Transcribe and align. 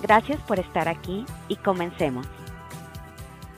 Gracias 0.00 0.40
por 0.42 0.60
estar 0.60 0.88
aquí 0.88 1.24
y 1.48 1.56
comencemos. 1.56 2.24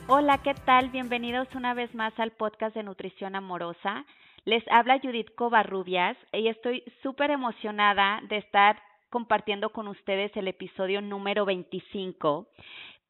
Hola, 0.07 0.39
¿qué 0.39 0.55
tal? 0.55 0.89
Bienvenidos 0.89 1.47
una 1.53 1.75
vez 1.75 1.93
más 1.93 2.19
al 2.19 2.31
podcast 2.31 2.75
de 2.75 2.81
Nutrición 2.81 3.35
Amorosa. 3.35 4.05
Les 4.45 4.63
habla 4.71 4.99
Judith 4.99 5.35
Covarrubias 5.35 6.17
y 6.33 6.47
estoy 6.47 6.83
súper 7.03 7.29
emocionada 7.29 8.21
de 8.27 8.37
estar 8.37 8.81
compartiendo 9.11 9.69
con 9.69 9.87
ustedes 9.87 10.35
el 10.35 10.47
episodio 10.47 10.99
número 11.01 11.45
25 11.45 12.47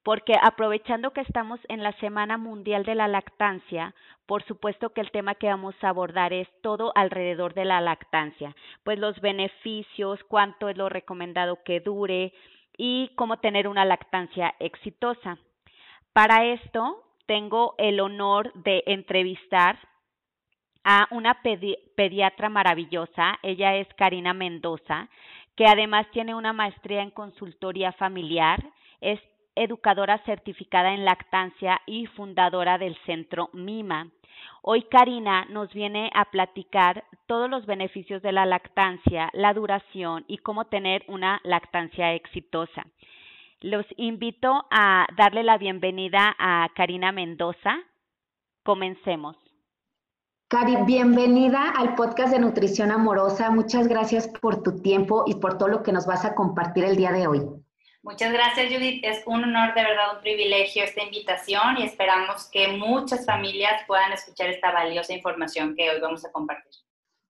porque 0.03 0.35
aprovechando 0.41 1.11
que 1.11 1.21
estamos 1.21 1.59
en 1.69 1.83
la 1.83 1.93
Semana 1.93 2.37
Mundial 2.37 2.83
de 2.83 2.95
la 2.95 3.07
Lactancia, 3.07 3.93
por 4.25 4.43
supuesto 4.43 4.89
que 4.89 5.01
el 5.01 5.11
tema 5.11 5.35
que 5.35 5.47
vamos 5.47 5.75
a 5.81 5.89
abordar 5.89 6.33
es 6.33 6.47
todo 6.61 6.91
alrededor 6.95 7.53
de 7.53 7.65
la 7.65 7.81
lactancia, 7.81 8.55
pues 8.83 8.97
los 8.97 9.19
beneficios, 9.21 10.19
cuánto 10.27 10.69
es 10.69 10.77
lo 10.77 10.89
recomendado 10.89 11.59
que 11.63 11.79
dure 11.81 12.33
y 12.77 13.11
cómo 13.15 13.37
tener 13.37 13.67
una 13.67 13.85
lactancia 13.85 14.55
exitosa. 14.59 15.37
Para 16.13 16.45
esto 16.45 17.03
tengo 17.25 17.75
el 17.77 17.99
honor 17.99 18.51
de 18.53 18.83
entrevistar 18.85 19.79
a 20.83 21.07
una 21.11 21.41
pediatra 21.95 22.49
maravillosa, 22.49 23.37
ella 23.43 23.75
es 23.75 23.87
Karina 23.95 24.33
Mendoza, 24.33 25.09
que 25.55 25.67
además 25.67 26.07
tiene 26.11 26.33
una 26.33 26.53
maestría 26.53 27.03
en 27.03 27.11
consultoría 27.11 27.91
familiar, 27.91 28.63
es 28.99 29.19
educadora 29.55 30.17
certificada 30.25 30.93
en 30.93 31.05
lactancia 31.05 31.81
y 31.85 32.07
fundadora 32.07 32.77
del 32.77 32.97
centro 33.05 33.49
MIMA. 33.53 34.09
Hoy 34.61 34.83
Karina 34.83 35.45
nos 35.45 35.73
viene 35.73 36.11
a 36.13 36.25
platicar 36.25 37.03
todos 37.25 37.49
los 37.49 37.65
beneficios 37.65 38.21
de 38.21 38.31
la 38.31 38.45
lactancia, 38.45 39.29
la 39.33 39.53
duración 39.53 40.25
y 40.27 40.37
cómo 40.37 40.65
tener 40.65 41.03
una 41.07 41.39
lactancia 41.43 42.13
exitosa. 42.13 42.85
Los 43.61 43.85
invito 43.97 44.65
a 44.71 45.07
darle 45.17 45.43
la 45.43 45.57
bienvenida 45.57 46.35
a 46.39 46.67
Karina 46.75 47.11
Mendoza. 47.11 47.77
Comencemos. 48.63 49.37
Cari, 50.47 50.75
bienvenida 50.85 51.69
al 51.77 51.95
podcast 51.95 52.33
de 52.33 52.39
Nutrición 52.39 52.91
Amorosa. 52.91 53.49
Muchas 53.51 53.87
gracias 53.87 54.27
por 54.27 54.63
tu 54.63 54.81
tiempo 54.81 55.23
y 55.25 55.35
por 55.35 55.57
todo 55.57 55.69
lo 55.69 55.83
que 55.83 55.93
nos 55.93 56.05
vas 56.05 56.25
a 56.25 56.35
compartir 56.35 56.83
el 56.83 56.97
día 56.97 57.11
de 57.11 57.27
hoy. 57.27 57.41
Muchas 58.03 58.33
gracias, 58.33 58.73
Judith. 58.73 59.03
Es 59.03 59.21
un 59.27 59.43
honor, 59.43 59.75
de 59.75 59.83
verdad, 59.83 60.15
un 60.15 60.21
privilegio 60.21 60.83
esta 60.83 61.03
invitación 61.03 61.77
y 61.77 61.83
esperamos 61.83 62.49
que 62.51 62.69
muchas 62.69 63.25
familias 63.25 63.83
puedan 63.85 64.11
escuchar 64.11 64.49
esta 64.49 64.71
valiosa 64.71 65.13
información 65.13 65.75
que 65.75 65.89
hoy 65.89 65.99
vamos 65.99 66.25
a 66.25 66.31
compartir. 66.31 66.71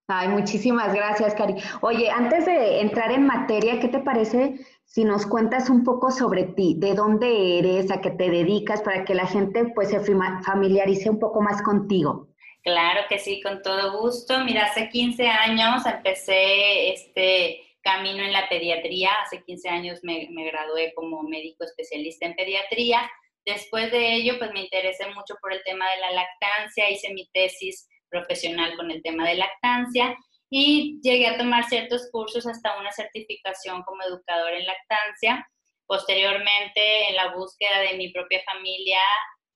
Ay, 0.08 0.28
muchísimas 0.28 0.94
gracias, 0.94 1.34
Cari. 1.34 1.54
Oye, 1.82 2.10
antes 2.10 2.46
de 2.46 2.80
entrar 2.80 3.12
en 3.12 3.26
materia, 3.26 3.80
¿qué 3.80 3.88
te 3.88 4.00
parece 4.00 4.56
si 4.84 5.04
nos 5.04 5.26
cuentas 5.26 5.68
un 5.70 5.84
poco 5.84 6.10
sobre 6.10 6.44
ti? 6.44 6.74
¿De 6.78 6.94
dónde 6.94 7.58
eres? 7.58 7.90
¿A 7.90 8.00
qué 8.00 8.10
te 8.10 8.30
dedicas? 8.30 8.82
Para 8.82 9.04
que 9.04 9.14
la 9.14 9.26
gente 9.26 9.66
pues 9.74 9.90
se 9.90 10.00
familiarice 10.00 11.10
un 11.10 11.18
poco 11.18 11.40
más 11.42 11.62
contigo. 11.62 12.28
Claro 12.62 13.00
que 13.08 13.18
sí, 13.18 13.42
con 13.42 13.60
todo 13.62 14.00
gusto. 14.00 14.42
Mira, 14.44 14.64
hace 14.66 14.88
15 14.88 15.28
años 15.28 15.84
empecé 15.84 16.92
este 16.92 17.60
camino 17.82 18.22
en 18.24 18.32
la 18.32 18.48
pediatría. 18.48 19.10
Hace 19.24 19.42
15 19.42 19.68
años 19.68 20.00
me, 20.02 20.26
gradué 20.26 20.92
como 20.94 21.22
médico 21.22 21.64
especialista 21.64 22.26
en 22.26 22.34
pediatría. 22.34 23.10
Después 23.44 23.90
de 23.90 24.14
ello, 24.14 24.38
pues 24.38 24.52
me 24.52 24.62
interesé 24.62 25.06
mucho 25.08 25.34
por 25.40 25.52
el 25.52 25.62
tema 25.64 25.84
de 25.90 26.00
la 26.00 26.12
lactancia, 26.12 26.90
hice 26.90 27.12
mi 27.12 27.28
tesis 27.32 27.88
profesional 28.08 28.76
con 28.76 28.90
el 28.90 29.02
tema 29.02 29.26
de 29.26 29.34
lactancia 29.34 30.16
y 30.48 31.00
llegué 31.02 31.26
a 31.26 31.38
tomar 31.38 31.64
ciertos 31.64 32.08
cursos 32.12 32.46
hasta 32.46 32.78
una 32.78 32.92
certificación 32.92 33.82
como 33.82 34.02
educador 34.02 34.52
en 34.52 34.66
lactancia. 34.66 35.48
Posteriormente, 35.86 37.08
en 37.08 37.16
la 37.16 37.34
búsqueda 37.34 37.80
de 37.80 37.96
mi 37.96 38.12
propia 38.12 38.42
familia, 38.44 39.00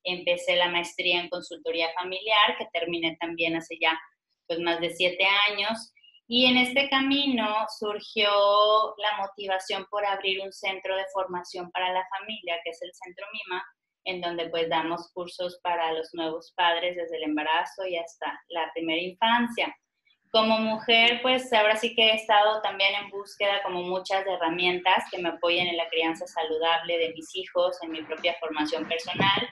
empecé 0.03 0.55
la 0.55 0.69
maestría 0.69 1.21
en 1.21 1.29
consultoría 1.29 1.89
familiar, 1.93 2.57
que 2.57 2.67
terminé 2.73 3.15
también 3.19 3.55
hace 3.55 3.77
ya 3.79 3.97
pues 4.47 4.59
más 4.59 4.79
de 4.79 4.89
siete 4.89 5.25
años. 5.49 5.93
Y 6.29 6.45
en 6.45 6.57
este 6.57 6.89
camino 6.89 7.65
surgió 7.79 8.29
la 8.97 9.17
motivación 9.17 9.85
por 9.89 10.05
abrir 10.05 10.41
un 10.41 10.51
centro 10.51 10.95
de 10.95 11.05
formación 11.13 11.71
para 11.71 11.93
la 11.93 12.05
familia, 12.17 12.59
que 12.63 12.71
es 12.71 12.81
el 12.81 12.91
Centro 12.93 13.25
MIMA, 13.31 13.63
en 14.03 14.21
donde 14.21 14.49
pues 14.49 14.69
damos 14.69 15.09
cursos 15.13 15.59
para 15.63 15.93
los 15.93 16.09
nuevos 16.13 16.53
padres 16.55 16.97
desde 16.97 17.17
el 17.17 17.23
embarazo 17.23 17.85
y 17.87 17.97
hasta 17.97 18.39
la 18.49 18.69
primera 18.73 19.01
infancia. 19.01 19.73
Como 20.29 20.59
mujer, 20.59 21.21
pues 21.21 21.51
ahora 21.53 21.77
sí 21.77 21.95
que 21.95 22.09
he 22.09 22.15
estado 22.15 22.61
también 22.61 22.93
en 22.95 23.09
búsqueda 23.09 23.63
como 23.63 23.83
muchas 23.83 24.27
herramientas 24.27 25.05
que 25.09 25.21
me 25.21 25.29
apoyen 25.29 25.67
en 25.67 25.77
la 25.77 25.87
crianza 25.87 26.27
saludable 26.27 26.97
de 26.97 27.13
mis 27.13 27.33
hijos, 27.35 27.77
en 27.81 27.91
mi 27.91 28.01
propia 28.01 28.35
formación 28.39 28.85
personal. 28.87 29.49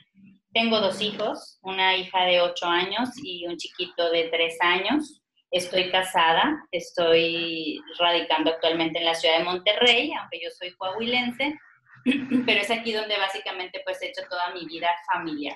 Tengo 0.53 0.81
dos 0.81 1.01
hijos, 1.01 1.57
una 1.61 1.95
hija 1.95 2.25
de 2.25 2.41
8 2.41 2.65
años 2.65 3.09
y 3.23 3.47
un 3.47 3.55
chiquito 3.55 4.09
de 4.09 4.29
3 4.29 4.57
años. 4.61 5.21
Estoy 5.55 5.89
casada, 5.89 6.67
estoy 6.73 7.81
radicando 7.97 8.51
actualmente 8.51 8.99
en 8.99 9.05
la 9.05 9.15
ciudad 9.15 9.37
de 9.37 9.45
Monterrey, 9.45 10.11
aunque 10.11 10.41
yo 10.43 10.49
soy 10.49 10.75
coahuilense, 10.75 11.57
pero 12.45 12.59
es 12.59 12.69
aquí 12.69 12.91
donde 12.91 13.17
básicamente 13.17 13.81
pues 13.85 14.01
he 14.01 14.09
hecho 14.09 14.23
toda 14.29 14.53
mi 14.53 14.65
vida 14.65 14.89
familiar. 15.13 15.55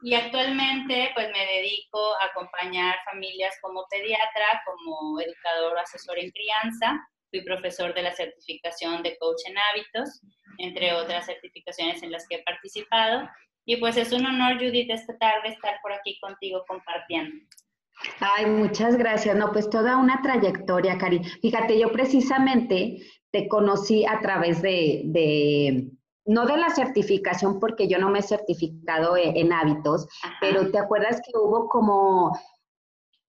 Y 0.00 0.14
actualmente 0.14 1.10
pues 1.14 1.28
me 1.30 1.44
dedico 1.44 2.14
a 2.22 2.28
acompañar 2.28 2.96
familias 3.04 3.54
como 3.60 3.84
pediatra, 3.90 4.62
como 4.64 5.20
educador 5.20 5.76
o 5.76 5.78
asesor 5.78 6.18
en 6.18 6.30
crianza. 6.30 6.98
Fui 7.28 7.42
profesor 7.42 7.92
de 7.92 8.00
la 8.00 8.12
certificación 8.12 9.02
de 9.02 9.18
coach 9.18 9.42
en 9.46 9.58
hábitos, 9.58 10.22
entre 10.56 10.94
otras 10.94 11.26
certificaciones 11.26 12.02
en 12.02 12.12
las 12.12 12.26
que 12.28 12.36
he 12.36 12.42
participado. 12.44 13.28
Y 13.66 13.76
pues 13.76 13.98
es 13.98 14.10
un 14.10 14.24
honor, 14.24 14.54
Judith, 14.54 14.90
esta 14.90 15.18
tarde 15.18 15.50
estar 15.50 15.78
por 15.82 15.92
aquí 15.92 16.18
contigo 16.18 16.64
compartiendo. 16.66 17.44
Ay, 18.20 18.46
muchas 18.46 18.96
gracias. 18.96 19.36
No, 19.36 19.52
pues 19.52 19.68
toda 19.70 19.96
una 19.96 20.20
trayectoria, 20.22 20.98
Cari. 20.98 21.22
Fíjate, 21.40 21.78
yo 21.78 21.90
precisamente 21.92 22.98
te 23.30 23.48
conocí 23.48 24.04
a 24.04 24.20
través 24.20 24.62
de, 24.62 25.90
no 26.24 26.46
de 26.46 26.56
la 26.56 26.70
certificación, 26.70 27.58
porque 27.58 27.88
yo 27.88 27.98
no 27.98 28.10
me 28.10 28.20
he 28.20 28.22
certificado 28.22 29.16
e, 29.16 29.40
en, 29.40 29.52
hábitos, 29.52 30.06
pero 30.40 30.70
te 30.70 30.78
acuerdas 30.78 31.20
que 31.20 31.36
hubo 31.36 31.68
como, 31.68 32.38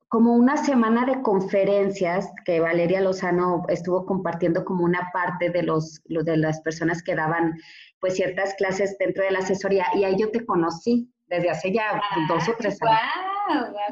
como 0.08 0.34
una 0.34 0.58
semana 0.58 1.06
de 1.06 1.22
conferencias 1.22 2.30
que 2.46 2.60
Valeria 2.60 3.02
Lozano 3.02 3.64
estuvo 3.68 4.06
compartiendo 4.06 4.64
como 4.64 4.86
una 4.86 5.10
parte 5.12 5.50
de, 5.50 5.64
los, 5.64 6.02
de 6.06 6.38
las 6.38 6.62
personas 6.62 7.02
que 7.02 7.16
daban 7.16 7.56
pues 8.00 8.16
ciertas 8.16 8.54
clases 8.56 8.96
dentro 9.00 9.24
de 9.24 9.32
la 9.32 9.40
asesoría 9.40 9.88
y 9.96 10.04
ahí 10.04 10.16
yo 10.20 10.30
te 10.30 10.46
conocí 10.46 11.12
desde 11.26 11.50
hace 11.50 11.74
ya 11.74 12.00
dos 12.28 12.48
o 12.48 12.54
tres 12.60 12.80
años. 12.84 13.00
¡Wow! 13.26 13.35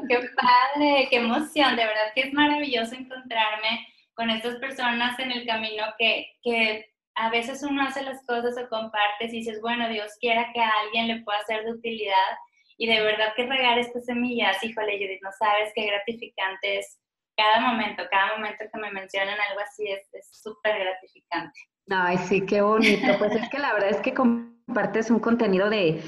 ¡Qué 0.08 0.20
padre! 0.36 1.08
¡Qué 1.10 1.16
emoción! 1.16 1.76
De 1.76 1.84
verdad 1.84 2.12
que 2.14 2.22
es 2.22 2.32
maravilloso 2.32 2.94
encontrarme 2.94 3.86
con 4.14 4.30
estas 4.30 4.56
personas 4.56 5.18
en 5.18 5.32
el 5.32 5.46
camino 5.46 5.84
que, 5.98 6.26
que 6.42 6.86
a 7.16 7.30
veces 7.30 7.62
uno 7.62 7.82
hace 7.82 8.02
las 8.02 8.24
cosas 8.26 8.56
o 8.58 8.68
compartes 8.68 9.32
y 9.32 9.38
dices, 9.38 9.60
bueno, 9.60 9.88
Dios 9.88 10.12
quiera 10.20 10.50
que 10.52 10.60
a 10.60 10.70
alguien 10.84 11.08
le 11.08 11.22
pueda 11.22 11.38
ser 11.46 11.64
de 11.64 11.72
utilidad 11.72 12.38
y 12.76 12.86
de 12.86 13.00
verdad 13.02 13.32
que 13.36 13.46
regar 13.46 13.78
estas 13.78 14.04
semillas, 14.04 14.62
híjole, 14.62 14.98
Judith, 14.98 15.22
no 15.22 15.30
sabes 15.38 15.72
qué 15.74 15.86
gratificante 15.86 16.78
es 16.78 16.98
cada 17.36 17.60
momento, 17.60 18.02
cada 18.10 18.36
momento 18.36 18.64
que 18.72 18.80
me 18.80 18.90
mencionan 18.92 19.36
algo 19.48 19.60
así 19.60 19.88
es 19.88 20.08
súper 20.30 20.78
gratificante. 20.78 21.60
Ay, 21.90 22.18
sí, 22.18 22.44
qué 22.46 22.60
bonito. 22.62 23.18
Pues 23.18 23.34
es 23.34 23.48
que 23.48 23.58
la 23.58 23.72
verdad 23.74 23.90
es 23.90 24.00
que 24.00 24.14
compartes 24.14 25.10
un 25.10 25.20
contenido 25.20 25.68
de 25.68 26.02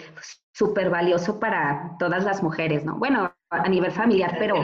súper 0.57 0.89
valioso 0.89 1.39
para 1.39 1.97
todas 1.99 2.25
las 2.25 2.43
mujeres, 2.43 2.85
¿no? 2.85 2.99
Bueno, 2.99 3.31
a 3.51 3.69
nivel 3.69 3.93
familiar, 3.93 4.37
pero 4.39 4.55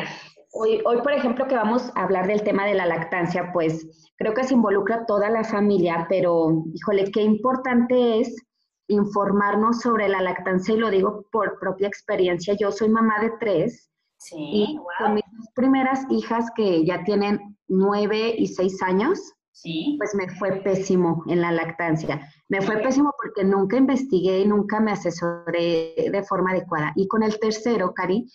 hoy, 0.52 0.80
hoy, 0.86 1.02
por 1.02 1.12
ejemplo, 1.12 1.46
que 1.46 1.54
vamos 1.54 1.92
a 1.94 2.04
hablar 2.04 2.26
del 2.26 2.42
tema 2.42 2.64
de 2.64 2.74
la 2.74 2.86
lactancia, 2.86 3.52
pues 3.52 4.10
creo 4.16 4.32
que 4.32 4.44
se 4.44 4.54
involucra 4.54 5.04
toda 5.04 5.28
la 5.28 5.44
familia, 5.44 6.06
pero 6.08 6.64
híjole, 6.72 7.10
qué 7.10 7.20
importante 7.20 8.20
es 8.20 8.34
informarnos 8.88 9.80
sobre 9.80 10.08
la 10.08 10.22
lactancia 10.22 10.74
y 10.74 10.78
lo 10.78 10.90
digo 10.90 11.26
por 11.30 11.58
propia 11.58 11.88
experiencia. 11.88 12.54
Yo 12.54 12.72
soy 12.72 12.88
mamá 12.88 13.20
de 13.20 13.32
tres 13.38 13.90
sí, 14.16 14.36
y 14.38 14.78
con 14.98 15.14
mis 15.14 15.24
primeras 15.54 16.06
hijas 16.08 16.50
que 16.56 16.86
ya 16.86 17.04
tienen 17.04 17.58
nueve 17.68 18.34
y 18.36 18.46
seis 18.46 18.82
años, 18.82 19.34
Sí. 19.52 19.96
Pues 19.98 20.14
me 20.14 20.28
fue 20.28 20.62
pésimo 20.62 21.22
en 21.28 21.40
la 21.40 21.52
lactancia. 21.52 22.28
Me 22.48 22.60
fue 22.62 22.78
pésimo 22.78 23.12
porque 23.22 23.44
nunca 23.44 23.76
investigué 23.76 24.40
y 24.40 24.46
nunca 24.46 24.80
me 24.80 24.92
asesoré 24.92 25.94
de 26.10 26.24
forma 26.24 26.50
adecuada. 26.50 26.92
Y 26.96 27.06
con 27.06 27.22
el 27.22 27.38
tercero, 27.38 27.92
Cari, 27.94 28.26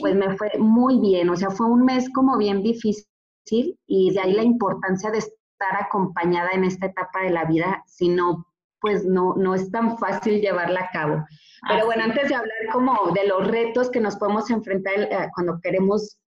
pues 0.00 0.14
me 0.14 0.36
fue 0.36 0.50
muy 0.58 0.98
bien. 0.98 1.30
O 1.30 1.36
sea, 1.36 1.50
fue 1.50 1.66
un 1.66 1.84
mes 1.84 2.10
como 2.12 2.36
bien 2.36 2.62
difícil 2.62 3.06
y 3.86 4.12
de 4.12 4.20
ahí 4.20 4.32
la 4.32 4.42
importancia 4.42 5.10
de 5.10 5.18
estar 5.18 5.76
acompañada 5.80 6.50
en 6.52 6.64
esta 6.64 6.86
etapa 6.86 7.22
de 7.22 7.30
la 7.30 7.44
vida, 7.44 7.82
si 7.86 8.08
no, 8.08 8.46
pues 8.80 9.04
no, 9.04 9.34
no 9.36 9.54
es 9.54 9.70
tan 9.70 9.96
fácil 9.98 10.40
llevarla 10.40 10.80
a 10.80 10.90
cabo. 10.90 11.24
Pero 11.68 11.86
bueno, 11.86 12.04
antes 12.04 12.28
de 12.28 12.34
hablar 12.34 12.58
como 12.72 13.12
de 13.14 13.26
los 13.26 13.46
retos 13.46 13.90
que 13.90 14.00
nos 14.00 14.16
podemos 14.16 14.50
enfrentar 14.50 14.94
eh, 14.98 15.28
cuando 15.34 15.58
queremos 15.62 16.18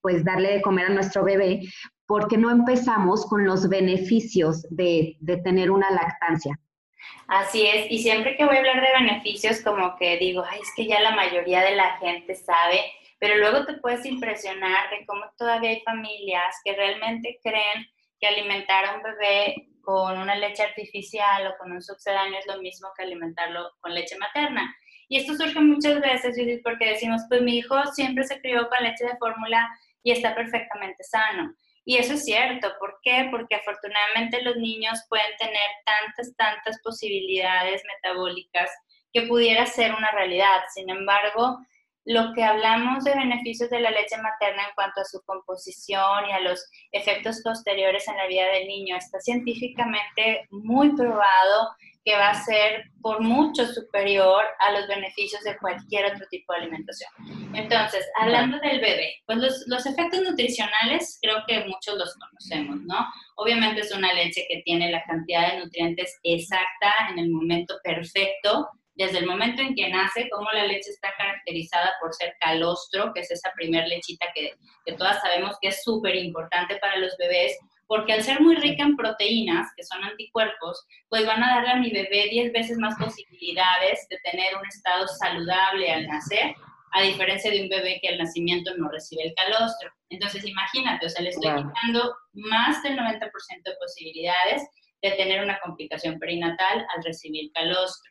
pues 0.00 0.24
darle 0.24 0.54
de 0.54 0.62
comer 0.62 0.86
a 0.86 0.94
nuestro 0.94 1.24
bebé, 1.24 1.62
¿por 2.06 2.28
qué 2.28 2.36
no 2.36 2.50
empezamos 2.50 3.26
con 3.26 3.44
los 3.44 3.68
beneficios 3.68 4.66
de, 4.70 5.16
de 5.20 5.36
tener 5.38 5.70
una 5.70 5.90
lactancia? 5.90 6.58
Así 7.28 7.66
es, 7.66 7.90
y 7.90 7.98
siempre 7.98 8.36
que 8.36 8.44
voy 8.44 8.56
a 8.56 8.58
hablar 8.60 8.80
de 8.80 9.04
beneficios, 9.04 9.60
como 9.60 9.96
que 9.96 10.16
digo, 10.18 10.44
ay, 10.48 10.60
es 10.60 10.72
que 10.76 10.86
ya 10.86 11.00
la 11.00 11.14
mayoría 11.14 11.62
de 11.62 11.74
la 11.74 11.96
gente 11.98 12.34
sabe, 12.34 12.80
pero 13.18 13.36
luego 13.36 13.66
te 13.66 13.74
puedes 13.74 14.04
impresionar 14.06 14.90
de 14.90 15.04
cómo 15.06 15.24
todavía 15.36 15.70
hay 15.70 15.80
familias 15.80 16.54
que 16.64 16.74
realmente 16.74 17.40
creen 17.42 17.86
que 18.20 18.26
alimentar 18.28 18.84
a 18.84 18.96
un 18.96 19.02
bebé 19.02 19.68
con 19.82 20.18
una 20.18 20.34
leche 20.34 20.62
artificial 20.62 21.46
o 21.46 21.58
con 21.58 21.72
un 21.72 21.82
sucedáneo 21.82 22.38
es 22.38 22.46
lo 22.46 22.60
mismo 22.60 22.88
que 22.96 23.04
alimentarlo 23.04 23.70
con 23.80 23.94
leche 23.94 24.16
materna. 24.18 24.74
Y 25.08 25.18
esto 25.18 25.34
surge 25.34 25.60
muchas 25.60 26.00
veces, 26.00 26.36
Judith, 26.36 26.62
porque 26.64 26.88
decimos, 26.88 27.22
pues 27.28 27.40
mi 27.42 27.58
hijo 27.58 27.76
siempre 27.92 28.24
se 28.24 28.40
crió 28.40 28.68
con 28.68 28.84
leche 28.84 29.04
de 29.04 29.16
fórmula 29.16 29.68
y 30.02 30.10
está 30.10 30.34
perfectamente 30.34 31.04
sano. 31.04 31.54
Y 31.86 31.98
eso 31.98 32.14
es 32.14 32.24
cierto. 32.24 32.68
¿Por 32.80 32.98
qué? 33.02 33.28
Porque 33.30 33.54
afortunadamente 33.54 34.42
los 34.42 34.56
niños 34.56 34.98
pueden 35.08 35.34
tener 35.38 35.70
tantas, 35.84 36.34
tantas 36.36 36.80
posibilidades 36.82 37.80
metabólicas 37.94 38.68
que 39.12 39.22
pudiera 39.22 39.64
ser 39.66 39.94
una 39.94 40.10
realidad. 40.10 40.62
Sin 40.74 40.90
embargo, 40.90 41.58
lo 42.04 42.32
que 42.34 42.42
hablamos 42.42 43.04
de 43.04 43.14
beneficios 43.14 43.70
de 43.70 43.80
la 43.80 43.92
leche 43.92 44.16
materna 44.18 44.64
en 44.64 44.74
cuanto 44.74 45.00
a 45.00 45.04
su 45.04 45.22
composición 45.22 46.28
y 46.28 46.32
a 46.32 46.40
los 46.40 46.68
efectos 46.90 47.40
posteriores 47.44 48.06
en 48.08 48.16
la 48.16 48.26
vida 48.26 48.46
del 48.46 48.66
niño 48.66 48.96
está 48.96 49.20
científicamente 49.20 50.46
muy 50.50 50.94
probado 50.96 51.70
que 52.06 52.14
va 52.14 52.30
a 52.30 52.44
ser 52.44 52.84
por 53.02 53.20
mucho 53.20 53.66
superior 53.66 54.44
a 54.60 54.70
los 54.70 54.86
beneficios 54.86 55.42
de 55.42 55.58
cualquier 55.58 56.06
otro 56.06 56.24
tipo 56.30 56.52
de 56.52 56.60
alimentación. 56.60 57.10
Entonces, 57.52 58.06
hablando 58.20 58.60
del 58.60 58.80
bebé, 58.80 59.12
pues 59.26 59.38
los, 59.38 59.64
los, 59.66 59.84
efectos 59.86 60.22
nutricionales 60.22 61.18
creo 61.20 61.38
que 61.48 61.64
muchos 61.64 61.98
los 61.98 62.14
conocemos, 62.14 62.76
¿no? 62.82 63.04
Obviamente 63.34 63.80
es 63.80 63.92
una 63.92 64.12
leche 64.12 64.46
que 64.48 64.62
tiene 64.64 64.92
la 64.92 65.02
cantidad 65.02 65.50
de 65.50 65.58
nutrientes 65.64 66.16
exacta 66.22 66.92
en 67.10 67.18
el 67.18 67.28
momento 67.28 67.74
perfecto, 67.82 68.68
desde 68.94 69.18
el 69.18 69.26
momento 69.26 69.60
en 69.60 69.74
que 69.74 69.88
nace, 69.88 70.28
como 70.30 70.48
la 70.52 70.64
leche 70.64 70.90
está 70.90 71.08
caracterizada 71.18 71.92
por 72.00 72.14
ser 72.14 72.36
calostro, 72.38 73.12
que 73.12 73.22
es 73.22 73.30
esa 73.32 73.50
primer 73.56 73.88
lechita 73.88 74.26
que, 74.32 74.52
que 74.84 74.92
todas 74.92 75.20
sabemos 75.20 75.56
que 75.60 75.68
es 75.68 75.82
súper 75.82 76.14
importante 76.14 76.76
para 76.76 76.98
los 76.98 77.16
bebés, 77.18 77.58
porque 77.86 78.12
al 78.12 78.22
ser 78.22 78.40
muy 78.40 78.56
rica 78.56 78.82
en 78.82 78.96
proteínas, 78.96 79.68
que 79.76 79.84
son 79.84 80.02
anticuerpos, 80.04 80.84
pues 81.08 81.26
van 81.26 81.42
a 81.42 81.56
darle 81.56 81.70
a 81.70 81.76
mi 81.76 81.90
bebé 81.90 82.28
10 82.30 82.52
veces 82.52 82.78
más 82.78 82.94
posibilidades 82.98 84.06
de 84.08 84.18
tener 84.30 84.56
un 84.56 84.66
estado 84.66 85.06
saludable 85.08 85.92
al 85.92 86.06
nacer, 86.06 86.54
a 86.92 87.02
diferencia 87.02 87.50
de 87.50 87.62
un 87.62 87.68
bebé 87.68 87.98
que 88.00 88.08
al 88.08 88.18
nacimiento 88.18 88.72
no 88.76 88.88
recibe 88.88 89.24
el 89.24 89.34
calostro. 89.34 89.90
Entonces, 90.08 90.44
imagínate, 90.46 91.06
o 91.06 91.08
sea, 91.08 91.22
le 91.22 91.30
estoy 91.30 91.50
quitando 91.50 92.14
más 92.32 92.82
del 92.82 92.96
90% 92.96 93.20
de 93.64 93.76
posibilidades 93.80 94.62
de 95.02 95.10
tener 95.12 95.42
una 95.42 95.58
complicación 95.60 96.18
perinatal 96.18 96.86
al 96.96 97.04
recibir 97.04 97.50
calostro. 97.52 98.10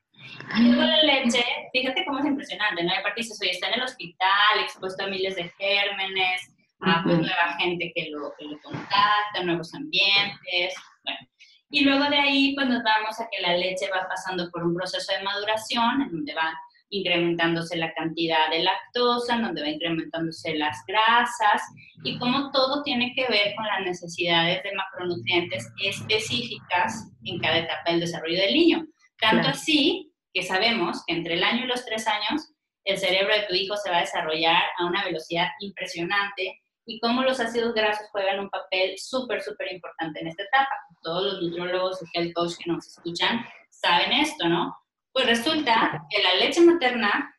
Y 0.57 0.63
luego 0.63 0.81
la 0.81 1.03
leche, 1.03 1.43
fíjate 1.73 2.05
cómo 2.05 2.19
es 2.19 2.25
impresionante, 2.25 2.83
¿no? 2.83 2.93
aparte 2.93 3.21
dices, 3.21 3.39
oye, 3.41 3.51
está 3.51 3.67
en 3.67 3.75
el 3.75 3.83
hospital, 3.83 4.59
expuesto 4.61 5.03
a 5.03 5.07
miles 5.07 5.35
de 5.35 5.49
gérmenes, 5.57 6.54
pues, 6.79 7.19
nueva 7.19 7.57
gente 7.59 7.91
que 7.95 8.09
lo, 8.09 8.33
que 8.37 8.45
lo 8.45 8.59
contacta, 8.61 9.43
nuevos 9.43 9.73
ambientes, 9.73 10.75
bueno. 11.03 11.19
Y 11.69 11.83
luego 11.83 12.05
de 12.09 12.17
ahí, 12.17 12.55
pues 12.55 12.67
nos 12.67 12.83
vamos 12.83 13.19
a 13.19 13.27
que 13.29 13.41
la 13.41 13.57
leche 13.57 13.89
va 13.89 14.07
pasando 14.07 14.49
por 14.51 14.63
un 14.63 14.75
proceso 14.75 15.11
de 15.11 15.23
maduración, 15.23 16.03
en 16.03 16.11
donde 16.11 16.33
va 16.33 16.53
incrementándose 16.89 17.75
la 17.75 17.93
cantidad 17.93 18.49
de 18.49 18.63
lactosa, 18.63 19.35
en 19.35 19.41
donde 19.41 19.61
va 19.61 19.69
incrementándose 19.69 20.55
las 20.55 20.77
grasas, 20.87 21.61
y 22.03 22.17
como 22.19 22.51
todo 22.51 22.83
tiene 22.83 23.13
que 23.15 23.27
ver 23.27 23.55
con 23.55 23.65
las 23.65 23.81
necesidades 23.81 24.61
de 24.63 24.73
macronutrientes 24.73 25.67
específicas 25.83 27.11
en 27.25 27.39
cada 27.39 27.57
etapa 27.57 27.91
del 27.91 28.01
desarrollo 28.01 28.39
del 28.39 28.53
niño. 28.53 28.85
Tanto 29.19 29.49
así 29.49 30.13
que 30.33 30.43
sabemos 30.43 31.03
que 31.05 31.15
entre 31.15 31.33
el 31.33 31.43
año 31.43 31.65
y 31.65 31.67
los 31.67 31.85
tres 31.85 32.07
años, 32.07 32.53
el 32.83 32.97
cerebro 32.99 33.33
de 33.33 33.47
tu 33.47 33.55
hijo 33.55 33.75
se 33.77 33.89
va 33.89 33.97
a 33.97 34.01
desarrollar 34.01 34.61
a 34.77 34.85
una 34.85 35.03
velocidad 35.03 35.47
impresionante 35.59 36.61
y 36.85 36.99
cómo 36.99 37.23
los 37.23 37.39
ácidos 37.39 37.73
grasos 37.73 38.07
juegan 38.11 38.39
un 38.39 38.49
papel 38.49 38.97
súper, 38.97 39.41
súper 39.41 39.73
importante 39.73 40.19
en 40.19 40.27
esta 40.27 40.43
etapa. 40.43 40.75
Todos 41.01 41.33
los 41.33 41.41
nutriólogos 41.41 42.01
y 42.01 42.17
health 42.17 42.33
coach 42.33 42.53
que 42.63 42.71
nos 42.71 42.85
escuchan 42.87 43.45
saben 43.69 44.11
esto, 44.13 44.47
¿no? 44.47 44.75
Pues 45.11 45.25
resulta 45.25 46.03
que 46.09 46.21
la 46.21 46.35
leche 46.35 46.61
materna, 46.61 47.33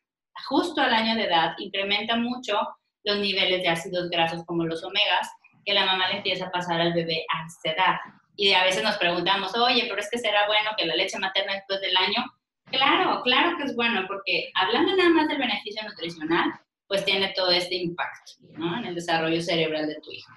justo 0.49 0.81
al 0.81 0.93
año 0.93 1.15
de 1.15 1.25
edad, 1.25 1.55
incrementa 1.59 2.17
mucho 2.17 2.59
los 3.05 3.19
niveles 3.19 3.63
de 3.63 3.69
ácidos 3.69 4.11
grasos 4.11 4.45
como 4.47 4.65
los 4.65 4.83
omegas, 4.83 5.31
que 5.65 5.75
la 5.75 5.87
mamá 5.87 6.09
le 6.09 6.19
empieza 6.19 6.47
a 6.47 6.51
pasar 6.51 6.81
al 6.81 6.93
bebé 6.93 7.25
a 7.33 7.47
esta 7.47 7.71
edad. 7.71 7.97
Y 8.37 8.53
a 8.53 8.65
veces 8.65 8.83
nos 8.83 8.97
preguntamos, 8.99 9.57
oye, 9.57 9.87
pero 9.89 10.01
es 10.01 10.11
que 10.11 10.19
será 10.19 10.47
bueno 10.47 10.71
que 10.77 10.87
la 10.87 10.95
leche 10.95 11.19
materna 11.19 11.55
después 11.55 11.81
del 11.81 11.97
año. 11.97 12.25
Claro, 12.67 13.23
claro 13.23 13.57
que 13.57 13.65
es 13.65 13.77
bueno, 13.77 14.05
porque 14.09 14.51
hablando 14.55 14.95
nada 14.97 15.11
más 15.11 15.29
del 15.29 15.39
beneficio 15.39 15.83
nutricional, 15.89 16.53
pues 16.89 17.05
tiene 17.05 17.33
todo 17.35 17.51
este 17.51 17.77
impacto 17.77 18.33
¿no? 18.57 18.79
en 18.79 18.87
el 18.87 18.95
desarrollo 18.95 19.41
cerebral 19.41 19.89
de 19.89 19.97
tu 19.97 20.11
hijo. 20.11 20.33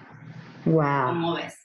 Wow. 0.66 1.06
¿Cómo 1.06 1.34
ves? 1.34 1.56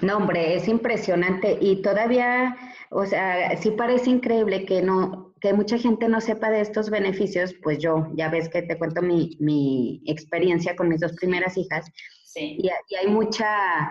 No, 0.00 0.16
hombre, 0.16 0.54
es 0.54 0.68
impresionante 0.68 1.58
y 1.60 1.82
todavía, 1.82 2.56
o 2.90 3.04
sea, 3.04 3.56
sí 3.56 3.70
parece 3.72 4.10
increíble 4.10 4.64
que 4.64 4.82
no, 4.82 5.34
que 5.40 5.52
mucha 5.52 5.78
gente 5.78 6.08
no 6.08 6.20
sepa 6.20 6.50
de 6.50 6.60
estos 6.60 6.90
beneficios, 6.90 7.54
pues 7.62 7.78
yo, 7.78 8.08
ya 8.14 8.30
ves 8.30 8.48
que 8.48 8.62
te 8.62 8.78
cuento 8.78 9.02
mi, 9.02 9.36
mi 9.40 10.02
experiencia 10.06 10.74
con 10.74 10.88
mis 10.88 11.00
dos 11.00 11.12
primeras 11.12 11.56
hijas, 11.56 11.86
sí. 12.24 12.56
y, 12.58 12.68
y, 12.88 12.94
hay 12.96 13.08
mucha, 13.08 13.90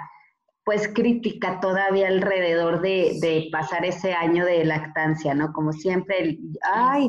pues, 0.65 0.87
crítica 0.87 1.59
todavía 1.59 2.07
alrededor 2.07 2.81
de, 2.81 3.19
de, 3.21 3.49
pasar 3.51 3.85
ese 3.85 4.13
año 4.13 4.45
de 4.45 4.65
lactancia, 4.65 5.35
¿no? 5.35 5.53
Como 5.53 5.73
siempre, 5.73 6.39
ay, 6.63 7.07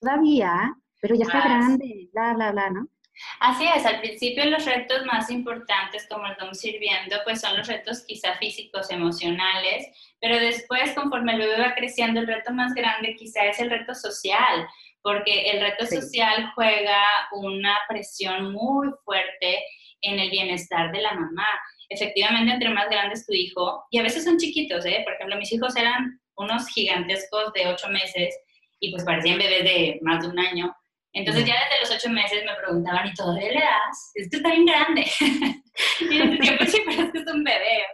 todavía, 0.00 0.76
pero 1.02 1.16
ya 1.16 1.24
está 1.24 1.40
grande, 1.40 2.08
bla, 2.12 2.32
bla, 2.32 2.52
bla, 2.52 2.70
¿no? 2.70 2.88
Así 3.40 3.64
es, 3.76 3.84
al 3.84 4.00
principio 4.00 4.44
los 4.46 4.64
retos 4.64 5.04
más 5.04 5.30
importantes, 5.30 6.06
como 6.08 6.26
estamos 6.28 6.64
ir 6.64 6.78
viendo, 6.78 7.16
pues 7.24 7.40
son 7.40 7.56
los 7.56 7.66
retos 7.66 8.04
quizá 8.06 8.36
físicos, 8.36 8.88
emocionales, 8.90 9.86
pero 10.20 10.38
después, 10.38 10.92
conforme 10.94 11.32
el 11.32 11.40
bebé 11.40 11.60
va 11.60 11.74
creciendo, 11.74 12.20
el 12.20 12.28
reto 12.28 12.52
más 12.52 12.72
grande 12.72 13.16
quizá 13.16 13.44
es 13.46 13.58
el 13.58 13.70
reto 13.70 13.94
social, 13.94 14.66
porque 15.02 15.50
el 15.50 15.60
reto 15.60 15.84
social 15.86 16.52
juega 16.54 17.02
una 17.32 17.76
presión 17.88 18.52
muy 18.52 18.88
fuerte 19.04 19.58
en 20.02 20.20
el 20.20 20.30
bienestar 20.30 20.92
de 20.92 21.02
la 21.02 21.14
mamá. 21.14 21.48
Efectivamente, 21.88 22.52
entre 22.52 22.70
más 22.70 22.88
grande 22.88 23.14
es 23.14 23.26
tu 23.26 23.32
hijo, 23.32 23.84
y 23.90 23.98
a 23.98 24.02
veces 24.04 24.24
son 24.24 24.38
chiquitos, 24.38 24.86
¿eh? 24.86 25.02
por 25.04 25.14
ejemplo, 25.14 25.36
mis 25.36 25.52
hijos 25.52 25.76
eran 25.76 26.20
unos 26.36 26.68
gigantescos 26.68 27.52
de 27.54 27.66
ocho 27.66 27.88
meses 27.88 28.38
y 28.80 28.90
pues 28.90 29.04
parecían 29.04 29.38
bebés 29.38 29.64
de 29.64 29.98
más 30.02 30.22
de 30.22 30.28
un 30.28 30.38
año, 30.38 30.74
entonces 31.12 31.44
ya 31.44 31.54
desde 31.54 31.80
los 31.80 31.90
ocho 31.90 32.10
meses 32.10 32.44
me 32.44 32.54
preguntaban, 32.54 33.06
¿y 33.06 33.14
todavía 33.14 33.52
le 33.52 33.60
das? 33.60 34.12
Esto 34.14 34.36
está 34.38 34.50
bien 34.50 34.64
grande. 34.64 35.04
y 36.00 36.18
decía, 36.18 36.56
pues 36.56 36.72
sí, 36.72 36.82
pero 36.86 37.02
es 37.02 37.12
que 37.12 37.18
es 37.18 37.26
un 37.26 37.44
bebé. 37.44 37.84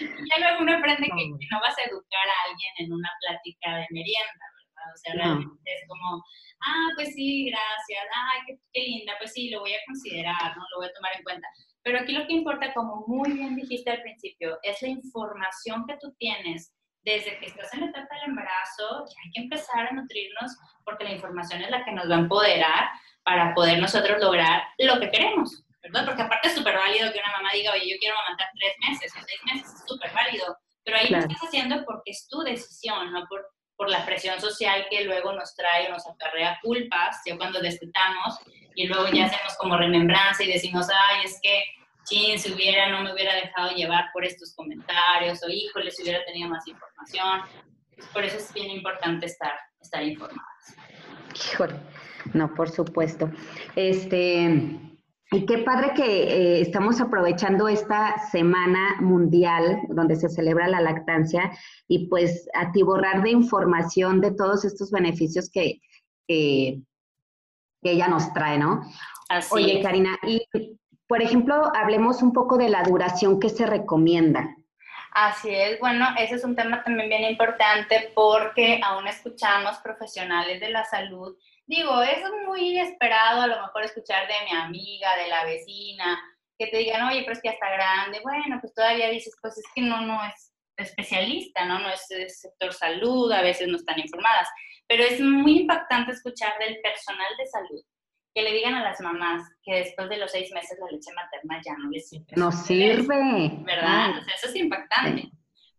y 0.00 0.28
ya 0.28 0.38
luego 0.38 0.62
uno 0.62 0.76
aprende 0.76 1.06
que, 1.06 1.28
no 1.50 1.60
vas 1.60 1.78
a 1.78 1.86
educar 1.86 2.26
a 2.26 2.50
alguien 2.50 2.72
en 2.78 2.92
una 2.92 3.10
plática 3.20 3.76
de 3.76 3.86
merienda, 3.90 4.44
¿verdad? 4.58 4.92
O 4.92 4.96
sea, 4.96 5.14
realmente 5.14 5.70
es 5.70 5.86
como, 5.86 6.24
ah, 6.66 6.88
pues 6.96 7.14
sí, 7.14 7.46
gracias, 7.46 8.06
ay, 8.10 8.40
qué, 8.46 8.58
qué, 8.72 8.80
linda, 8.82 9.14
pues 9.18 9.32
sí, 9.32 9.50
lo 9.50 9.60
voy 9.60 9.74
a 9.74 9.84
considerar, 9.86 10.56
¿no? 10.56 10.62
Lo 10.72 10.78
voy 10.78 10.88
a 10.88 10.92
tomar 10.94 11.12
en 11.16 11.22
cuenta. 11.22 11.46
Pero 11.84 12.00
aquí 12.00 12.12
lo 12.12 12.26
que 12.26 12.32
importa, 12.32 12.74
como 12.74 13.04
muy 13.06 13.32
bien 13.32 13.54
dijiste 13.54 13.90
al 13.90 14.02
principio, 14.02 14.58
es 14.62 14.82
la 14.82 14.88
información 14.88 15.84
que 15.86 15.96
tú 16.00 16.12
tienes 16.18 16.72
desde 17.04 17.38
que 17.38 17.46
estás 17.46 17.72
en 17.74 17.80
la 17.80 17.86
etapa 17.86 18.14
del 18.14 18.30
embarazo, 18.30 19.04
hay 19.04 19.30
que 19.32 19.42
empezar 19.42 19.86
a 19.88 19.92
nutrirnos 19.92 20.56
porque 20.84 21.04
la 21.04 21.12
información 21.12 21.62
es 21.62 21.70
la 21.70 21.84
que 21.84 21.92
nos 21.92 22.10
va 22.10 22.16
a 22.16 22.20
empoderar 22.20 22.90
para 23.24 23.54
poder 23.54 23.78
nosotros 23.80 24.20
lograr 24.20 24.62
lo 24.78 25.00
que 25.00 25.10
queremos, 25.10 25.64
¿verdad? 25.82 26.06
Porque 26.06 26.22
aparte 26.22 26.48
es 26.48 26.54
súper 26.54 26.76
válido 26.76 27.12
que 27.12 27.18
una 27.18 27.32
mamá 27.32 27.50
diga, 27.52 27.72
oye, 27.72 27.90
yo 27.90 27.96
quiero 27.98 28.16
amamantar 28.18 28.48
tres 28.58 28.74
meses 28.88 29.12
o 29.16 29.24
seis 29.24 29.40
meses, 29.44 29.74
es 29.74 29.84
súper 29.86 30.12
válido, 30.12 30.56
pero 30.84 30.98
ahí 30.98 31.08
lo 31.08 31.18
estás 31.18 31.38
haciendo 31.42 31.84
porque 31.84 32.10
es 32.10 32.28
tu 32.28 32.40
decisión, 32.40 33.12
no 33.12 33.26
por, 33.28 33.46
por 33.76 33.88
la 33.88 34.04
presión 34.04 34.40
social 34.40 34.86
que 34.90 35.04
luego 35.04 35.32
nos 35.32 35.54
trae 35.54 35.88
o 35.88 35.90
nos 35.92 36.06
acarrea 36.06 36.58
culpas, 36.62 37.20
ya 37.26 37.36
cuando 37.36 37.60
destetamos 37.60 38.38
y 38.74 38.86
luego 38.86 39.08
ya 39.08 39.26
hacemos 39.26 39.56
como 39.58 39.76
remembranza 39.76 40.42
y 40.42 40.52
decimos, 40.52 40.88
ay, 40.88 41.24
es 41.24 41.38
que 41.42 41.62
si 42.04 42.38
si 42.38 42.52
hubiera, 42.52 42.90
no 42.90 43.02
me 43.02 43.12
hubiera 43.12 43.34
dejado 43.34 43.74
llevar 43.74 44.06
por 44.12 44.24
estos 44.24 44.54
comentarios, 44.54 45.42
o 45.42 45.48
híjole, 45.48 45.90
si 45.90 46.02
hubiera 46.02 46.24
tenido 46.24 46.48
más 46.48 46.66
información. 46.66 47.40
Por 48.12 48.24
eso 48.24 48.36
es 48.38 48.52
bien 48.52 48.70
importante 48.70 49.26
estar, 49.26 49.52
estar 49.80 50.02
informadas. 50.02 50.76
Híjole, 51.34 51.74
no, 52.34 52.52
por 52.54 52.70
supuesto. 52.70 53.30
Este, 53.76 54.80
y 55.30 55.46
qué 55.46 55.58
padre 55.58 55.92
que 55.94 56.04
eh, 56.04 56.60
estamos 56.60 57.00
aprovechando 57.00 57.68
esta 57.68 58.18
semana 58.30 58.96
mundial 59.00 59.80
donde 59.88 60.16
se 60.16 60.28
celebra 60.28 60.68
la 60.68 60.80
lactancia 60.80 61.52
y 61.88 62.08
pues 62.08 62.48
atiborrar 62.52 63.22
de 63.22 63.30
información 63.30 64.20
de 64.20 64.32
todos 64.32 64.64
estos 64.64 64.90
beneficios 64.90 65.50
que, 65.50 65.80
que, 66.28 66.82
ella 67.84 68.06
nos 68.06 68.32
trae, 68.32 68.58
¿no? 68.58 68.82
Así 69.28 69.54
Oye, 69.54 69.82
Karina, 69.82 70.16
y 70.22 70.46
por 71.12 71.20
ejemplo, 71.20 71.70
hablemos 71.76 72.22
un 72.22 72.32
poco 72.32 72.56
de 72.56 72.70
la 72.70 72.84
duración 72.84 73.38
que 73.38 73.50
se 73.50 73.66
recomienda. 73.66 74.56
Así 75.10 75.54
es, 75.54 75.78
bueno, 75.78 76.06
ese 76.18 76.36
es 76.36 76.44
un 76.44 76.56
tema 76.56 76.82
también 76.82 77.10
bien 77.10 77.24
importante 77.24 78.10
porque 78.14 78.80
aún 78.82 79.06
escuchamos 79.06 79.76
profesionales 79.80 80.58
de 80.58 80.70
la 80.70 80.86
salud 80.86 81.36
digo, 81.66 82.00
es 82.00 82.18
muy 82.46 82.78
esperado 82.78 83.42
a 83.42 83.46
lo 83.46 83.60
mejor 83.60 83.84
escuchar 83.84 84.26
de 84.26 84.34
mi 84.50 84.56
amiga, 84.56 85.14
de 85.16 85.28
la 85.28 85.44
vecina, 85.44 86.18
que 86.58 86.68
te 86.68 86.78
digan, 86.78 87.06
oye, 87.06 87.20
pero 87.20 87.34
es 87.34 87.42
que 87.42 87.48
ya 87.48 87.52
está 87.52 87.70
grande. 87.70 88.20
Bueno, 88.22 88.56
pues 88.62 88.72
todavía 88.72 89.10
dices, 89.10 89.36
pues 89.42 89.58
es 89.58 89.64
que 89.74 89.82
no, 89.82 90.00
no 90.00 90.18
es 90.24 90.54
especialista, 90.78 91.66
¿no? 91.66 91.78
No 91.78 91.90
es, 91.90 92.06
sector 92.40 92.72
salud, 92.72 93.30
a 93.32 93.42
veces 93.42 93.68
no 93.68 93.76
están 93.76 93.98
informadas. 94.00 94.48
Pero 94.88 95.04
es 95.04 95.20
muy 95.20 95.60
impactante 95.60 96.12
escuchar 96.12 96.58
del 96.58 96.80
personal 96.80 97.36
de 97.36 97.46
salud 97.48 97.84
que 98.34 98.42
le 98.42 98.52
digan 98.52 98.74
a 98.74 98.82
las 98.82 99.00
mamás 99.00 99.42
que 99.62 99.74
después 99.74 100.08
de 100.08 100.16
los 100.16 100.30
seis 100.30 100.50
meses 100.52 100.78
la 100.78 100.90
leche 100.90 101.10
materna 101.14 101.60
ya 101.64 101.76
no 101.76 101.90
les 101.90 102.08
sirve. 102.08 102.26
No 102.36 102.50
sirve. 102.50 103.50
¿Verdad? 103.64 104.10
O 104.18 104.24
sea, 104.24 104.34
eso 104.34 104.48
es 104.48 104.56
impactante. 104.56 105.30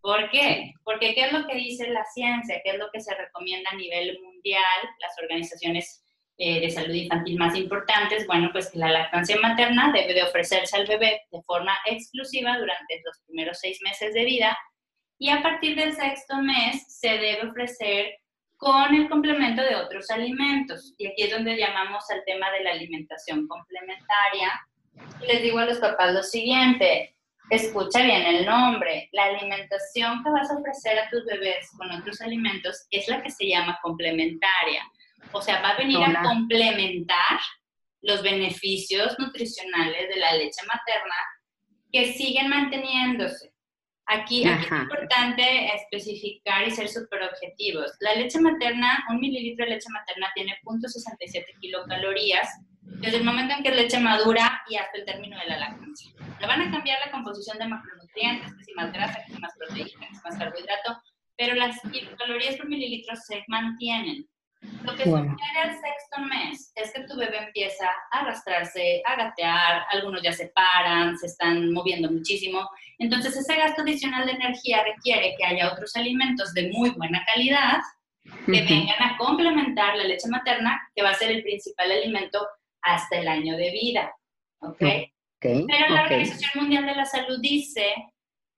¿Por 0.01 0.29
qué? 0.29 0.73
Porque 0.83 1.15
¿qué 1.15 1.25
es 1.25 1.31
lo 1.33 1.47
que 1.47 1.55
dice 1.55 1.87
la 1.89 2.03
ciencia? 2.05 2.61
¿Qué 2.63 2.71
es 2.71 2.77
lo 2.77 2.89
que 2.91 2.99
se 2.99 3.15
recomienda 3.15 3.69
a 3.71 3.75
nivel 3.75 4.19
mundial? 4.21 4.61
Las 4.99 5.13
organizaciones 5.21 6.03
eh, 6.37 6.59
de 6.59 6.69
salud 6.69 6.93
infantil 6.93 7.37
más 7.37 7.55
importantes, 7.55 8.27
bueno, 8.27 8.49
pues 8.51 8.69
que 8.69 8.79
la 8.79 8.91
lactancia 8.91 9.37
materna 9.39 9.91
debe 9.93 10.13
de 10.13 10.23
ofrecerse 10.23 10.75
al 10.75 10.87
bebé 10.87 11.21
de 11.31 11.41
forma 11.43 11.73
exclusiva 11.85 12.57
durante 12.57 13.01
los 13.05 13.19
primeros 13.27 13.59
seis 13.59 13.79
meses 13.83 14.13
de 14.13 14.25
vida 14.25 14.57
y 15.19 15.29
a 15.29 15.41
partir 15.41 15.75
del 15.75 15.93
sexto 15.93 16.35
mes 16.41 16.83
se 16.99 17.09
debe 17.09 17.47
ofrecer 17.47 18.17
con 18.63 18.95
el 18.95 19.09
complemento 19.09 19.61
de 19.61 19.75
otros 19.75 20.09
alimentos. 20.09 20.93
Y 20.97 21.07
aquí 21.07 21.23
es 21.23 21.31
donde 21.31 21.57
llamamos 21.57 22.09
al 22.09 22.23
tema 22.25 22.49
de 22.51 22.63
la 22.63 22.71
alimentación 22.71 23.47
complementaria. 23.47 24.67
Les 25.27 25.41
digo 25.41 25.59
a 25.59 25.65
los 25.65 25.79
papás 25.79 26.13
lo 26.13 26.23
siguiente, 26.23 27.13
Escucha 27.49 28.01
bien 28.01 28.21
el 28.23 28.45
nombre. 28.45 29.09
La 29.11 29.25
alimentación 29.25 30.23
que 30.23 30.29
vas 30.29 30.49
a 30.49 30.57
ofrecer 30.57 30.97
a 30.97 31.09
tus 31.09 31.25
bebés 31.25 31.69
con 31.77 31.91
otros 31.91 32.21
alimentos 32.21 32.87
es 32.89 33.07
la 33.07 33.21
que 33.21 33.29
se 33.29 33.47
llama 33.47 33.79
complementaria. 33.81 34.83
O 35.31 35.41
sea, 35.41 35.61
va 35.61 35.69
a 35.69 35.77
venir 35.77 35.99
a 36.03 36.21
complementar 36.23 37.39
los 38.01 38.21
beneficios 38.21 39.17
nutricionales 39.19 40.09
de 40.09 40.19
la 40.19 40.33
leche 40.33 40.65
materna 40.65 41.15
que 41.91 42.13
siguen 42.13 42.49
manteniéndose. 42.49 43.52
Aquí, 44.05 44.45
aquí 44.45 44.65
es 44.65 44.71
importante 44.71 45.75
especificar 45.75 46.67
y 46.67 46.71
ser 46.71 46.89
súper 46.89 47.23
objetivos. 47.23 47.91
La 48.01 48.15
leche 48.15 48.39
materna, 48.39 49.03
un 49.09 49.19
mililitro 49.19 49.65
de 49.65 49.71
leche 49.71 49.89
materna 49.91 50.29
tiene 50.35 50.57
0.67 50.63 51.45
kilocalorías 51.61 52.49
desde 52.81 53.17
el 53.17 53.23
momento 53.23 53.53
en 53.55 53.63
que 53.63 53.69
es 53.69 53.75
leche 53.75 53.99
madura 53.99 54.61
y 54.69 54.75
hasta 54.75 54.97
el 54.97 55.05
término 55.05 55.37
de 55.39 55.45
la 55.45 55.57
lactancia. 55.57 56.11
Le 56.39 56.47
van 56.47 56.61
a 56.61 56.71
cambiar 56.71 56.99
la 57.05 57.11
composición 57.11 57.57
de 57.57 57.67
macronutrientes, 57.67 58.53
que 58.53 58.63
si 58.63 58.73
más 58.73 58.91
grasa, 58.91 59.23
que 59.25 59.33
si 59.33 59.39
más 59.39 59.53
proteína, 59.57 60.07
que 60.07 60.15
si 60.15 60.21
más 60.23 60.37
carbohidrato, 60.37 61.01
pero 61.37 61.55
las 61.55 61.79
calorías 62.17 62.55
por 62.55 62.67
mililitro 62.67 63.15
se 63.15 63.43
mantienen. 63.47 64.27
Lo 64.83 64.95
que 64.95 65.03
sucede 65.03 65.59
al 65.61 65.71
sexto 65.71 66.21
mes 66.21 66.71
es 66.75 66.91
que 66.93 67.03
tu 67.03 67.17
bebé 67.17 67.37
empieza 67.37 67.87
a 68.11 68.19
arrastrarse, 68.19 69.01
a 69.05 69.15
gatear, 69.15 69.85
algunos 69.91 70.21
ya 70.21 70.31
se 70.31 70.47
paran, 70.49 71.17
se 71.17 71.27
están 71.27 71.71
moviendo 71.71 72.11
muchísimo. 72.11 72.69
Entonces 72.99 73.35
ese 73.35 73.55
gasto 73.55 73.81
adicional 73.81 74.25
de 74.25 74.33
energía 74.33 74.83
requiere 74.83 75.35
que 75.37 75.45
haya 75.45 75.71
otros 75.71 75.95
alimentos 75.95 76.53
de 76.53 76.69
muy 76.71 76.91
buena 76.91 77.23
calidad 77.25 77.79
que 78.45 78.61
vengan 78.61 79.01
a 79.01 79.17
complementar 79.17 79.95
la 79.97 80.05
leche 80.05 80.27
materna, 80.29 80.81
que 80.95 81.03
va 81.03 81.09
a 81.09 81.15
ser 81.15 81.31
el 81.31 81.43
principal 81.43 81.91
alimento 81.91 82.45
hasta 82.81 83.17
el 83.17 83.27
año 83.27 83.57
de 83.57 83.71
vida. 83.71 84.13
¿Ok? 84.59 84.83
Pero 85.39 85.89
la 85.89 86.03
Organización 86.03 86.63
Mundial 86.63 86.85
de 86.85 86.95
la 86.95 87.05
Salud 87.05 87.39
dice 87.41 87.93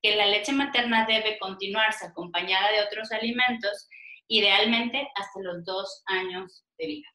que 0.01 0.15
la 0.15 0.27
leche 0.27 0.51
materna 0.51 1.05
debe 1.05 1.39
continuarse 1.39 2.05
acompañada 2.05 2.71
de 2.71 2.83
otros 2.83 3.12
alimentos, 3.12 3.89
idealmente 4.27 5.08
hasta 5.15 5.41
los 5.41 5.63
dos 5.65 6.03
años 6.08 6.65
de 6.77 6.88
vida. 6.88 7.08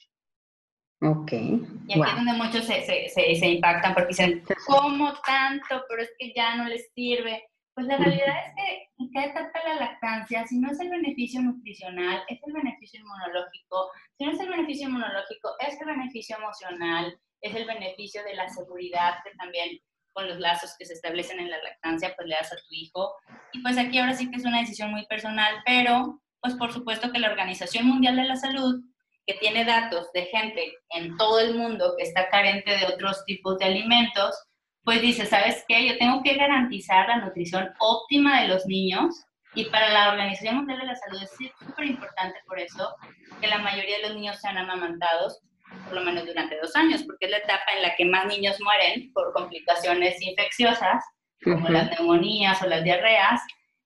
Ok. 1.03 1.33
Y 1.33 1.93
aquí 1.93 2.11
es 2.11 2.17
donde 2.17 2.33
muchos 2.35 2.67
se, 2.67 2.83
se, 2.83 3.09
se, 3.09 3.49
impactan 3.49 3.95
porque 3.95 4.09
dicen, 4.09 4.45
¿cómo 4.67 5.15
tanto? 5.27 5.83
Pero 5.89 6.03
es 6.03 6.13
que 6.19 6.33
ya 6.35 6.57
no 6.57 6.65
les 6.65 6.91
sirve. 6.95 7.43
Pues 7.75 7.87
la 7.87 7.97
realidad 7.97 8.35
es 8.47 8.55
que 8.55 8.89
en 8.99 9.11
cada 9.13 9.27
etapa 9.27 9.61
de 9.61 9.69
la 9.69 9.81
lactancia, 9.81 10.47
si 10.47 10.59
no 10.59 10.71
es 10.71 10.79
el 10.81 10.91
beneficio 10.91 11.41
nutricional, 11.41 12.23
es 12.29 12.39
el 12.47 12.53
beneficio 12.53 13.01
inmunológico. 13.01 13.91
Si 14.19 14.25
no 14.27 14.33
es 14.33 14.41
el 14.41 14.51
beneficio 14.51 14.89
inmunológico, 14.89 15.51
es 15.67 15.81
el 15.81 15.87
beneficio 15.87 16.37
emocional, 16.37 17.19
es 17.41 17.55
el 17.55 17.67
beneficio 17.67 18.23
de 18.25 18.35
la 18.35 18.49
seguridad 18.51 19.15
que 19.25 19.31
también 19.37 19.79
con 20.13 20.29
los 20.29 20.39
lazos 20.39 20.75
que 20.79 20.85
se 20.85 20.95
establecen 20.95 21.39
en 21.39 21.51
la 21.51 21.63
lactancia, 21.63 22.13
pues 22.17 22.29
le 22.29 22.35
das 22.35 22.53
a 22.53 22.57
tu 22.57 22.75
hijo. 22.75 23.15
Y 23.53 23.63
pues 23.63 23.79
aquí 23.79 23.99
ahora 23.99 24.13
sí 24.13 24.31
que 24.31 24.37
es 24.37 24.45
una 24.45 24.61
decisión 24.61 24.91
muy 24.91 25.07
personal, 25.07 25.63
pero 25.65 26.21
pues 26.41 26.55
por 26.55 26.73
supuesto 26.73 27.13
que 27.13 27.19
la 27.19 27.31
Organización 27.31 27.87
Mundial 27.87 28.17
de 28.17 28.25
la 28.25 28.37
Salud, 28.37 28.81
que 29.27 29.35
tiene 29.35 29.65
datos 29.65 30.11
de 30.13 30.27
gente 30.27 30.73
en 30.91 31.17
todo 31.17 31.41
el 31.41 31.55
mundo 31.55 31.95
que 31.97 32.05
está 32.05 32.29
carente 32.29 32.77
de 32.77 32.87
otros 32.87 33.25
tipos 33.27 33.59
de 33.59 33.67
alimentos, 33.67 34.35
pues 34.83 35.03
dice, 35.03 35.27
¿sabes 35.27 35.65
qué? 35.69 35.87
Yo 35.87 35.99
tengo 35.99 36.23
que 36.23 36.35
garantizar 36.35 37.09
la 37.09 37.19
nutrición 37.19 37.71
óptima 37.79 38.43
de 38.43 38.49
los 38.49 38.67
niños 38.67 39.15
y 39.55 39.67
para 39.67 39.91
la 39.91 40.11
Organización 40.11 40.57
Mundial 40.57 40.81
de 40.81 40.87
la 40.87 40.97
Salud 40.97 41.23
es 41.23 41.31
súper 41.59 41.85
importante 41.85 42.39
por 42.47 42.59
eso 42.59 42.95
que 43.41 43.47
la 43.47 43.59
mayoría 43.59 43.99
de 43.99 44.09
los 44.09 44.15
niños 44.15 44.41
sean 44.41 44.57
amamantados 44.57 45.41
por 45.85 45.95
lo 45.95 46.03
menos 46.03 46.27
durante 46.27 46.59
dos 46.59 46.75
años, 46.77 47.03
porque 47.05 47.27
es 47.27 47.31
la 47.31 47.39
etapa 47.39 47.73
en 47.77 47.83
la 47.83 47.95
que 47.95 48.05
más 48.05 48.27
niños 48.27 48.57
mueren 48.61 49.13
por 49.13 49.33
complicaciones 49.33 50.21
infecciosas, 50.21 51.05
como 51.45 51.69
las 51.69 51.91
neumonías 51.91 52.61
o 52.63 52.67
las 52.67 52.85
diarreas, 52.85 53.41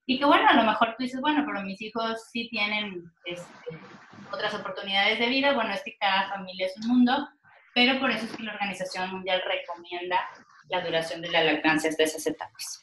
y 0.07 0.19
que 0.19 0.25
bueno, 0.25 0.47
a 0.49 0.55
lo 0.55 0.65
mejor 0.65 0.95
tú 0.97 1.05
dices, 1.05 1.21
bueno, 1.21 1.45
pero 1.47 1.63
mis 1.63 1.81
hijos 1.81 2.29
sí 2.31 2.49
tienen 2.51 3.05
este, 3.25 3.79
otras 4.31 4.55
oportunidades 4.55 5.19
de 5.19 5.29
vida, 5.29 5.55
bueno, 5.55 5.73
es 5.73 5.83
que 5.83 5.97
cada 5.99 6.29
familia 6.29 6.67
es 6.67 6.77
un 6.79 6.89
mundo, 6.89 7.29
pero 7.75 7.99
por 8.01 8.11
eso 8.11 8.27
es 8.27 8.37
que 8.37 8.43
la 8.43 8.53
Organización 8.53 9.11
Mundial 9.11 9.43
recomienda 9.47 10.21
la 10.69 10.81
duración 10.83 11.23
de 11.23 11.31
la 11.31 11.45
lactancia 11.45 11.91
hasta 11.91 12.05
esas 12.05 12.27
etapas. 12.27 12.83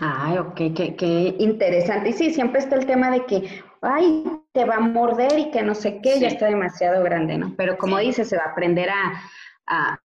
Ay, 0.00 0.38
ok, 0.38 0.54
qué, 0.74 1.34
interesante. 1.38 2.10
Y 2.10 2.12
sí, 2.12 2.32
siempre 2.32 2.60
está 2.60 2.76
el 2.76 2.86
tema 2.86 3.10
de 3.10 3.24
que, 3.26 3.62
ay, 3.80 4.24
te 4.52 4.64
va 4.64 4.76
a 4.76 4.80
morder 4.80 5.38
y 5.38 5.50
que 5.50 5.62
no 5.62 5.74
sé 5.74 6.00
qué, 6.02 6.20
ya 6.20 6.28
está 6.28 6.46
demasiado 6.46 7.02
grande, 7.02 7.36
¿no? 7.38 7.54
Pero 7.56 7.76
como 7.78 7.98
dices, 7.98 8.28
se 8.28 8.36
va 8.36 8.44
a 8.44 8.50
aprender 8.50 8.90
a, 8.90 10.00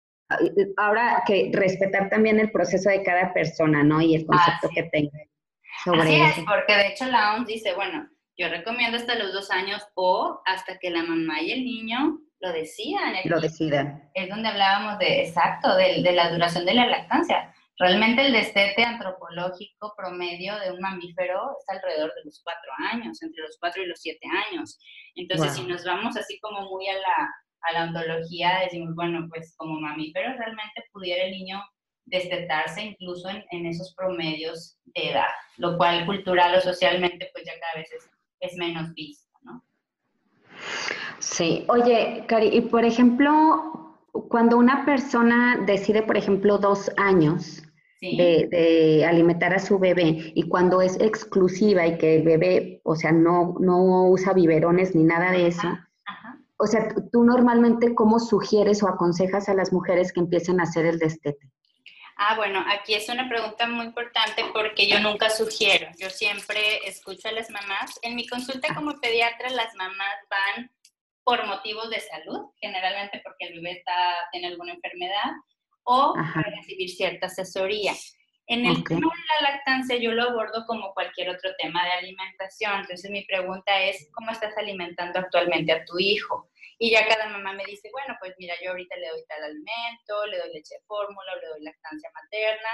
ahora 0.77 1.23
que 1.27 1.51
respetar 1.53 2.09
también 2.11 2.39
el 2.39 2.51
proceso 2.51 2.91
de 2.91 3.03
cada 3.03 3.33
persona, 3.33 3.83
¿no? 3.83 4.01
Y 4.01 4.15
el 4.15 4.27
concepto 4.27 4.69
que 4.75 4.85
tenga 4.85 5.19
sobre 5.85 6.01
Así 6.01 6.41
es, 6.41 6.47
porque 6.47 6.75
de 6.75 6.89
hecho 6.89 7.05
la 7.07 7.35
OMS 7.35 7.47
dice, 7.47 7.75
bueno, 7.75 8.09
yo 8.37 8.49
recomiendo 8.49 8.97
hasta 8.97 9.15
los 9.15 9.33
dos 9.33 9.51
años 9.51 9.87
o 9.95 10.41
hasta 10.47 10.79
que 10.79 10.91
la 10.91 11.03
mamá 11.03 11.41
y 11.41 11.53
el 11.53 11.65
niño 11.65 12.19
lo 12.41 12.53
decidan. 12.53 13.15
Lo 13.25 13.41
decidan. 13.41 14.11
Es 14.15 14.29
donde 14.29 14.49
hablábamos 14.49 14.99
de, 14.99 15.23
exacto, 15.23 15.77
de, 15.77 16.03
de, 16.03 16.13
la 16.13 16.31
duración 16.31 16.65
de 16.67 16.75
la 16.75 16.87
lactancia. 16.87 17.55
Realmente 17.79 18.27
el 18.27 18.33
destete 18.33 18.85
antropológico 18.85 19.95
promedio 19.97 20.57
de 20.61 20.71
un 20.73 20.81
mamífero 20.81 21.57
es 21.59 21.69
alrededor 21.69 22.13
de 22.15 22.25
los 22.25 22.41
cuatro 22.45 22.71
años, 22.93 23.21
entre 23.23 23.43
los 23.43 23.57
cuatro 23.59 23.83
y 23.83 23.87
los 23.87 24.01
siete 24.01 24.27
años. 24.49 24.79
Entonces, 25.17 25.55
si 25.55 25.65
nos 25.65 25.85
vamos 25.85 26.17
así 26.17 26.39
como 26.41 26.69
muy 26.71 26.89
a 26.89 26.95
la, 26.95 27.35
a 27.63 27.73
la 27.73 27.85
ontología, 27.85 28.61
decimos, 28.61 28.95
bueno, 28.95 29.27
pues 29.29 29.55
como 29.57 29.81
mamífero 29.81 30.37
realmente 30.37 30.85
pudiera 30.93 31.25
el 31.25 31.33
niño 31.33 31.61
destetarse 32.07 32.83
incluso 32.83 33.29
en, 33.29 33.45
en, 33.51 33.67
esos 33.67 33.95
promedios 33.95 34.79
de 34.95 35.11
edad, 35.11 35.31
lo 35.57 35.77
cual 35.77 36.07
cultural 36.07 36.55
o 36.57 36.61
socialmente 36.61 37.31
pues 37.33 37.45
ya 37.45 37.53
cada 37.61 37.83
vez 37.83 37.93
es, 37.93 38.09
es 38.41 38.57
menos 38.57 38.93
visto, 38.95 39.31
¿no? 39.43 39.65
Sí, 41.19 41.65
oye, 41.69 42.25
Cari, 42.29 42.49
y 42.49 42.61
por 42.63 42.85
ejemplo, 42.85 43.99
cuando 44.29 44.59
una 44.59 44.85
persona 44.85 45.63
decide, 45.67 46.03
por 46.03 46.17
ejemplo, 46.17 46.59
dos 46.59 46.91
años 46.97 47.63
de, 48.01 49.05
alimentar 49.09 49.55
a 49.55 49.59
su 49.59 49.79
bebé 49.79 50.33
y 50.35 50.43
cuando 50.49 50.83
es 50.83 51.01
exclusiva 51.01 51.87
y 51.87 51.97
que 51.97 52.17
el 52.17 52.23
bebé, 52.23 52.81
o 52.85 52.95
sea, 52.95 53.13
no, 53.13 53.57
no 53.61 54.09
usa 54.11 54.35
biberones 54.35 54.95
ni 54.95 55.05
nada 55.05 55.33
de 55.33 55.47
eso, 55.47 55.69
o 56.57 56.67
sea, 56.67 56.95
tú 57.13 57.25
normalmente, 57.25 57.95
¿cómo 57.95 58.19
sugieres 58.19 58.83
o 58.83 58.89
aconsejas 58.89 59.49
a 59.49 59.55
las 59.55 59.73
mujeres 59.73 60.13
que 60.13 60.21
empiecen 60.21 60.61
a 60.61 60.65
hacer 60.65 60.87
el 60.87 60.99
destete? 60.99 61.51
Ah, 62.17 62.37
bueno, 62.37 62.65
aquí 62.69 62.95
es 62.95 63.09
una 63.09 63.29
pregunta 63.29 63.67
muy 63.67 63.87
importante 63.87 64.45
porque 64.53 64.87
yo 64.87 65.01
nunca 65.01 65.31
sugiero, 65.31 65.89
yo 65.99 66.11
siempre 66.11 66.87
escucho 66.87 67.29
a 67.29 67.33
las 67.33 67.51
mamás. 67.51 67.99
En 68.03 68.15
mi 68.15 68.27
consulta 68.27 68.75
como 68.75 69.01
pediatra, 69.01 69.51
las 69.51 69.75
mamás 69.75 70.17
van 70.31 70.71
por 71.25 71.45
motivos 71.47 71.91
de 71.91 72.01
salud, 72.01 72.51
generalmente 72.61 73.21
porque 73.25 73.47
el 73.47 73.55
bebé 73.55 73.79
está, 73.79 74.29
tiene 74.31 74.49
alguna 74.49 74.75
enfermedad, 74.75 75.33
o 75.85 76.15
para 76.15 76.51
recibir 76.51 76.89
cierta 76.91 77.27
asesoría. 77.27 77.95
En 78.47 78.67
el 78.67 78.85
tema 78.85 79.11
de 79.11 79.45
la 79.45 79.51
lactancia 79.53 79.97
yo 79.97 80.13
lo 80.13 80.25
abordo 80.25 80.67
como 80.67 80.93
cualquier 80.93 81.31
otro 81.31 81.51
tema 81.59 81.83
de 81.85 81.93
alimentación. 81.93 82.81
Entonces 82.81 83.11
mi 83.11 83.25
pregunta 83.25 83.81
es, 83.83 84.11
¿cómo 84.13 84.31
estás 84.31 84.57
alimentando 84.59 85.19
actualmente 85.19 85.73
a 85.73 85.85
tu 85.85 85.99
hijo? 85.99 86.51
Y 86.79 86.91
ya 86.91 87.07
cada 87.07 87.29
mamá 87.29 87.53
me 87.53 87.65
dice, 87.65 87.89
bueno, 87.93 88.17
pues 88.21 88.35
mira, 88.39 88.55
yo 88.63 88.71
ahorita 88.71 88.97
le 88.97 89.09
doy 89.09 89.25
tal 89.27 89.45
alimento, 89.45 90.27
le 90.27 90.39
doy 90.39 90.53
leche 90.53 90.75
de 90.75 90.85
fórmula, 90.87 91.35
le 91.37 91.49
doy 91.49 91.63
lactancia 91.63 92.11
materna. 92.15 92.71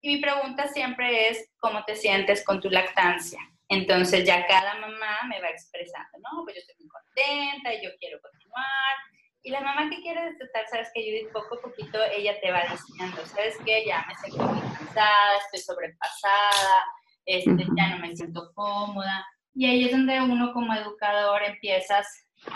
Y 0.00 0.14
mi 0.14 0.20
pregunta 0.20 0.68
siempre 0.68 1.28
es, 1.28 1.50
¿cómo 1.58 1.84
te 1.84 1.96
sientes 1.96 2.44
con 2.44 2.60
tu 2.60 2.70
lactancia? 2.70 3.40
Entonces 3.68 4.24
ya 4.24 4.46
cada 4.46 4.74
mamá 4.74 5.22
me 5.28 5.40
va 5.40 5.48
expresando, 5.48 6.18
no, 6.18 6.44
pues 6.44 6.56
yo 6.56 6.60
estoy 6.60 6.76
muy 6.78 6.88
contenta 6.88 7.74
y 7.74 7.84
yo 7.84 7.90
quiero 7.98 8.20
continuar. 8.20 8.94
Y 9.42 9.50
la 9.50 9.60
mamá 9.60 9.88
que 9.90 10.00
quiere 10.02 10.24
destetar, 10.24 10.66
sabes 10.68 10.90
que 10.92 11.02
Judith, 11.02 11.32
poco 11.32 11.56
a 11.56 11.62
poquito 11.62 11.98
ella 12.16 12.38
te 12.40 12.50
va 12.50 12.64
diciendo, 12.70 13.24
sabes 13.26 13.56
que 13.64 13.84
ya 13.86 14.04
me 14.06 14.14
siento 14.16 14.44
muy 14.44 14.60
cansada, 14.60 15.38
estoy 15.38 15.60
sobrepasada, 15.60 16.84
este, 17.24 17.64
ya 17.76 17.88
no 17.90 17.98
me 17.98 18.16
siento 18.16 18.52
cómoda. 18.54 19.24
Y 19.56 19.64
ahí 19.64 19.86
es 19.86 19.92
donde 19.92 20.20
uno 20.20 20.52
como 20.52 20.74
educador 20.74 21.42
empiezas 21.42 22.06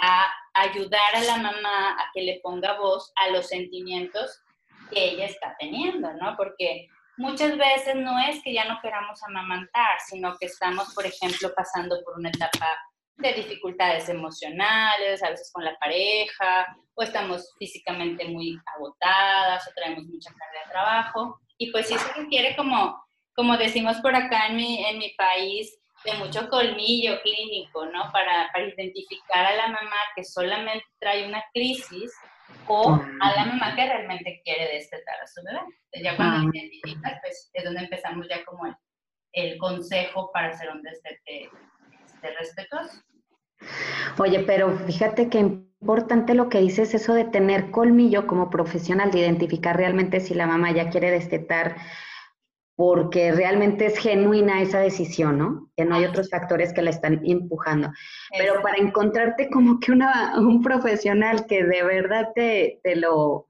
a 0.02 0.30
ayudar 0.52 1.14
a 1.14 1.22
la 1.22 1.36
mamá 1.38 1.92
a 1.92 2.10
que 2.12 2.20
le 2.20 2.40
ponga 2.42 2.78
voz 2.78 3.10
a 3.16 3.30
los 3.30 3.48
sentimientos 3.48 4.42
que 4.90 5.12
ella 5.12 5.24
está 5.24 5.56
teniendo, 5.58 6.12
¿no? 6.14 6.36
Porque 6.36 6.88
muchas 7.16 7.56
veces 7.56 7.96
no 7.96 8.18
es 8.18 8.42
que 8.42 8.52
ya 8.52 8.66
no 8.66 8.78
queramos 8.82 9.22
amamantar, 9.22 9.98
sino 10.08 10.36
que 10.38 10.46
estamos, 10.46 10.94
por 10.94 11.06
ejemplo, 11.06 11.50
pasando 11.56 11.96
por 12.04 12.18
una 12.18 12.28
etapa 12.28 12.66
de 13.16 13.32
dificultades 13.32 14.10
emocionales, 14.10 15.22
a 15.22 15.30
veces 15.30 15.50
con 15.54 15.64
la 15.64 15.76
pareja, 15.78 16.76
o 16.94 17.02
estamos 17.02 17.54
físicamente 17.58 18.26
muy 18.26 18.58
agotadas, 18.76 19.66
o 19.66 19.72
traemos 19.74 20.04
mucha 20.04 20.30
carga 20.32 20.64
de 20.64 20.70
trabajo. 20.70 21.40
Y 21.56 21.70
pues 21.70 21.88
sí 21.88 21.96
se 21.96 22.12
requiere 22.12 22.54
como, 22.56 23.02
como 23.34 23.56
decimos 23.56 23.96
por 24.02 24.14
acá 24.14 24.48
en 24.48 24.56
mi, 24.56 24.84
en 24.84 24.98
mi 24.98 25.14
país, 25.16 25.79
de 26.04 26.14
mucho 26.14 26.48
colmillo 26.48 27.20
clínico, 27.22 27.86
¿no? 27.86 28.10
Para, 28.12 28.50
para 28.52 28.66
identificar 28.66 29.46
a 29.46 29.56
la 29.56 29.66
mamá 29.68 29.96
que 30.16 30.24
solamente 30.24 30.84
trae 30.98 31.26
una 31.26 31.42
crisis 31.52 32.12
o 32.66 32.94
a 33.20 33.32
la 33.36 33.44
mamá 33.44 33.74
que 33.74 33.86
realmente 33.86 34.40
quiere 34.44 34.74
destetar 34.74 35.20
a 35.22 35.26
su 35.26 35.42
bebé. 35.42 35.60
ya 36.02 36.16
cuando 36.16 36.48
ah. 36.48 36.50
identificas, 36.52 37.18
pues 37.22 37.50
es 37.52 37.64
donde 37.64 37.80
empezamos 37.80 38.26
ya 38.28 38.44
como 38.44 38.66
el, 38.66 38.74
el 39.32 39.58
consejo 39.58 40.30
para 40.32 40.48
hacer 40.48 40.70
un 40.70 40.82
destete 40.82 41.50
este, 42.04 42.34
respetuoso. 42.38 43.02
Oye, 44.18 44.40
pero 44.40 44.76
fíjate 44.86 45.28
que 45.28 45.38
importante 45.38 46.34
lo 46.34 46.48
que 46.48 46.60
dices, 46.60 46.94
eso 46.94 47.14
de 47.14 47.24
tener 47.24 47.70
colmillo 47.70 48.26
como 48.26 48.50
profesional, 48.50 49.10
de 49.10 49.20
identificar 49.20 49.76
realmente 49.76 50.20
si 50.20 50.34
la 50.34 50.46
mamá 50.46 50.72
ya 50.72 50.90
quiere 50.90 51.10
destetar, 51.10 51.76
porque 52.76 53.32
realmente 53.32 53.86
es 53.86 53.98
genuina 53.98 54.62
esa 54.62 54.80
decisión, 54.80 55.38
¿no? 55.38 55.70
Que 55.76 55.84
no 55.84 55.96
hay 55.96 56.06
otros 56.06 56.30
factores 56.30 56.72
que 56.72 56.82
la 56.82 56.90
están 56.90 57.20
empujando. 57.24 57.90
Pero 58.38 58.62
para 58.62 58.78
encontrarte 58.78 59.50
como 59.50 59.78
que 59.80 59.92
una, 59.92 60.38
un 60.38 60.62
profesional 60.62 61.44
que 61.46 61.62
de 61.62 61.82
verdad 61.82 62.28
te, 62.34 62.80
te 62.82 62.96
lo, 62.96 63.48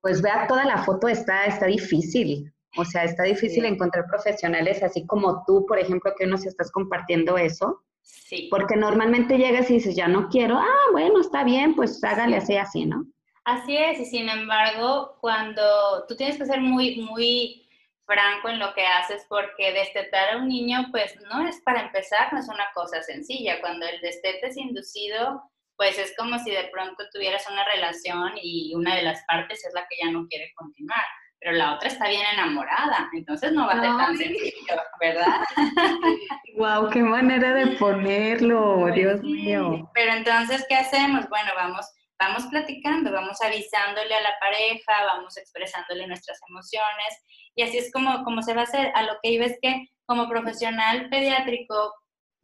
pues 0.00 0.22
vea 0.22 0.46
toda 0.46 0.64
la 0.64 0.78
foto, 0.78 1.08
está, 1.08 1.44
está 1.46 1.66
difícil. 1.66 2.52
O 2.76 2.84
sea, 2.84 3.04
está 3.04 3.24
difícil 3.24 3.64
encontrar 3.64 4.06
profesionales 4.06 4.82
así 4.82 5.04
como 5.06 5.42
tú, 5.44 5.66
por 5.66 5.78
ejemplo, 5.78 6.12
que 6.16 6.26
nos 6.26 6.46
estás 6.46 6.70
compartiendo 6.70 7.36
eso. 7.36 7.82
Sí. 8.02 8.48
Porque 8.50 8.76
normalmente 8.76 9.38
llegas 9.38 9.70
y 9.70 9.74
dices, 9.74 9.96
ya 9.96 10.08
no 10.08 10.28
quiero, 10.28 10.56
ah, 10.56 10.86
bueno, 10.92 11.20
está 11.20 11.42
bien, 11.44 11.74
pues 11.74 12.02
hágale 12.04 12.36
así, 12.36 12.56
así, 12.56 12.86
¿no? 12.86 13.04
Así 13.44 13.76
es, 13.76 13.98
y 13.98 14.04
sin 14.04 14.28
embargo, 14.28 15.16
cuando 15.20 15.62
tú 16.06 16.14
tienes 16.14 16.36
que 16.36 16.46
ser 16.46 16.60
muy, 16.60 17.00
muy 17.00 17.66
franco 18.10 18.48
en 18.48 18.58
lo 18.58 18.74
que 18.74 18.84
haces, 18.84 19.24
porque 19.28 19.72
destetar 19.72 20.34
a 20.34 20.36
un 20.38 20.48
niño, 20.48 20.86
pues 20.90 21.16
no 21.30 21.46
es 21.46 21.60
para 21.60 21.82
empezar, 21.82 22.32
no 22.32 22.40
es 22.40 22.48
una 22.48 22.66
cosa 22.74 23.02
sencilla. 23.02 23.60
Cuando 23.60 23.86
el 23.86 24.00
destete 24.00 24.48
es 24.48 24.56
inducido, 24.56 25.42
pues 25.76 25.96
es 25.98 26.12
como 26.16 26.38
si 26.40 26.50
de 26.50 26.68
pronto 26.72 27.04
tuvieras 27.12 27.46
una 27.48 27.64
relación 27.64 28.32
y 28.42 28.74
una 28.74 28.96
de 28.96 29.02
las 29.02 29.22
partes 29.26 29.64
es 29.64 29.72
la 29.74 29.86
que 29.88 29.96
ya 30.04 30.10
no 30.10 30.26
quiere 30.26 30.52
continuar 30.54 31.04
pero 31.40 31.56
la 31.56 31.74
otra 31.74 31.88
está 31.88 32.08
bien 32.08 32.24
enamorada, 32.34 33.08
entonces 33.14 33.52
no 33.52 33.66
va 33.66 33.72
a 33.72 33.80
ser 33.80 33.96
tan 33.96 34.16
sencillo, 34.16 34.76
¿verdad? 35.00 35.40
Wow, 36.56 36.90
qué 36.90 37.00
manera 37.00 37.54
de 37.54 37.68
ponerlo, 37.78 38.80
pues 38.80 38.94
Dios 38.94 39.22
mío. 39.22 39.90
Pero 39.94 40.12
entonces, 40.12 40.66
¿qué 40.68 40.74
hacemos? 40.74 41.26
Bueno, 41.30 41.52
vamos, 41.56 41.86
vamos 42.18 42.44
platicando, 42.50 43.10
vamos 43.12 43.40
avisándole 43.40 44.14
a 44.14 44.20
la 44.20 44.34
pareja, 44.40 45.04
vamos 45.06 45.38
expresándole 45.38 46.06
nuestras 46.06 46.38
emociones, 46.50 47.24
y 47.54 47.62
así 47.62 47.78
es 47.78 47.92
como, 47.92 48.24
como 48.24 48.42
se 48.42 48.54
va 48.54 48.62
a 48.62 48.64
hacer. 48.64 48.92
A 48.94 49.02
lo 49.02 49.14
que 49.22 49.30
iba 49.30 49.44
es 49.44 49.58
que, 49.60 49.88
como 50.06 50.28
profesional 50.28 51.08
pediátrico, 51.10 51.94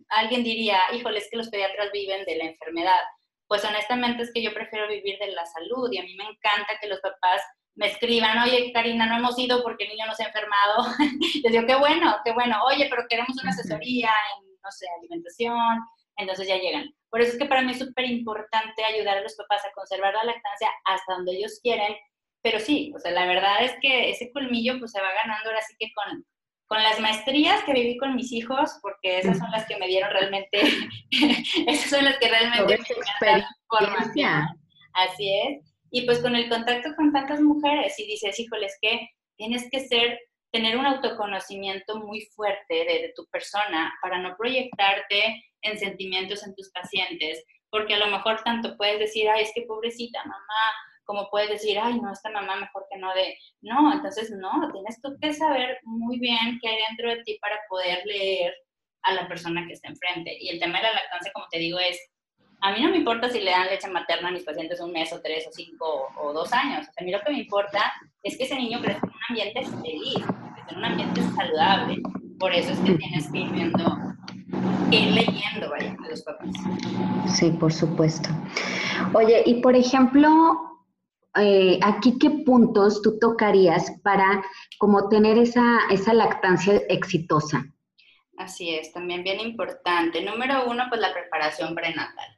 alguien 0.09 0.45
diría, 0.45 0.79
híjole, 0.93 1.19
es 1.19 1.29
que 1.31 1.37
los 1.37 1.49
pediatras 1.49 1.91
viven 1.93 2.25
de 2.25 2.37
la 2.37 2.45
enfermedad. 2.45 3.01
Pues 3.49 3.65
honestamente 3.65 4.23
es 4.23 4.33
que 4.33 4.43
yo 4.43 4.53
prefiero 4.53 4.89
vivir 4.89 5.19
de 5.19 5.29
la 5.29 5.47
salud 5.47 5.89
y 5.93 5.99
a 5.99 6.03
mí 6.03 6.15
me 6.17 6.25
encanta 6.25 6.79
que 6.81 6.89
los 6.89 7.01
papás 7.01 7.43
me 7.77 7.89
escriban, 7.89 8.39
oye, 8.39 8.73
Karina, 8.73 9.07
no 9.07 9.17
hemos 9.19 9.39
ido 9.39 9.63
porque 9.63 9.85
el 9.85 9.91
niño 9.91 10.07
no 10.07 10.15
se 10.15 10.25
ha 10.25 10.29
enfermado. 10.29 10.87
Les 11.43 11.53
digo, 11.53 11.67
qué 11.67 11.77
bueno, 11.77 12.17
qué 12.25 12.33
bueno. 12.33 12.57
Oye, 12.67 12.87
pero 12.89 13.05
queremos 13.09 13.37
una 13.41 13.51
asesoría 13.51 14.11
en, 14.11 14.49
no 14.63 14.71
sé, 14.71 14.87
alimentación. 14.99 15.79
Entonces 16.17 16.49
ya 16.49 16.57
llegan. 16.57 16.91
Por 17.11 17.21
eso 17.21 17.33
es 17.33 17.39
que 17.39 17.45
para 17.45 17.63
mí 17.63 17.73
es 17.73 17.79
súper 17.79 18.07
importante 18.07 18.83
ayudar 18.83 19.19
a 19.19 19.21
los 19.23 19.35
papás 19.35 19.63
a 19.65 19.73
conservar 19.73 20.15
la 20.15 20.25
lactancia 20.25 20.71
hasta 20.87 21.15
donde 21.15 21.37
ellos 21.37 21.61
quieren. 21.63 21.95
Pero 22.47 22.61
sí, 22.61 22.93
o 22.95 23.01
sea, 23.01 23.11
la 23.11 23.27
verdad 23.27 23.65
es 23.65 23.73
que 23.81 24.11
ese 24.11 24.31
colmillo 24.31 24.79
pues 24.79 24.93
se 24.93 25.01
va 25.01 25.13
ganando 25.13 25.49
ahora 25.49 25.63
sí 25.63 25.75
que 25.81 25.91
con, 25.93 26.25
con 26.67 26.81
las 26.81 27.01
maestrías 27.01 27.65
que 27.65 27.73
viví 27.73 27.97
con 27.97 28.15
mis 28.15 28.31
hijos, 28.31 28.79
porque 28.83 29.19
esas 29.19 29.37
son 29.37 29.51
las 29.51 29.67
que 29.67 29.77
me 29.79 29.89
dieron 29.89 30.11
realmente, 30.13 30.63
esas 31.67 31.91
son 31.91 32.05
las 32.05 32.19
que 32.19 32.29
realmente 32.29 32.79
me 33.21 33.45
formación. 33.69 34.47
Así 34.95 35.33
es 35.45 35.77
y 35.91 36.03
pues 36.03 36.21
con 36.21 36.35
el 36.37 36.49
contacto 36.49 36.95
con 36.95 37.13
tantas 37.13 37.41
mujeres 37.41 37.99
y 37.99 38.07
dices, 38.07 38.39
híjoles, 38.39 38.77
que 38.83 39.09
tienes 39.37 39.69
que 39.71 39.81
ser, 39.81 40.21
tener 40.53 40.77
un 40.77 40.87
autoconocimiento 40.87 41.99
muy 42.01 42.21
fuerte 42.35 42.75
de, 42.75 43.13
tu 43.17 43.27
persona 43.27 43.95
para 44.03 44.19
no 44.19 44.37
proyectarte 44.37 45.43
en 45.63 45.79
sentimientos 45.79 46.47
en 46.47 46.55
tus 46.55 46.71
pacientes, 46.71 47.45
porque 47.71 47.95
a 47.95 47.99
lo 47.99 48.09
mejor 48.09 48.43
tanto 48.45 48.77
puedes 48.77 48.99
decir, 48.99 49.29
ay, 49.29 49.45
es 49.45 49.53
que 49.55 49.63
pobrecita 49.63 50.23
mamá, 50.25 50.75
como 51.07 51.31
puedes 51.31 51.49
decir, 51.49 51.79
ay, 51.79 51.99
no, 52.01 52.13
esta 52.13 52.31
mamá 52.31 52.57
mejor 52.57 52.85
que 52.91 52.99
no 52.99 53.15
de, 53.15 53.39
no, 53.63 53.93
entonces 53.93 54.31
no, 54.31 54.71
tienes 54.73 55.01
tú 55.01 55.17
que 55.21 55.33
saber 55.33 55.79
muy 55.85 56.19
bien 56.19 56.59
qué 56.61 56.69
hay 56.69 56.79
dentro 56.89 57.09
de 57.09 57.23
ti 57.23 57.39
para 57.41 57.57
poder 57.69 58.05
leer 58.05 58.53
a 59.03 59.15
la 59.15 59.29
persona 59.29 59.65
que 59.67 59.73
está 59.73 59.89
enfrente. 59.89 60.37
Y 60.39 60.49
el 60.49 60.59
tema 60.59 60.79
de 60.79 60.85
la 60.85 60.95
lactancia, 60.95 61.33
como 61.33 61.47
te 61.49 61.59
digo, 61.59 61.79
es 61.79 61.99
a 62.61 62.73
mí 62.73 62.83
no 62.83 62.91
me 62.91 62.97
importa 62.97 63.29
si 63.29 63.41
le 63.41 63.51
dan 63.51 63.67
leche 63.67 63.89
materna 63.89 64.29
a 64.29 64.33
mis 64.33 64.45
pacientes 64.45 64.81
un 64.81 64.93
mes 64.93 65.13
o 65.13 65.21
tres 65.21 65.47
o 65.47 65.53
cinco 65.53 66.09
o 66.21 66.33
dos 66.33 66.53
años. 66.53 66.87
a 66.99 67.05
mí 67.05 67.11
lo 67.11 67.21
que 67.21 67.33
me 67.33 67.41
importa 67.41 67.93
es 68.23 68.37
que 68.37 68.45
ese 68.45 68.57
niño 68.57 68.81
crezca 68.81 69.07
en 69.07 69.13
un 69.13 69.21
ambiente 69.29 69.65
feliz, 69.83 70.25
en 70.69 70.77
un 70.77 70.85
ambiente 70.85 71.23
saludable. 71.37 72.03
Por 72.39 72.53
eso 72.53 72.73
es 72.73 72.81
que 72.81 72.95
tienes 72.95 73.31
que 73.31 73.39
ir 73.39 73.51
viendo, 73.51 73.97
ir 74.91 75.13
leyendo, 75.13 75.71
vaya, 75.71 75.97
a 76.05 76.09
los 76.09 76.23
papás. 76.23 76.51
Sí, 77.35 77.51
por 77.51 77.73
supuesto. 77.73 78.29
Oye, 79.15 79.43
y 79.47 79.61
por 79.61 79.77
ejemplo, 79.77 80.76
eh, 81.39 81.79
aquí 81.83 82.19
qué 82.19 82.31
puntos 82.45 83.03
tú 83.03 83.19
tocarías 83.19 83.93
para 84.03 84.43
como 84.79 85.09
tener 85.09 85.39
esa, 85.39 85.81
esa 85.91 86.15
lactancia 86.15 86.83
exitosa. 86.89 87.65
Así 88.39 88.75
es, 88.75 88.93
también 88.93 89.23
bien 89.23 89.41
importante. 89.41 90.23
Número 90.23 90.67
uno, 90.69 90.85
pues 90.89 91.01
la 91.01 91.13
preparación 91.13 91.75
prenatal 91.75 92.37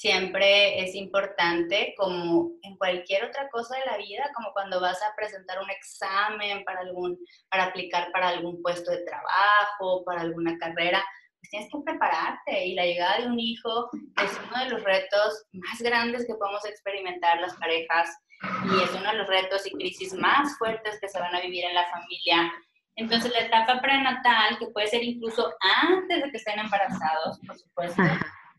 siempre 0.00 0.80
es 0.80 0.94
importante, 0.94 1.94
como 1.96 2.52
en 2.62 2.76
cualquier 2.78 3.24
otra 3.24 3.50
cosa 3.50 3.76
de 3.76 3.84
la 3.84 3.98
vida, 3.98 4.30
como 4.34 4.52
cuando 4.52 4.80
vas 4.80 4.98
a 5.02 5.14
presentar 5.14 5.58
un 5.62 5.68
examen 5.68 6.64
para, 6.64 6.80
algún, 6.80 7.18
para 7.50 7.64
aplicar 7.64 8.10
para 8.10 8.28
algún 8.28 8.62
puesto 8.62 8.90
de 8.90 9.04
trabajo, 9.04 10.02
para 10.04 10.22
alguna 10.22 10.56
carrera, 10.56 11.04
pues 11.38 11.50
tienes 11.50 11.68
que 11.70 11.82
prepararte 11.84 12.66
y 12.66 12.74
la 12.74 12.86
llegada 12.86 13.18
de 13.18 13.26
un 13.26 13.38
hijo 13.38 13.90
es 14.24 14.40
uno 14.48 14.64
de 14.64 14.70
los 14.70 14.84
retos 14.84 15.46
más 15.52 15.82
grandes 15.82 16.26
que 16.26 16.34
podemos 16.34 16.64
experimentar 16.64 17.38
las 17.40 17.54
parejas 17.56 18.08
y 18.42 18.82
es 18.82 18.90
uno 18.92 19.10
de 19.10 19.18
los 19.18 19.26
retos 19.26 19.66
y 19.66 19.72
crisis 19.72 20.14
más 20.14 20.56
fuertes 20.58 20.98
que 21.00 21.08
se 21.08 21.20
van 21.20 21.34
a 21.34 21.40
vivir 21.40 21.64
en 21.64 21.74
la 21.74 21.88
familia. 21.90 22.52
Entonces 22.96 23.32
la 23.32 23.40
etapa 23.40 23.80
prenatal, 23.80 24.58
que 24.58 24.68
puede 24.68 24.86
ser 24.86 25.02
incluso 25.02 25.52
antes 25.88 26.22
de 26.22 26.30
que 26.30 26.36
estén 26.36 26.58
embarazados, 26.58 27.38
por 27.46 27.56
supuesto, 27.58 28.02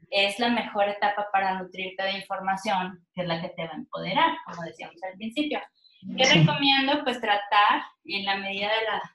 es 0.10 0.38
la 0.40 0.50
mejor 0.50 0.90
etapa 0.90 1.28
para 1.32 1.60
nutrirte 1.60 2.04
de 2.04 2.20
información, 2.20 3.06
que 3.14 3.22
es 3.22 3.28
la 3.28 3.42
que 3.42 3.50
te 3.50 3.66
va 3.66 3.72
a 3.72 3.78
empoderar, 3.78 4.38
como 4.46 4.64
decíamos 4.64 5.02
al 5.04 5.18
principio. 5.18 5.60
¿Qué 6.18 6.26
recomiendo? 6.26 7.04
Pues 7.04 7.22
tratar 7.22 7.84
en 8.06 8.26
la 8.26 8.38
medida 8.38 8.70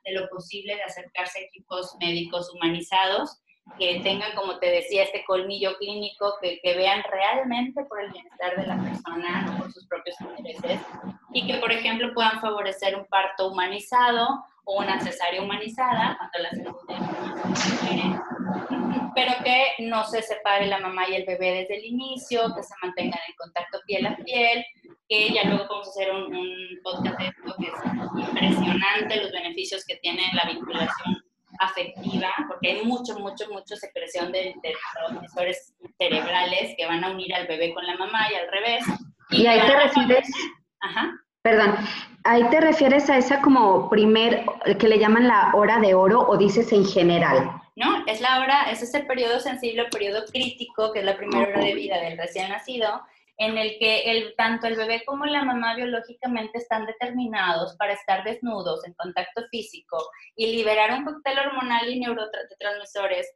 de, 0.04 0.12
lo 0.12 0.28
posible 0.28 0.76
de 0.76 0.82
acercarse 0.82 1.40
a 1.40 1.42
equipos 1.42 1.96
médicos 2.00 2.50
humanizados 2.54 3.42
que 3.78 4.00
tengan, 4.00 4.34
como 4.34 4.58
te 4.58 4.70
decía, 4.70 5.02
este 5.02 5.24
colmillo 5.24 5.76
clínico, 5.78 6.34
que, 6.40 6.60
vean 6.64 7.02
realmente 7.10 7.84
por 7.84 8.00
el 8.00 8.10
bienestar 8.10 8.56
de 8.56 8.66
la 8.66 8.78
persona, 8.78 9.42
no 9.42 9.58
por 9.58 9.72
sus 9.72 9.86
propios 9.86 10.16
intereses, 10.20 10.80
y 11.32 11.46
que, 11.46 11.58
por 11.58 11.72
ejemplo, 11.72 12.12
puedan 12.14 12.40
favorecer 12.40 12.96
un 12.96 13.06
parto 13.06 13.48
humanizado 13.48 14.44
o 14.64 14.78
una 14.78 15.00
cesárea 15.00 15.42
humanizada, 15.42 16.16
cuando 16.18 16.38
la 16.38 16.50
la 16.64 16.74
pero 19.14 19.32
que 19.42 19.82
no 19.84 20.04
se 20.04 20.20
separe 20.20 20.66
la 20.66 20.78
mamá 20.78 21.08
y 21.08 21.14
el 21.14 21.24
bebé 21.24 21.52
desde 21.52 21.78
el 21.78 21.86
inicio, 21.86 22.54
que 22.54 22.62
se 22.62 22.74
mantengan 22.82 23.20
en 23.26 23.34
contacto 23.36 23.80
piel 23.86 24.06
a 24.06 24.16
piel, 24.16 24.64
que 25.08 25.32
ya 25.32 25.44
luego 25.44 25.66
podemos 25.66 25.88
hacer 25.88 26.12
un, 26.12 26.36
un 26.36 26.78
podcast 26.82 27.18
de 27.18 27.26
esto 27.28 27.54
que 27.58 27.66
es 27.66 28.28
impresionante 28.28 29.22
los 29.22 29.32
beneficios 29.32 29.84
que 29.86 29.96
tiene 29.96 30.22
la 30.34 30.50
vinculación 30.50 31.25
afectiva, 31.58 32.28
porque 32.48 32.70
hay 32.70 32.84
mucho, 32.84 33.18
mucho, 33.18 33.48
mucho 33.50 33.76
secreción 33.76 34.32
de, 34.32 34.54
de 34.62 34.74
transmisores 34.94 35.74
cerebrales 35.98 36.74
que 36.76 36.86
van 36.86 37.04
a 37.04 37.10
unir 37.10 37.34
al 37.34 37.46
bebé 37.46 37.72
con 37.74 37.86
la 37.86 37.96
mamá 37.96 38.30
y 38.30 38.34
al 38.34 38.50
revés. 38.50 38.84
Y, 39.30 39.46
ahí 39.46 39.60
te 39.66 39.76
refieres, 39.76 40.28
Ajá. 40.80 41.12
perdón, 41.42 41.74
ahí 42.24 42.44
te 42.50 42.60
refieres 42.60 43.10
a 43.10 43.18
esa 43.18 43.40
como 43.40 43.90
primer, 43.90 44.44
que 44.78 44.88
le 44.88 44.98
llaman 44.98 45.26
la 45.26 45.52
hora 45.54 45.78
de 45.80 45.94
oro 45.94 46.20
o 46.28 46.36
dices 46.36 46.72
en 46.72 46.84
general. 46.84 47.60
No, 47.74 48.04
es 48.06 48.20
la 48.20 48.40
hora, 48.40 48.70
ese 48.70 48.84
es 48.84 48.94
el 48.94 49.06
periodo 49.06 49.38
sensible, 49.40 49.84
periodo 49.90 50.24
crítico, 50.24 50.92
que 50.92 51.00
es 51.00 51.04
la 51.04 51.16
primera 51.16 51.48
hora 51.48 51.60
de 51.60 51.74
vida 51.74 52.00
del 52.00 52.16
recién 52.16 52.48
nacido, 52.48 53.02
en 53.38 53.58
el 53.58 53.78
que 53.78 54.34
tanto 54.36 54.66
el 54.66 54.76
bebé 54.76 55.04
como 55.04 55.26
la 55.26 55.44
mamá 55.44 55.74
biológicamente 55.76 56.58
están 56.58 56.86
determinados 56.86 57.76
para 57.76 57.92
estar 57.92 58.24
desnudos 58.24 58.86
en 58.86 58.94
contacto 58.94 59.42
físico 59.50 59.98
y 60.34 60.54
liberar 60.56 60.92
un 60.92 61.04
cóctel 61.04 61.38
hormonal 61.38 61.88
y 61.88 62.00
neurotransmisores 62.00 63.26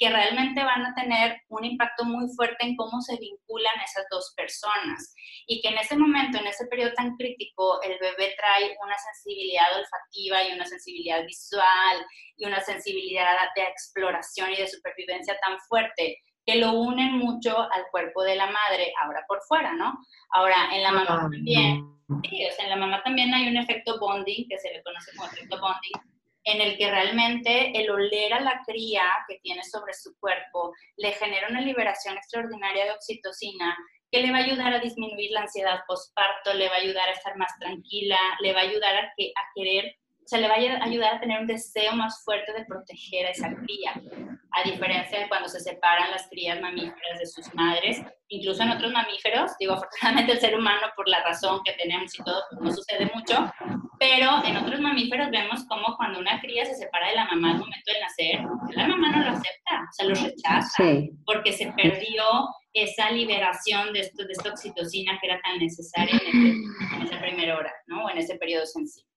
que 0.00 0.08
realmente 0.08 0.64
van 0.64 0.86
a 0.86 0.94
tener 0.94 1.42
un 1.48 1.62
impacto 1.62 2.06
muy 2.06 2.26
fuerte 2.34 2.64
en 2.64 2.74
cómo 2.74 3.02
se 3.02 3.18
vinculan 3.18 3.74
esas 3.84 4.06
dos 4.10 4.32
personas. 4.34 5.14
Y 5.46 5.60
que 5.60 5.68
en 5.68 5.76
ese 5.76 5.94
momento, 5.94 6.38
en 6.38 6.46
ese 6.46 6.66
periodo 6.68 6.94
tan 6.94 7.16
crítico, 7.16 7.82
el 7.82 7.98
bebé 7.98 8.34
trae 8.38 8.74
una 8.82 8.96
sensibilidad 8.96 9.66
olfativa 9.78 10.42
y 10.42 10.52
una 10.54 10.64
sensibilidad 10.64 11.22
visual 11.26 12.06
y 12.38 12.46
una 12.46 12.62
sensibilidad 12.62 13.36
de 13.54 13.62
exploración 13.62 14.50
y 14.50 14.56
de 14.56 14.68
supervivencia 14.68 15.38
tan 15.38 15.58
fuerte 15.68 16.16
que 16.50 16.58
lo 16.58 16.72
unen 16.72 17.18
mucho 17.18 17.60
al 17.60 17.84
cuerpo 17.90 18.24
de 18.24 18.34
la 18.34 18.46
madre, 18.46 18.92
ahora 19.02 19.24
por 19.28 19.40
fuera, 19.42 19.72
¿no? 19.74 19.98
Ahora, 20.30 20.74
en 20.74 20.82
la 20.82 20.90
mamá 20.90 21.20
ah, 21.22 21.28
también, 21.30 21.86
sí, 22.28 22.44
o 22.44 22.52
sea, 22.52 22.64
en 22.64 22.70
la 22.70 22.76
mamá 22.76 23.02
también 23.04 23.32
hay 23.32 23.48
un 23.48 23.56
efecto 23.56 24.00
bonding, 24.00 24.48
que 24.48 24.58
se 24.58 24.72
le 24.72 24.82
conoce 24.82 25.12
como 25.14 25.30
efecto 25.30 25.60
bonding, 25.60 26.10
en 26.44 26.60
el 26.60 26.76
que 26.76 26.90
realmente 26.90 27.78
el 27.78 27.88
oler 27.88 28.34
a 28.34 28.40
la 28.40 28.62
cría 28.66 29.02
que 29.28 29.38
tiene 29.42 29.62
sobre 29.62 29.92
su 29.92 30.18
cuerpo 30.18 30.72
le 30.96 31.12
genera 31.12 31.48
una 31.48 31.60
liberación 31.60 32.16
extraordinaria 32.16 32.86
de 32.86 32.92
oxitocina 32.92 33.76
que 34.10 34.22
le 34.22 34.32
va 34.32 34.38
a 34.38 34.44
ayudar 34.44 34.72
a 34.72 34.80
disminuir 34.80 35.30
la 35.30 35.42
ansiedad 35.42 35.82
postparto, 35.86 36.52
le 36.54 36.68
va 36.68 36.74
a 36.74 36.80
ayudar 36.80 37.08
a 37.08 37.12
estar 37.12 37.36
más 37.36 37.56
tranquila, 37.60 38.18
le 38.40 38.52
va 38.52 38.60
a 38.60 38.64
ayudar 38.64 38.96
a, 38.96 39.12
que, 39.16 39.32
a 39.36 39.42
querer 39.54 39.94
se 40.30 40.40
le 40.40 40.46
va 40.46 40.54
a 40.54 40.84
ayudar 40.84 41.14
a 41.16 41.20
tener 41.20 41.40
un 41.40 41.46
deseo 41.48 41.92
más 41.92 42.22
fuerte 42.24 42.52
de 42.52 42.64
proteger 42.64 43.26
a 43.26 43.30
esa 43.30 43.52
cría, 43.52 44.00
a 44.52 44.62
diferencia 44.68 45.20
de 45.20 45.28
cuando 45.28 45.48
se 45.48 45.60
separan 45.60 46.10
las 46.10 46.28
crías 46.28 46.60
mamíferas 46.60 47.18
de 47.18 47.26
sus 47.26 47.52
madres, 47.54 48.02
incluso 48.28 48.62
en 48.62 48.70
otros 48.70 48.92
mamíferos, 48.92 49.52
digo, 49.58 49.74
afortunadamente 49.74 50.32
el 50.32 50.40
ser 50.40 50.56
humano 50.56 50.88
por 50.96 51.08
la 51.08 51.22
razón 51.22 51.60
que 51.64 51.72
tenemos 51.72 52.18
y 52.18 52.22
todo, 52.22 52.42
pues 52.50 52.60
no 52.62 52.72
sucede 52.72 53.10
mucho, 53.14 53.52
pero 53.98 54.44
en 54.44 54.56
otros 54.56 54.80
mamíferos 54.80 55.30
vemos 55.30 55.64
como 55.68 55.96
cuando 55.96 56.20
una 56.20 56.40
cría 56.40 56.64
se 56.64 56.74
separa 56.74 57.08
de 57.08 57.16
la 57.16 57.26
mamá 57.26 57.52
al 57.52 57.58
momento 57.58 57.92
de 57.92 58.00
nacer, 58.00 58.40
la 58.74 58.88
mamá 58.88 59.10
no 59.10 59.24
lo 59.24 59.30
acepta, 59.30 59.88
o 59.88 59.92
sea, 59.92 60.06
lo 60.06 60.14
rechaza, 60.14 60.84
porque 61.24 61.52
se 61.52 61.72
perdió 61.72 62.24
esa 62.72 63.10
liberación 63.10 63.92
de, 63.92 64.00
esto, 64.00 64.24
de 64.24 64.32
esta 64.32 64.50
oxitocina 64.50 65.18
que 65.20 65.26
era 65.26 65.40
tan 65.40 65.58
necesaria 65.58 66.20
en, 66.32 66.62
en 66.94 67.02
esa 67.02 67.20
primera 67.20 67.56
hora, 67.56 67.72
¿no? 67.86 68.04
O 68.04 68.10
en 68.10 68.18
ese 68.18 68.36
periodo 68.36 68.64
sensible. 68.64 69.09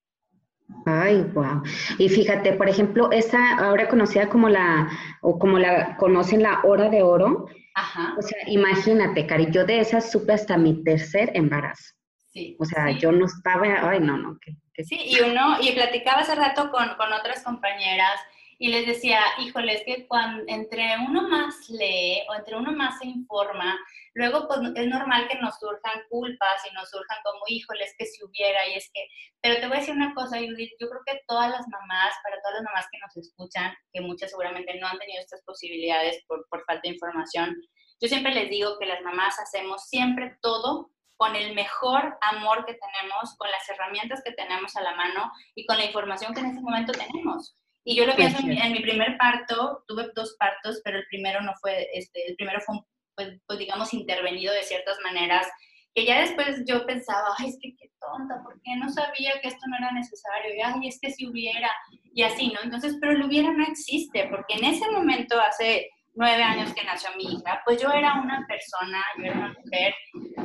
Ay, 0.86 1.22
wow. 1.34 1.64
Y 1.98 2.10
fíjate, 2.10 2.54
por 2.54 2.70
ejemplo, 2.70 3.12
esa 3.12 3.58
ahora 3.58 3.88
conocida 3.88 4.30
como 4.30 4.50
la, 4.50 4.90
o 5.22 5.40
como 5.40 5.60
la 5.60 5.98
conocen 5.98 6.44
la 6.44 6.62
hora 6.64 6.90
de 6.90 7.04
oro. 7.04 7.48
Ajá. 7.76 8.16
O 8.18 8.22
sea, 8.22 8.38
imagínate, 8.48 9.26
Cari, 9.26 9.48
yo 9.52 9.66
de 9.66 9.80
esa 9.80 10.02
supe 10.02 10.34
hasta 10.34 10.58
mi 10.58 10.84
tercer 10.84 11.32
embarazo. 11.34 11.94
Sí. 12.32 12.56
O 12.60 12.66
sea, 12.66 12.92
yo 12.92 13.12
no 13.12 13.26
estaba, 13.26 13.90
ay, 13.90 14.00
no, 14.00 14.18
no. 14.18 14.38
Que, 14.40 14.56
Sí, 14.84 15.00
y 15.06 15.20
uno, 15.22 15.58
y 15.62 15.72
platicaba 15.74 16.22
hace 16.22 16.34
rato 16.34 16.72
con, 16.72 16.96
con 16.96 17.14
otras 17.14 17.44
compañeras 17.44 18.20
y 18.64 18.70
les 18.70 18.88
decía, 18.88 19.20
híjole, 19.40 19.74
es 19.74 19.84
que 19.84 20.08
cuando 20.08 20.42
entre 20.48 20.96
uno 21.06 21.28
más 21.28 21.70
lee 21.70 22.24
o 22.30 22.34
entre 22.34 22.56
uno 22.56 22.72
más 22.72 22.98
se 22.98 23.08
informa, 23.08 23.78
luego 24.14 24.48
pues 24.48 24.62
es 24.76 24.88
normal 24.88 25.28
que 25.28 25.38
nos 25.40 25.60
surjan 25.60 26.02
culpas 26.10 26.66
y 26.72 26.74
nos 26.74 26.90
surjan 26.90 27.18
como, 27.26 27.44
híjole, 27.48 27.84
es 27.84 27.94
que 27.98 28.06
si 28.06 28.24
hubiera 28.24 28.66
y 28.70 28.76
es 28.76 28.90
que, 28.94 29.06
pero 29.42 29.60
te 29.60 29.68
voy 29.68 29.76
a 29.76 29.80
decir 29.82 29.94
una 29.94 30.14
cosa, 30.14 30.38
Judith, 30.38 30.72
yo 30.80 30.88
creo 30.88 31.02
que 31.06 31.20
todas 31.28 31.52
las 31.52 31.68
mamás, 31.68 32.14
para 32.24 32.42
todas 32.42 32.54
las 32.54 32.64
mamás 32.64 32.88
que 32.90 33.00
nos 33.00 33.18
escuchan, 33.18 33.74
que 33.92 34.00
muchas 34.00 34.30
seguramente 34.30 34.80
no 34.80 34.88
han 34.88 34.98
tenido 34.98 35.20
estas 35.20 35.44
posibilidades 35.44 36.24
por, 36.26 36.48
por 36.48 36.64
falta 36.64 36.84
de 36.84 36.94
información, 36.94 37.58
yo 38.00 38.08
siempre 38.08 38.34
les 38.34 38.50
digo 38.50 38.80
que 38.80 38.86
las 38.86 39.02
mamás 39.02 39.40
hacemos 39.40 39.90
siempre 39.90 40.38
todo 40.42 40.90
con 41.18 41.36
el 41.36 41.54
mejor 41.54 42.18
amor 42.22 42.66
que 42.66 42.76
tenemos, 42.76 43.36
con 43.36 43.52
las 43.52 43.68
herramientas 43.68 44.22
que 44.24 44.32
tenemos 44.32 44.74
a 44.78 44.84
la 44.84 44.96
mano 44.96 45.34
y 45.54 45.66
con 45.66 45.78
la 45.78 45.84
información 45.84 46.34
que 46.34 46.40
en 46.40 46.46
ese 46.46 46.62
momento 46.62 46.94
tenemos. 46.94 47.58
Y 47.86 47.96
yo 47.96 48.06
lo 48.06 48.16
pienso 48.16 48.40
en, 48.40 48.72
mi 48.72 48.80
primer 48.80 49.18
parto, 49.18 49.84
tuve 49.88 50.10
dos 50.16 50.36
partos, 50.40 50.82
pero 50.84 51.00
el 51.00 51.06
primero 51.08 51.42
no 51.42 51.54
fue, 51.60 51.90
este, 51.94 52.30
el 52.30 52.36
primero 52.36 52.62
fue, 52.62 52.78
pues, 53.16 53.42
pues, 53.46 53.60
digamos, 53.60 53.94
intervenido 53.94 54.54
de 54.54 54.64
ciertas 54.64 54.98
maneras, 55.04 55.48
que 55.94 56.06
ya 56.06 56.22
después 56.22 56.64
yo 56.66 56.86
pensaba, 56.86 57.36
ay, 57.38 57.50
es 57.50 57.58
que 57.62 57.76
qué 57.76 57.92
tonta, 58.00 58.42
¿por 58.42 58.60
qué 58.64 58.76
no 58.78 58.90
sabía 58.90 59.40
que 59.42 59.50
esto 59.50 59.68
no 59.68 59.78
era 59.78 59.92
necesario? 59.92 60.56
Y, 60.56 60.62
ay, 60.62 60.88
es 60.88 60.98
que 61.00 61.12
si 61.12 61.28
hubiera, 61.28 61.70
y 62.14 62.24
así, 62.24 62.52
¿no? 62.54 62.62
Entonces, 62.64 62.98
pero 63.02 63.12
el 63.12 63.24
hubiera 63.24 63.52
no 63.52 63.66
existe, 63.66 64.28
porque 64.30 64.56
en 64.56 64.64
ese 64.64 64.90
momento, 64.90 65.40
hace 65.40 65.90
nueve 66.16 66.42
años 66.42 66.74
que 66.74 66.86
nació 66.86 67.10
mi 67.18 67.34
hija, 67.34 67.62
pues 67.66 67.82
yo 67.82 67.92
era 67.92 68.14
una 68.22 68.46
persona, 68.48 69.04
yo 69.18 69.26
era 69.26 69.36
una 69.36 69.56
mujer, 69.62 69.94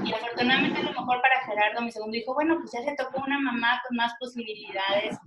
y 0.04 0.12
afortunadamente 0.12 0.80
a 0.80 0.82
lo 0.82 1.00
mejor 1.00 1.22
para 1.22 1.44
Gerardo, 1.46 1.82
mi 1.82 1.92
segundo 1.92 2.16
hijo, 2.16 2.34
bueno, 2.34 2.56
pues 2.58 2.72
ya 2.72 2.80
le 2.80 2.96
tocó 2.96 3.22
una 3.24 3.38
mamá 3.38 3.80
con 3.86 3.96
más 3.96 4.12
posibilidades 4.18 5.18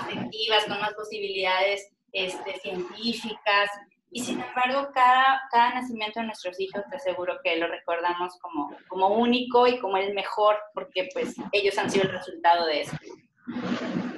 afectivas, 0.00 0.64
con 0.64 0.80
más 0.80 0.94
posibilidades 0.94 1.90
este, 2.12 2.58
científicas. 2.60 3.70
Y 4.10 4.22
sin 4.22 4.40
embargo, 4.40 4.90
cada, 4.92 5.42
cada 5.50 5.74
nacimiento 5.74 6.20
de 6.20 6.26
nuestros 6.26 6.60
hijos 6.60 6.82
te 6.90 6.96
aseguro 6.96 7.38
que 7.42 7.56
lo 7.56 7.66
recordamos 7.66 8.38
como, 8.40 8.76
como 8.88 9.08
único 9.08 9.66
y 9.66 9.78
como 9.78 9.96
el 9.96 10.12
mejor, 10.12 10.56
porque 10.74 11.08
pues 11.14 11.34
ellos 11.52 11.78
han 11.78 11.90
sido 11.90 12.04
el 12.04 12.12
resultado 12.12 12.66
de 12.66 12.82
eso. 12.82 12.96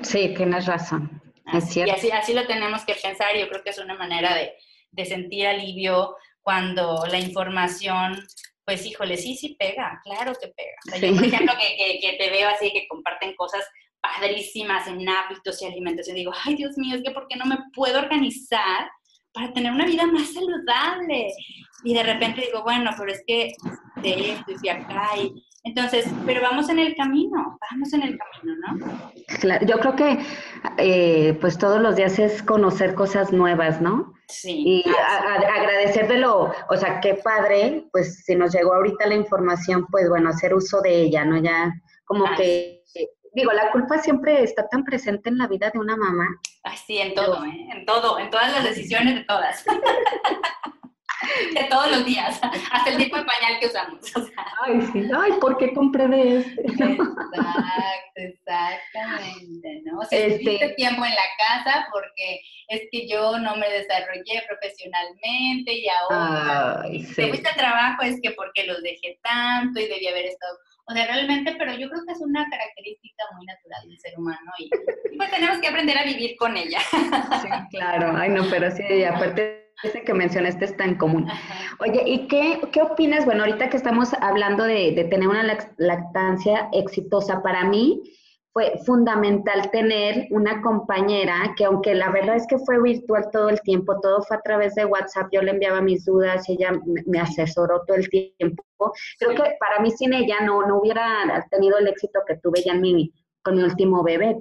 Sí, 0.02 0.34
tienes 0.36 0.66
razón. 0.66 1.22
es 1.52 1.68
cierto. 1.70 1.92
Y 1.92 1.96
así, 1.96 2.10
así 2.10 2.34
lo 2.34 2.46
tenemos 2.46 2.84
que 2.84 2.94
pensar. 2.94 3.36
Yo 3.36 3.48
creo 3.48 3.62
que 3.62 3.70
es 3.70 3.78
una 3.78 3.94
manera 3.94 4.34
de, 4.34 4.54
de 4.90 5.04
sentir 5.04 5.46
alivio 5.46 6.16
cuando 6.42 7.06
la 7.06 7.18
información 7.18 8.26
pues 8.64 8.86
híjole, 8.86 9.16
sí, 9.16 9.36
sí 9.36 9.56
pega, 9.58 10.00
claro 10.04 10.32
que 10.40 10.48
pega. 10.48 10.98
Yo, 10.98 11.14
por 11.14 11.24
ejemplo, 11.24 11.52
que, 11.60 11.76
que, 11.76 12.00
que, 12.00 12.16
te 12.16 12.30
veo 12.30 12.48
así, 12.48 12.72
que 12.72 12.88
comparten 12.88 13.36
cosas 13.36 13.62
padrísimas 14.04 14.86
en 14.86 15.08
hábitos 15.08 15.60
y 15.62 15.66
alimentación. 15.66 16.16
Digo, 16.16 16.32
ay 16.44 16.56
Dios 16.56 16.76
mío, 16.76 16.96
es 16.96 17.02
que 17.02 17.10
¿por 17.10 17.26
qué 17.28 17.36
no 17.36 17.46
me 17.46 17.58
puedo 17.74 17.98
organizar 17.98 18.90
para 19.32 19.52
tener 19.52 19.72
una 19.72 19.86
vida 19.86 20.06
más 20.06 20.32
saludable? 20.32 21.32
Y 21.82 21.94
de 21.94 22.02
repente 22.02 22.42
digo, 22.42 22.62
bueno, 22.62 22.90
pero 22.98 23.12
es 23.12 23.22
que 23.26 23.52
de 23.96 24.32
esto 24.32 24.52
y 24.52 24.58
de 24.62 24.70
acá. 24.70 25.10
Y... 25.20 25.44
Entonces, 25.64 26.06
pero 26.26 26.42
vamos 26.42 26.68
en 26.68 26.78
el 26.78 26.94
camino, 26.94 27.58
vamos 27.70 27.92
en 27.94 28.02
el 28.02 28.18
camino, 28.18 28.56
¿no? 28.66 29.12
Claro, 29.40 29.66
yo 29.66 29.78
creo 29.78 29.96
que 29.96 30.18
eh, 30.78 31.36
pues 31.40 31.56
todos 31.56 31.80
los 31.80 31.96
días 31.96 32.18
es 32.18 32.42
conocer 32.42 32.94
cosas 32.94 33.32
nuevas, 33.32 33.80
¿no? 33.80 34.12
Sí. 34.28 34.62
Y 34.66 34.84
agradecer 35.18 36.08
de 36.08 36.18
lo, 36.18 36.52
o 36.68 36.76
sea, 36.76 37.00
qué 37.00 37.14
padre, 37.14 37.86
pues 37.92 38.24
si 38.24 38.34
nos 38.34 38.52
llegó 38.52 38.74
ahorita 38.74 39.06
la 39.06 39.14
información, 39.14 39.86
pues 39.90 40.08
bueno, 40.08 40.30
hacer 40.30 40.54
uso 40.54 40.80
de 40.82 41.02
ella, 41.02 41.24
¿no? 41.24 41.38
Ya 41.42 41.72
como 42.04 42.24
que 42.36 42.82
digo, 43.34 43.52
la 43.52 43.70
culpa 43.70 43.98
siempre 43.98 44.42
está 44.42 44.68
tan 44.68 44.84
presente 44.84 45.28
en 45.28 45.38
la 45.38 45.46
vida 45.46 45.70
de 45.70 45.78
una 45.78 45.96
mamá. 45.96 46.28
Así, 46.62 46.98
en 46.98 47.14
todo, 47.14 47.44
¿eh? 47.44 47.68
en 47.70 47.84
todo, 47.84 48.18
en 48.18 48.30
todas 48.30 48.52
las 48.52 48.64
decisiones 48.64 49.16
de 49.16 49.24
todas. 49.24 49.64
de 51.54 51.64
todos 51.64 51.90
los 51.90 52.04
días, 52.04 52.40
hasta 52.70 52.90
el 52.90 52.96
tipo 52.98 53.16
de 53.16 53.24
pañal 53.24 53.58
que 53.60 53.66
usamos. 53.66 54.00
Ay, 54.62 54.80
sí, 54.92 55.08
ay, 55.16 55.32
¿por 55.40 55.56
qué 55.56 55.72
compré 55.72 56.08
de 56.08 56.38
este? 56.38 56.62
Exacto, 56.62 57.02
exactamente, 58.16 59.82
¿no? 59.84 59.98
O 59.98 60.04
sea, 60.04 60.18
este... 60.18 60.74
tiempo 60.76 61.04
en 61.04 61.10
la 61.10 61.28
casa 61.38 61.86
porque 61.92 62.40
es 62.68 62.82
que 62.90 63.08
yo 63.08 63.38
no 63.38 63.56
me 63.56 63.68
desarrollé 63.70 64.42
profesionalmente 64.48 65.72
y 65.72 65.86
ahora 65.88 66.82
ay, 66.82 67.02
sí. 67.04 67.14
te 67.14 67.28
fuiste 67.28 67.48
al 67.48 67.56
trabajo 67.56 68.02
es 68.02 68.20
que 68.22 68.30
porque 68.32 68.64
los 68.64 68.82
dejé 68.82 69.18
tanto 69.22 69.80
y 69.80 69.86
debí 69.86 70.06
haber 70.06 70.26
estado 70.26 70.58
O 70.86 70.92
sea, 70.92 71.06
realmente, 71.06 71.54
pero 71.58 71.72
yo 71.72 71.88
creo 71.88 72.02
que 72.06 72.12
es 72.12 72.20
una 72.20 72.46
característica 72.50 73.24
muy 73.36 73.46
natural 73.46 73.88
del 73.88 73.98
ser 73.98 74.18
humano 74.18 74.52
y, 74.58 74.68
pues 75.16 75.30
tenemos 75.30 75.58
que 75.58 75.68
aprender 75.68 75.96
a 75.96 76.04
vivir 76.04 76.36
con 76.36 76.56
ella. 76.56 76.78
Sí, 77.42 77.48
claro. 77.70 78.14
Ay, 78.16 78.30
no, 78.30 78.44
pero 78.50 78.70
sí, 78.70 79.04
aparte 79.04 79.64
ese 79.82 80.02
que 80.02 80.14
mencionaste 80.14 80.64
está 80.64 80.84
en 80.84 80.96
común. 80.96 81.26
Oye, 81.80 82.02
¿y 82.06 82.26
qué, 82.26 82.60
qué 82.72 82.82
opinas? 82.82 83.24
Bueno, 83.24 83.44
ahorita 83.44 83.68
que 83.70 83.76
estamos 83.76 84.14
hablando 84.14 84.64
de, 84.64 84.92
de 84.92 85.04
tener 85.04 85.28
una 85.28 85.42
lactancia 85.76 86.68
exitosa, 86.72 87.42
para 87.42 87.64
mí, 87.64 88.02
fue 88.54 88.78
fundamental 88.86 89.68
tener 89.72 90.28
una 90.30 90.62
compañera 90.62 91.54
que 91.56 91.64
aunque 91.64 91.92
la 91.92 92.12
verdad 92.12 92.36
es 92.36 92.46
que 92.46 92.56
fue 92.56 92.80
virtual 92.80 93.28
todo 93.32 93.48
el 93.48 93.60
tiempo, 93.62 93.98
todo 94.00 94.22
fue 94.22 94.36
a 94.36 94.42
través 94.42 94.76
de 94.76 94.84
WhatsApp, 94.84 95.26
yo 95.32 95.42
le 95.42 95.50
enviaba 95.50 95.80
mis 95.80 96.04
dudas 96.04 96.48
y 96.48 96.52
ella 96.52 96.70
me 97.06 97.18
asesoró 97.18 97.82
todo 97.84 97.96
el 97.96 98.08
tiempo. 98.08 98.62
Creo 99.18 99.34
que 99.34 99.56
para 99.58 99.80
mí 99.80 99.90
sin 99.90 100.14
ella 100.14 100.40
no, 100.42 100.64
no 100.68 100.78
hubiera 100.78 101.44
tenido 101.50 101.78
el 101.78 101.88
éxito 101.88 102.20
que 102.28 102.36
tuve 102.36 102.62
ya 102.64 102.74
en 102.74 102.80
mi, 102.80 103.12
con 103.42 103.56
mi 103.56 103.64
último 103.64 104.04
bebé. 104.04 104.36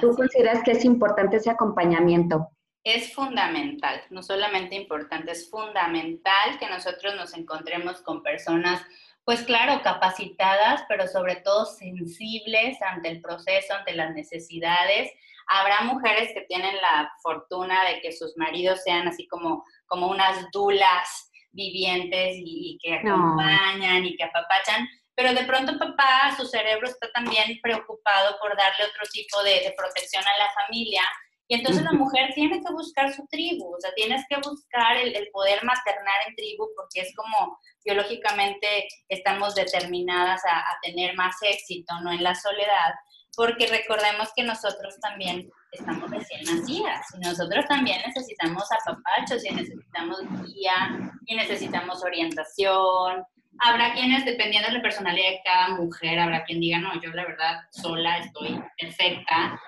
¿Tú 0.00 0.16
consideras 0.16 0.64
que 0.64 0.72
es 0.72 0.84
importante 0.84 1.36
ese 1.36 1.50
acompañamiento? 1.50 2.48
Es 2.82 3.14
fundamental, 3.14 4.02
no 4.10 4.24
solamente 4.24 4.74
importante, 4.74 5.30
es 5.30 5.48
fundamental 5.48 6.58
que 6.58 6.68
nosotros 6.68 7.14
nos 7.14 7.34
encontremos 7.34 8.02
con 8.02 8.20
personas 8.20 8.84
pues 9.24 9.42
claro, 9.42 9.82
capacitadas, 9.82 10.84
pero 10.88 11.06
sobre 11.08 11.36
todo 11.36 11.64
sensibles 11.64 12.80
ante 12.82 13.08
el 13.08 13.22
proceso, 13.22 13.74
ante 13.74 13.94
las 13.94 14.14
necesidades. 14.14 15.10
Habrá 15.46 15.82
mujeres 15.82 16.30
que 16.34 16.42
tienen 16.42 16.74
la 16.76 17.10
fortuna 17.22 17.84
de 17.84 18.00
que 18.00 18.12
sus 18.12 18.36
maridos 18.36 18.82
sean 18.82 19.08
así 19.08 19.26
como, 19.26 19.64
como 19.86 20.08
unas 20.08 20.50
dulas 20.52 21.30
vivientes 21.52 22.36
y, 22.38 22.78
que 22.82 22.94
acompañan 22.94 24.04
y 24.04 24.16
que 24.16 24.24
apapachan, 24.24 24.88
pero 25.14 25.32
de 25.32 25.44
pronto 25.44 25.78
papá, 25.78 26.34
su 26.36 26.44
cerebro 26.46 26.88
está 26.88 27.10
también 27.12 27.60
preocupado 27.62 28.36
por 28.40 28.56
darle 28.56 28.84
otro 28.84 29.02
tipo 29.12 29.42
de, 29.42 29.60
de 29.60 29.74
protección 29.76 30.22
a 30.22 30.38
la 30.38 30.50
familia 30.52 31.02
y 31.46 31.56
entonces 31.56 31.82
la 31.82 31.92
mujer 31.92 32.30
tiene 32.34 32.60
que 32.62 32.72
buscar 32.72 33.12
su 33.12 33.26
tribu, 33.26 33.74
o 33.74 33.80
sea, 33.80 33.92
tienes 33.94 34.24
que 34.28 34.36
buscar 34.36 34.96
el, 34.96 35.28
poder 35.30 35.62
maternar 35.62 36.14
en 36.26 36.34
tribu 36.34 36.68
porque 36.74 37.00
es 37.00 37.14
como 37.14 37.58
biológicamente 37.84 38.88
estamos 39.08 39.54
determinadas 39.54 40.40
a, 40.46 40.64
tener 40.82 41.14
más 41.16 41.36
éxito, 41.42 41.94
no 42.02 42.12
en 42.12 42.22
la 42.22 42.34
soledad, 42.34 42.94
porque 43.36 43.66
recordemos 43.66 44.30
que 44.34 44.42
nosotros 44.42 44.98
también 45.00 45.50
estamos 45.72 46.10
recién 46.10 46.42
nacidas 46.44 47.06
y 47.14 47.18
nosotros 47.18 47.66
también 47.66 48.00
necesitamos 48.06 48.64
apapachos 48.72 49.44
y 49.44 49.52
necesitamos 49.52 50.20
guía 50.46 51.12
y 51.26 51.34
necesitamos 51.34 52.02
orientación 52.02 53.24
Habrá 53.60 53.92
quienes, 53.92 54.24
dependiendo 54.24 54.68
de 54.68 54.76
la 54.76 54.82
personalidad 54.82 55.30
de 55.30 55.40
cada 55.44 55.68
mujer, 55.68 56.18
habrá 56.18 56.44
quien 56.44 56.60
diga, 56.60 56.78
no, 56.78 57.00
yo 57.00 57.10
la 57.10 57.24
verdad 57.24 57.60
sola 57.70 58.18
estoy 58.18 58.60
perfecta, 58.78 59.60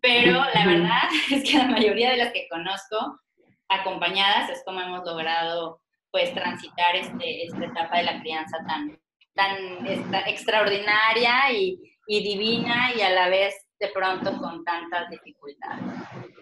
pero 0.00 0.44
la 0.54 0.66
verdad 0.66 1.02
es 1.30 1.48
que 1.48 1.58
la 1.58 1.66
mayoría 1.66 2.10
de 2.10 2.18
las 2.18 2.32
que 2.32 2.48
conozco, 2.48 3.20
acompañadas, 3.68 4.50
es 4.50 4.62
como 4.64 4.80
hemos 4.80 5.04
logrado 5.04 5.80
pues 6.10 6.34
transitar 6.34 6.96
este, 6.96 7.44
esta 7.44 7.64
etapa 7.64 7.98
de 7.98 8.02
la 8.02 8.20
crianza 8.20 8.58
tan, 8.66 8.98
tan 9.34 9.86
extraordinaria 10.26 11.52
y, 11.52 11.78
y 12.08 12.22
divina 12.22 12.90
y 12.96 13.00
a 13.02 13.10
la 13.10 13.28
vez 13.28 13.54
de 13.78 13.88
pronto 13.88 14.36
con 14.38 14.62
tantas 14.64 15.08
dificultades. 15.08 15.84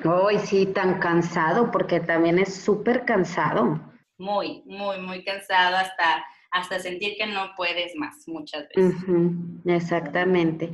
Hoy 0.04 0.38
sí, 0.38 0.66
tan 0.66 0.98
cansado, 0.98 1.70
porque 1.70 2.00
también 2.00 2.38
es 2.38 2.62
súper 2.62 3.04
cansado. 3.04 3.80
Muy, 4.16 4.62
muy, 4.66 4.98
muy 4.98 5.24
cansado 5.24 5.76
hasta 5.76 6.24
hasta 6.50 6.78
sentir 6.78 7.16
que 7.16 7.26
no 7.26 7.52
puedes 7.56 7.94
más 7.96 8.26
muchas 8.26 8.66
veces. 8.74 8.94
exactamente. 9.66 10.70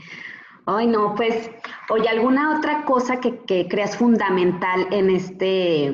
Ay, 0.67 0.87
no, 0.87 1.15
pues, 1.15 1.51
oye, 1.91 2.09
¿alguna 2.09 2.57
otra 2.57 2.85
cosa 2.85 3.21
que, 3.21 3.39
que, 3.45 3.69
creas 3.69 3.99
fundamental 3.99 4.89
en 4.93 5.11
este, 5.11 5.87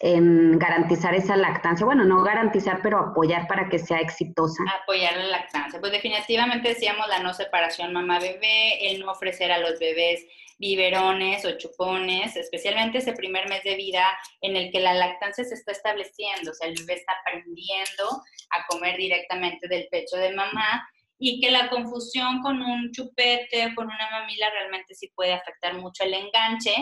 en 0.00 0.58
garantizar 0.58 1.14
esa 1.14 1.36
lactancia? 1.36 1.86
Bueno, 1.86 2.04
no 2.04 2.22
garantizar, 2.22 2.80
pero 2.82 2.98
apoyar 2.98 3.46
para 3.46 3.68
que 3.68 3.78
sea 3.78 3.98
exitosa. 3.98 4.64
Apoyar 4.82 5.16
la 5.16 5.28
lactancia. 5.28 5.78
Pues 5.78 5.92
definitivamente 5.92 6.70
decíamos 6.70 7.06
la 7.08 7.20
no 7.20 7.32
separación 7.32 7.92
mamá-bebé, 7.92 8.90
el 8.90 9.00
no 9.00 9.12
ofrecer 9.12 9.52
a 9.52 9.58
los 9.58 9.78
bebés 9.78 10.26
biberones 10.62 11.44
o 11.44 11.58
chupones, 11.58 12.36
especialmente 12.36 12.98
ese 12.98 13.14
primer 13.14 13.48
mes 13.48 13.64
de 13.64 13.74
vida 13.74 14.06
en 14.40 14.56
el 14.56 14.70
que 14.70 14.78
la 14.78 14.94
lactancia 14.94 15.42
se 15.44 15.54
está 15.54 15.72
estableciendo, 15.72 16.52
o 16.52 16.54
sea, 16.54 16.68
el 16.68 16.76
bebé 16.78 16.94
está 16.94 17.14
aprendiendo 17.20 18.22
a 18.50 18.64
comer 18.68 18.96
directamente 18.96 19.66
del 19.66 19.88
pecho 19.90 20.16
de 20.16 20.32
mamá 20.32 20.88
y 21.18 21.40
que 21.40 21.50
la 21.50 21.68
confusión 21.68 22.40
con 22.42 22.62
un 22.62 22.92
chupete, 22.92 23.74
con 23.74 23.86
una 23.86 24.08
mamila, 24.10 24.50
realmente 24.50 24.94
sí 24.94 25.10
puede 25.16 25.32
afectar 25.32 25.74
mucho 25.74 26.04
el 26.04 26.14
enganche 26.14 26.74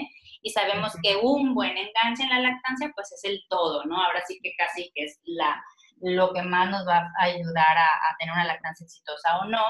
y 0.42 0.50
sabemos 0.50 0.92
que 1.02 1.16
un 1.16 1.54
buen 1.54 1.74
enganche 1.78 2.22
en 2.22 2.28
la 2.28 2.40
lactancia 2.40 2.92
pues 2.94 3.10
es 3.12 3.24
el 3.24 3.40
todo, 3.48 3.84
¿no? 3.86 3.96
Ahora 3.96 4.22
sí 4.28 4.38
que 4.42 4.52
casi 4.58 4.92
que 4.94 5.04
es 5.04 5.20
la, 5.24 5.58
lo 6.02 6.34
que 6.34 6.42
más 6.42 6.68
nos 6.68 6.86
va 6.86 6.98
a 7.18 7.24
ayudar 7.24 7.78
a, 7.78 7.86
a 7.86 8.16
tener 8.18 8.34
una 8.34 8.44
lactancia 8.44 8.84
exitosa 8.84 9.38
o 9.38 9.46
no. 9.46 9.64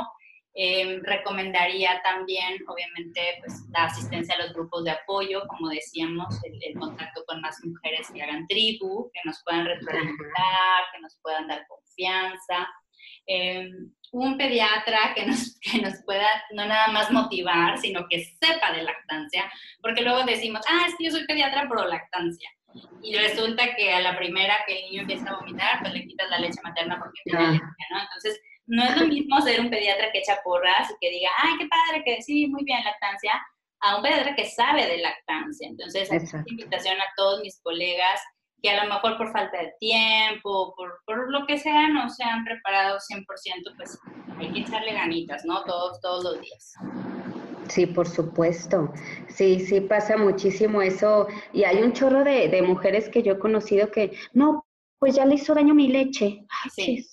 Em, 0.52 1.00
recomendaría 1.04 2.02
también, 2.02 2.58
obviamente, 2.66 3.38
pues, 3.40 3.54
la 3.70 3.84
asistencia 3.84 4.34
a 4.34 4.42
los 4.42 4.52
grupos 4.52 4.84
de 4.84 4.90
apoyo, 4.90 5.46
como 5.46 5.68
decíamos, 5.68 6.34
el, 6.42 6.74
contacto 6.78 7.24
con 7.24 7.40
más 7.40 7.56
mujeres 7.64 8.10
que 8.12 8.22
hagan 8.22 8.46
tribu, 8.48 9.10
que 9.12 9.20
nos 9.24 9.42
puedan 9.44 9.66
retroalimentar, 9.66 10.84
que 10.92 11.00
nos 11.00 11.16
puedan 11.22 11.46
dar 11.46 11.66
confianza. 11.68 12.68
Em, 13.26 13.92
un 14.12 14.36
pediatra 14.36 15.14
que 15.14 15.24
nos, 15.24 15.58
que 15.60 15.80
nos 15.80 16.02
pueda 16.04 16.26
no 16.52 16.66
nada 16.66 16.88
más 16.88 17.12
motivar, 17.12 17.78
sino 17.78 18.06
que 18.08 18.24
sepa 18.24 18.72
de 18.72 18.82
lactancia, 18.82 19.50
porque 19.80 20.02
luego 20.02 20.24
decimos, 20.24 20.62
ah, 20.68 20.86
es 20.88 20.96
que 20.96 21.04
yo 21.04 21.10
soy 21.12 21.26
pediatra 21.26 21.68
pro 21.68 21.86
lactancia. 21.86 22.50
Y 23.02 23.16
resulta 23.16 23.74
que 23.74 23.92
a 23.92 24.00
la 24.00 24.16
primera 24.16 24.58
que 24.66 24.78
el 24.78 24.90
niño 24.90 25.00
empieza 25.02 25.30
a 25.30 25.38
vomitar, 25.38 25.80
pues 25.80 25.92
le 25.92 26.06
quitas 26.06 26.30
la 26.30 26.38
leche 26.38 26.60
materna 26.62 26.98
porque 26.98 27.20
tiene 27.24 27.38
alergia, 27.38 27.86
¿no? 27.90 28.00
Entonces, 28.00 28.40
no 28.70 28.84
es 28.84 28.96
lo 28.96 29.06
mismo 29.08 29.40
ser 29.40 29.60
un 29.60 29.68
pediatra 29.68 30.12
que 30.12 30.20
echa 30.20 30.40
porras 30.44 30.90
y 30.90 30.94
que 31.00 31.10
diga, 31.10 31.28
ay, 31.38 31.58
qué 31.58 31.66
padre, 31.66 32.04
que 32.04 32.22
sí, 32.22 32.46
muy 32.46 32.62
bien 32.62 32.84
lactancia, 32.84 33.32
a 33.80 33.96
un 33.96 34.02
pediatra 34.02 34.36
que 34.36 34.44
sabe 34.44 34.86
de 34.86 34.98
lactancia. 34.98 35.68
Entonces, 35.68 36.08
invitación 36.46 37.00
a 37.00 37.12
todos 37.16 37.40
mis 37.42 37.60
colegas 37.62 38.20
que 38.62 38.70
a 38.70 38.84
lo 38.84 38.94
mejor 38.94 39.16
por 39.16 39.32
falta 39.32 39.58
de 39.58 39.72
tiempo, 39.80 40.72
por, 40.76 41.00
por 41.04 41.32
lo 41.32 41.46
que 41.46 41.58
sea, 41.58 41.88
no 41.88 42.08
se 42.10 42.22
han 42.22 42.44
preparado 42.44 42.98
100%, 42.98 43.24
pues 43.76 43.98
hay 44.38 44.52
que 44.52 44.60
echarle 44.60 44.92
ganitas, 44.92 45.44
¿no? 45.44 45.64
Todos, 45.64 46.00
todos 46.00 46.22
los 46.22 46.40
días. 46.40 46.74
Sí, 47.68 47.86
por 47.86 48.06
supuesto. 48.06 48.92
Sí, 49.28 49.58
sí, 49.60 49.80
pasa 49.80 50.16
muchísimo 50.16 50.80
eso. 50.80 51.26
Y 51.52 51.64
hay 51.64 51.78
un 51.82 51.92
chorro 51.92 52.22
de, 52.22 52.48
de 52.48 52.62
mujeres 52.62 53.08
que 53.08 53.22
yo 53.22 53.32
he 53.32 53.38
conocido 53.38 53.90
que, 53.90 54.12
no, 54.32 54.64
pues 55.00 55.16
ya 55.16 55.24
le 55.24 55.36
hizo 55.36 55.54
daño 55.54 55.74
mi 55.74 55.88
leche. 55.88 56.44
Ay, 56.62 56.70
sí. 56.70 57.06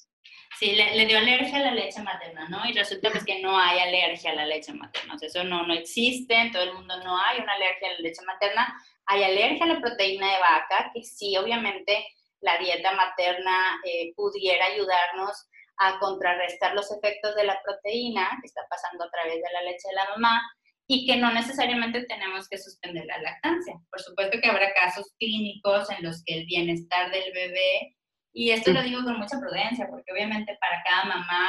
Sí, 0.59 0.75
le, 0.75 1.05
dio 1.05 1.19
alergia 1.19 1.57
a 1.57 1.61
la 1.61 1.71
leche 1.71 2.01
materna, 2.01 2.49
¿no? 2.49 2.67
Y 2.67 2.73
resulta 2.73 3.11
pues 3.11 3.23
que 3.23 3.41
no 3.41 3.59
hay 3.59 3.79
alergia 3.79 4.31
a 4.31 4.35
la 4.35 4.45
leche 4.47 4.73
materna, 4.73 5.13
o 5.13 5.17
sea, 5.19 5.27
eso 5.27 5.43
no, 5.43 5.67
no 5.67 5.73
existe, 5.73 6.33
en 6.33 6.51
todo 6.51 6.63
el 6.63 6.73
mundo 6.73 6.97
no 7.03 7.15
hay 7.15 7.39
una 7.39 7.53
alergia 7.53 7.89
a 7.89 7.93
la 7.93 7.99
leche 7.99 8.21
materna, 8.25 8.75
hay 9.05 9.23
alergia 9.23 9.65
a 9.65 9.67
la 9.67 9.79
proteína 9.79 10.33
de 10.33 10.39
vaca, 10.39 10.91
que 10.95 11.03
sí, 11.03 11.37
obviamente 11.37 12.07
la 12.41 12.57
dieta 12.57 12.91
materna 12.93 13.79
eh, 13.85 14.13
pudiera 14.15 14.65
ayudarnos 14.65 15.47
a 15.77 15.99
contrarrestar 15.99 16.73
los 16.73 16.91
efectos 16.91 17.35
de 17.35 17.43
la 17.43 17.61
proteína 17.63 18.27
que 18.41 18.47
está 18.47 18.61
pasando 18.67 19.05
a 19.05 19.11
través 19.11 19.35
de 19.35 19.53
la 19.53 19.61
leche 19.61 19.87
de 19.89 19.95
la 19.95 20.09
mamá 20.09 20.41
y 20.87 21.05
que 21.05 21.17
no 21.17 21.31
necesariamente 21.31 22.05
tenemos 22.05 22.47
que 22.49 22.57
suspender 22.57 23.05
la 23.05 23.21
lactancia. 23.21 23.75
Por 23.91 24.01
supuesto 24.01 24.39
que 24.41 24.49
habrá 24.49 24.73
casos 24.73 25.13
clínicos 25.19 25.89
en 25.91 26.03
los 26.03 26.23
que 26.23 26.33
el 26.35 26.45
bienestar 26.45 27.11
del 27.11 27.31
bebé 27.33 27.96
y 28.37 28.51
esto 28.51 28.71
lo 28.71 28.83
digo 28.83 29.03
con 29.03 29.17
mucha 29.17 29.39
prudencia, 29.39 29.87
porque 29.89 30.11
obviamente 30.11 30.55
para 30.61 30.83
cada 30.83 31.05
mamá 31.05 31.47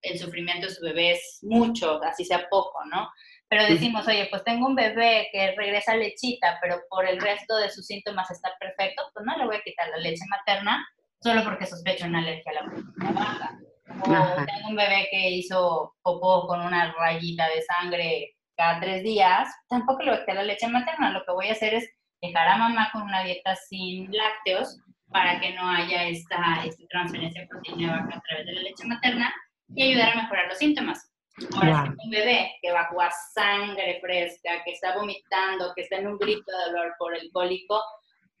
el 0.00 0.18
sufrimiento 0.18 0.66
de 0.66 0.74
su 0.74 0.82
bebé 0.82 1.10
es 1.10 1.38
mucho, 1.42 2.02
así 2.02 2.24
sea 2.24 2.48
poco, 2.48 2.82
¿no? 2.86 3.10
Pero 3.50 3.66
decimos, 3.66 4.08
oye, 4.08 4.26
pues 4.30 4.42
tengo 4.44 4.66
un 4.66 4.74
bebé 4.74 5.28
que 5.32 5.54
regresa 5.54 5.94
lechita, 5.96 6.58
pero 6.62 6.80
por 6.88 7.06
el 7.06 7.20
resto 7.20 7.58
de 7.58 7.68
sus 7.68 7.84
síntomas 7.84 8.30
está 8.30 8.54
perfecto, 8.58 9.02
pues 9.12 9.26
no 9.26 9.36
le 9.36 9.44
voy 9.44 9.56
a 9.56 9.62
quitar 9.62 9.90
la 9.90 9.98
leche 9.98 10.24
materna 10.30 10.82
solo 11.22 11.44
porque 11.44 11.66
sospecho 11.66 12.06
una 12.06 12.20
alergia 12.20 12.52
a 12.52 12.54
la 12.54 12.70
proteína 12.70 13.12
baja. 13.12 13.58
O 14.00 14.44
tengo 14.46 14.68
un 14.70 14.76
bebé 14.76 15.08
que 15.10 15.28
hizo 15.28 15.94
popó 16.00 16.46
con 16.46 16.62
una 16.62 16.94
rayita 16.94 17.48
de 17.48 17.60
sangre 17.60 18.36
cada 18.56 18.80
tres 18.80 19.02
días, 19.02 19.46
tampoco 19.68 20.04
le 20.04 20.12
voy 20.12 20.20
a 20.20 20.20
quitar 20.20 20.36
la 20.36 20.44
leche 20.44 20.68
materna. 20.68 21.10
Lo 21.10 21.22
que 21.26 21.32
voy 21.32 21.48
a 21.48 21.52
hacer 21.52 21.74
es 21.74 21.90
dejar 22.22 22.48
a 22.48 22.56
mamá 22.56 22.88
con 22.94 23.02
una 23.02 23.24
dieta 23.24 23.54
sin 23.56 24.10
lácteos 24.10 24.80
para 25.10 25.40
que 25.40 25.52
no 25.54 25.68
haya 25.68 26.08
esta, 26.08 26.62
esta 26.64 26.84
transferencia 26.88 27.42
de 27.42 27.48
proteína 27.48 28.00
vaca 28.00 28.16
a 28.16 28.20
través 28.20 28.46
de 28.46 28.52
la 28.52 28.62
leche 28.62 28.84
materna 28.86 29.34
y 29.74 29.90
ayudar 29.90 30.10
a 30.10 30.22
mejorar 30.22 30.48
los 30.48 30.58
síntomas. 30.58 31.10
Ahora, 31.54 31.84
si 31.84 32.06
un 32.06 32.10
bebé 32.10 32.52
que 32.60 32.72
va 32.72 32.82
a 32.82 33.10
sangre 33.32 33.98
fresca, 34.00 34.62
que 34.64 34.72
está 34.72 34.96
vomitando, 34.96 35.72
que 35.74 35.82
está 35.82 35.96
en 35.96 36.08
un 36.08 36.18
grito 36.18 36.44
de 36.50 36.72
dolor 36.72 36.94
por 36.98 37.16
el 37.16 37.30
cólico, 37.32 37.80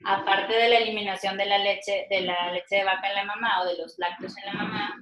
aparte 0.04 0.54
de 0.54 0.68
la 0.68 0.78
eliminación 0.78 1.36
de 1.36 1.46
la 1.46 1.58
leche 1.58 2.06
de 2.10 2.22
la 2.22 2.52
leche 2.52 2.76
de 2.76 2.84
vaca 2.84 3.08
en 3.08 3.14
la 3.14 3.24
mamá 3.24 3.62
o 3.62 3.66
de 3.66 3.78
los 3.78 3.98
lácteos 3.98 4.36
en 4.38 4.46
la 4.46 4.52
mamá, 4.52 4.96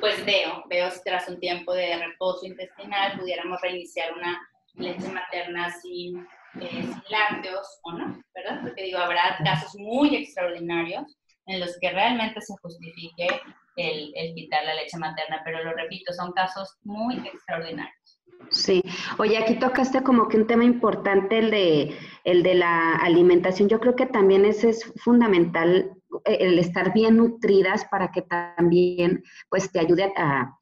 pues 0.00 0.24
veo, 0.24 0.64
veo 0.68 0.90
si 0.90 1.02
tras 1.04 1.28
un 1.28 1.38
tiempo 1.38 1.72
de 1.74 1.96
reposo 1.96 2.46
intestinal 2.46 3.18
pudiéramos 3.18 3.60
reiniciar 3.60 4.12
una 4.12 4.40
leche 4.74 5.08
materna 5.08 5.70
sin, 5.70 6.26
eh, 6.60 6.90
lácteos 7.08 7.80
o 7.82 7.92
no, 7.92 8.20
¿verdad? 8.34 8.60
Porque 8.62 8.84
digo, 8.84 8.98
habrá 8.98 9.38
casos 9.44 9.74
muy 9.78 10.16
extraordinarios 10.16 11.18
en 11.46 11.60
los 11.60 11.76
que 11.80 11.90
realmente 11.90 12.40
se 12.40 12.54
justifique 12.62 13.28
el, 13.76 14.12
el 14.14 14.34
quitar 14.34 14.64
la 14.64 14.74
leche 14.74 14.98
materna, 14.98 15.40
pero 15.44 15.62
lo 15.64 15.72
repito, 15.72 16.12
son 16.12 16.32
casos 16.32 16.76
muy 16.82 17.16
extraordinarios. 17.26 18.20
Sí, 18.50 18.82
oye, 19.18 19.38
aquí 19.38 19.58
tocaste 19.58 20.02
como 20.02 20.28
que 20.28 20.38
un 20.38 20.46
tema 20.46 20.64
importante, 20.64 21.38
el 21.38 21.50
de, 21.50 21.96
el 22.24 22.42
de 22.42 22.54
la 22.54 22.96
alimentación. 22.96 23.68
Yo 23.68 23.80
creo 23.80 23.94
que 23.94 24.06
también 24.06 24.44
ese 24.44 24.70
es 24.70 24.92
fundamental, 24.96 25.92
eh, 26.24 26.38
el 26.40 26.58
estar 26.58 26.92
bien 26.92 27.18
nutridas 27.18 27.84
para 27.84 28.10
que 28.10 28.22
también 28.22 29.22
pues 29.50 29.70
te 29.70 29.78
ayude 29.78 30.12
a, 30.16 30.52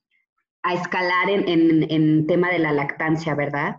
a 0.62 0.74
escalar 0.74 1.30
en, 1.30 1.48
en, 1.48 1.90
en, 1.90 2.26
tema 2.26 2.50
de 2.50 2.58
la 2.58 2.72
lactancia, 2.72 3.34
¿verdad? 3.34 3.76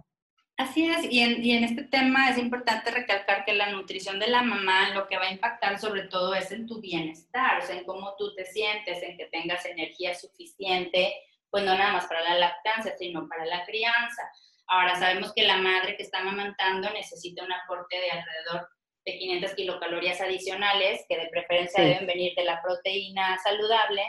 Así 0.59 0.85
es, 0.85 1.09
y 1.09 1.21
en, 1.21 1.41
y 1.41 1.55
en 1.55 1.63
este 1.63 1.83
tema 1.83 2.29
es 2.29 2.37
importante 2.37 2.91
recalcar 2.91 3.45
que 3.45 3.53
la 3.53 3.69
nutrición 3.69 4.19
de 4.19 4.27
la 4.27 4.41
mamá 4.41 4.89
lo 4.89 5.07
que 5.07 5.17
va 5.17 5.27
a 5.27 5.31
impactar 5.31 5.79
sobre 5.79 6.01
todo 6.09 6.35
es 6.35 6.51
en 6.51 6.67
tu 6.67 6.81
bienestar, 6.81 7.63
o 7.63 7.65
sea, 7.65 7.77
en 7.77 7.85
cómo 7.85 8.13
tú 8.17 8.35
te 8.35 8.43
sientes, 8.43 9.01
en 9.01 9.15
que 9.15 9.27
tengas 9.27 9.65
energía 9.65 10.13
suficiente, 10.15 11.13
pues 11.49 11.63
no 11.63 11.73
nada 11.77 11.93
más 11.93 12.07
para 12.07 12.21
la 12.23 12.37
lactancia, 12.37 12.93
sino 12.97 13.25
para 13.29 13.45
la 13.45 13.63
crianza. 13.63 14.21
Ahora 14.67 14.99
sabemos 14.99 15.31
que 15.33 15.43
la 15.43 15.55
madre 15.55 15.95
que 15.95 16.03
está 16.03 16.19
amamantando 16.19 16.89
necesita 16.89 17.45
un 17.45 17.53
aporte 17.53 17.95
de 17.95 18.11
alrededor 18.11 18.67
de 19.05 19.17
500 19.17 19.53
kilocalorías 19.53 20.19
adicionales, 20.19 21.05
que 21.07 21.19
de 21.19 21.29
preferencia 21.29 21.81
deben 21.81 22.05
venir 22.05 22.35
de 22.35 22.43
la 22.43 22.61
proteína 22.61 23.37
saludable, 23.37 24.03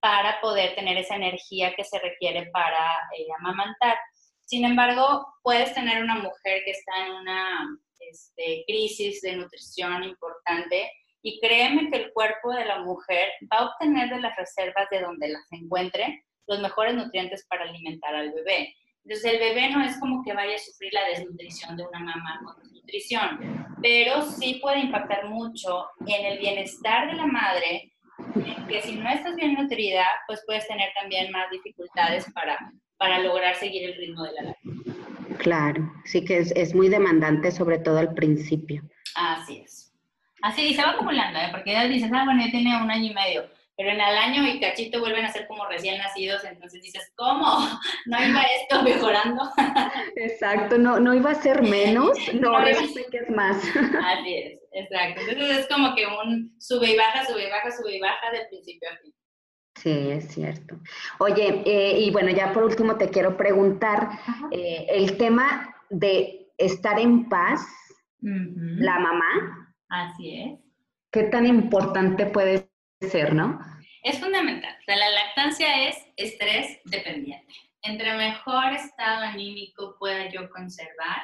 para 0.00 0.38
poder 0.42 0.74
tener 0.74 0.98
esa 0.98 1.16
energía 1.16 1.74
que 1.74 1.82
se 1.82 1.98
requiere 1.98 2.50
para 2.52 2.92
eh, 3.16 3.24
amamantar. 3.38 3.96
Sin 4.44 4.64
embargo, 4.64 5.26
puedes 5.42 5.72
tener 5.74 6.02
una 6.02 6.16
mujer 6.16 6.62
que 6.64 6.72
está 6.72 7.06
en 7.06 7.12
una 7.12 7.78
este, 8.10 8.64
crisis 8.66 9.20
de 9.22 9.36
nutrición 9.36 10.04
importante 10.04 10.90
y 11.22 11.40
créeme 11.40 11.90
que 11.90 11.96
el 11.96 12.12
cuerpo 12.12 12.52
de 12.52 12.66
la 12.66 12.80
mujer 12.80 13.30
va 13.50 13.58
a 13.58 13.64
obtener 13.66 14.10
de 14.10 14.20
las 14.20 14.36
reservas 14.36 14.88
de 14.90 15.00
donde 15.00 15.28
las 15.28 15.50
encuentre 15.52 16.24
los 16.46 16.60
mejores 16.60 16.94
nutrientes 16.94 17.46
para 17.48 17.64
alimentar 17.64 18.14
al 18.14 18.32
bebé. 18.32 18.74
Entonces 19.04 19.32
el 19.32 19.38
bebé 19.38 19.70
no 19.70 19.82
es 19.82 19.98
como 19.98 20.22
que 20.22 20.32
vaya 20.32 20.54
a 20.54 20.58
sufrir 20.58 20.92
la 20.92 21.08
desnutrición 21.08 21.76
de 21.76 21.86
una 21.86 22.00
mamá 22.00 22.40
con 22.44 22.62
desnutrición, 22.62 23.66
pero 23.82 24.22
sí 24.22 24.60
puede 24.62 24.80
impactar 24.80 25.28
mucho 25.28 25.86
en 26.06 26.24
el 26.26 26.38
bienestar 26.38 27.10
de 27.10 27.16
la 27.16 27.26
madre, 27.26 27.92
que 28.68 28.80
si 28.82 28.96
no 28.96 29.08
estás 29.10 29.36
bien 29.36 29.54
nutrida, 29.54 30.06
pues 30.26 30.42
puedes 30.46 30.66
tener 30.66 30.90
también 30.98 31.30
más 31.32 31.50
dificultades 31.50 32.30
para, 32.32 32.58
para 33.04 33.18
lograr 33.18 33.54
seguir 33.56 33.90
el 33.90 33.96
ritmo 33.96 34.24
de 34.24 34.32
la 34.32 34.42
lactancia. 34.42 34.94
Claro, 35.38 35.92
sí 36.06 36.24
que 36.24 36.38
es, 36.38 36.52
es, 36.56 36.74
muy 36.74 36.88
demandante, 36.88 37.50
sobre 37.50 37.78
todo 37.78 37.98
al 37.98 38.14
principio. 38.14 38.82
Así 39.14 39.58
es. 39.58 39.92
Así, 40.40 40.68
y 40.68 40.74
se 40.74 40.82
va 40.82 40.92
acumulando, 40.92 41.38
¿eh? 41.38 41.48
porque 41.50 41.72
ya 41.72 41.84
dices, 41.84 42.10
ah, 42.14 42.24
bueno, 42.24 42.42
ya 42.42 42.50
tiene 42.50 42.82
un 42.82 42.90
año 42.90 43.10
y 43.10 43.14
medio 43.14 43.44
pero 43.76 43.90
en 43.90 43.96
el 43.96 44.16
año 44.16 44.46
y 44.46 44.60
cachito 44.60 45.00
vuelven 45.00 45.24
a 45.24 45.32
ser 45.32 45.48
como 45.48 45.66
recién 45.66 45.98
nacidos, 45.98 46.44
entonces 46.44 46.80
dices, 46.80 47.12
¿cómo? 47.16 47.44
¿No 48.06 48.24
iba 48.24 48.42
esto 48.42 48.82
mejorando? 48.82 49.42
Exacto, 50.16 50.78
no, 50.78 51.00
no 51.00 51.14
iba 51.14 51.32
a 51.32 51.34
ser 51.34 51.62
menos, 51.62 52.16
no, 52.34 52.52
no 52.52 52.60
resulta 52.60 53.00
que 53.10 53.18
es 53.18 53.30
más. 53.30 53.56
Así 53.56 54.34
es, 54.34 54.60
exacto. 54.72 55.22
Entonces 55.28 55.58
es 55.58 55.68
como 55.68 55.94
que 55.94 56.06
un 56.06 56.54
sube 56.60 56.92
y 56.92 56.96
baja, 56.96 57.26
sube 57.26 57.46
y 57.46 57.50
baja, 57.50 57.70
sube 57.72 57.96
y 57.96 58.00
baja 58.00 58.30
de 58.32 58.46
principio 58.46 58.88
a 58.92 58.96
fin. 58.98 59.14
Sí, 59.76 60.10
es 60.10 60.28
cierto. 60.28 60.76
Oye, 61.18 61.62
eh, 61.66 61.98
y 62.00 62.10
bueno, 62.10 62.30
ya 62.30 62.52
por 62.52 62.64
último 62.64 62.96
te 62.96 63.10
quiero 63.10 63.36
preguntar, 63.36 64.08
eh, 64.50 64.86
el 64.88 65.16
tema 65.18 65.74
de 65.90 66.52
estar 66.56 66.98
en 66.98 67.28
paz, 67.28 67.66
la 68.20 68.98
mamá. 68.98 69.74
Así 69.88 70.40
es. 70.40 70.60
¿Qué 71.10 71.24
tan 71.24 71.46
importante 71.46 72.26
puede 72.26 72.70
ser, 73.00 73.34
¿no? 73.34 73.60
Es 74.02 74.18
fundamental. 74.18 74.74
O 74.80 74.84
sea, 74.84 74.96
la 74.96 75.10
lactancia 75.10 75.88
es 75.88 75.96
estrés 76.16 76.80
dependiente. 76.84 77.52
Entre 77.82 78.16
mejor 78.16 78.72
estado 78.72 79.24
anímico 79.24 79.96
pueda 79.98 80.30
yo 80.30 80.48
conservar, 80.50 81.22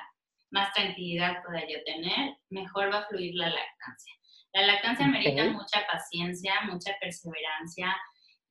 más 0.50 0.72
tranquilidad 0.74 1.42
pueda 1.44 1.60
yo 1.66 1.82
tener, 1.84 2.36
mejor 2.50 2.92
va 2.92 2.98
a 2.98 3.06
fluir 3.06 3.34
la 3.34 3.48
lactancia. 3.48 4.14
La 4.52 4.66
lactancia 4.66 5.08
okay. 5.08 5.20
merita 5.20 5.44
mucha 5.52 5.86
paciencia, 5.90 6.54
mucha 6.70 6.92
perseverancia, 7.00 7.96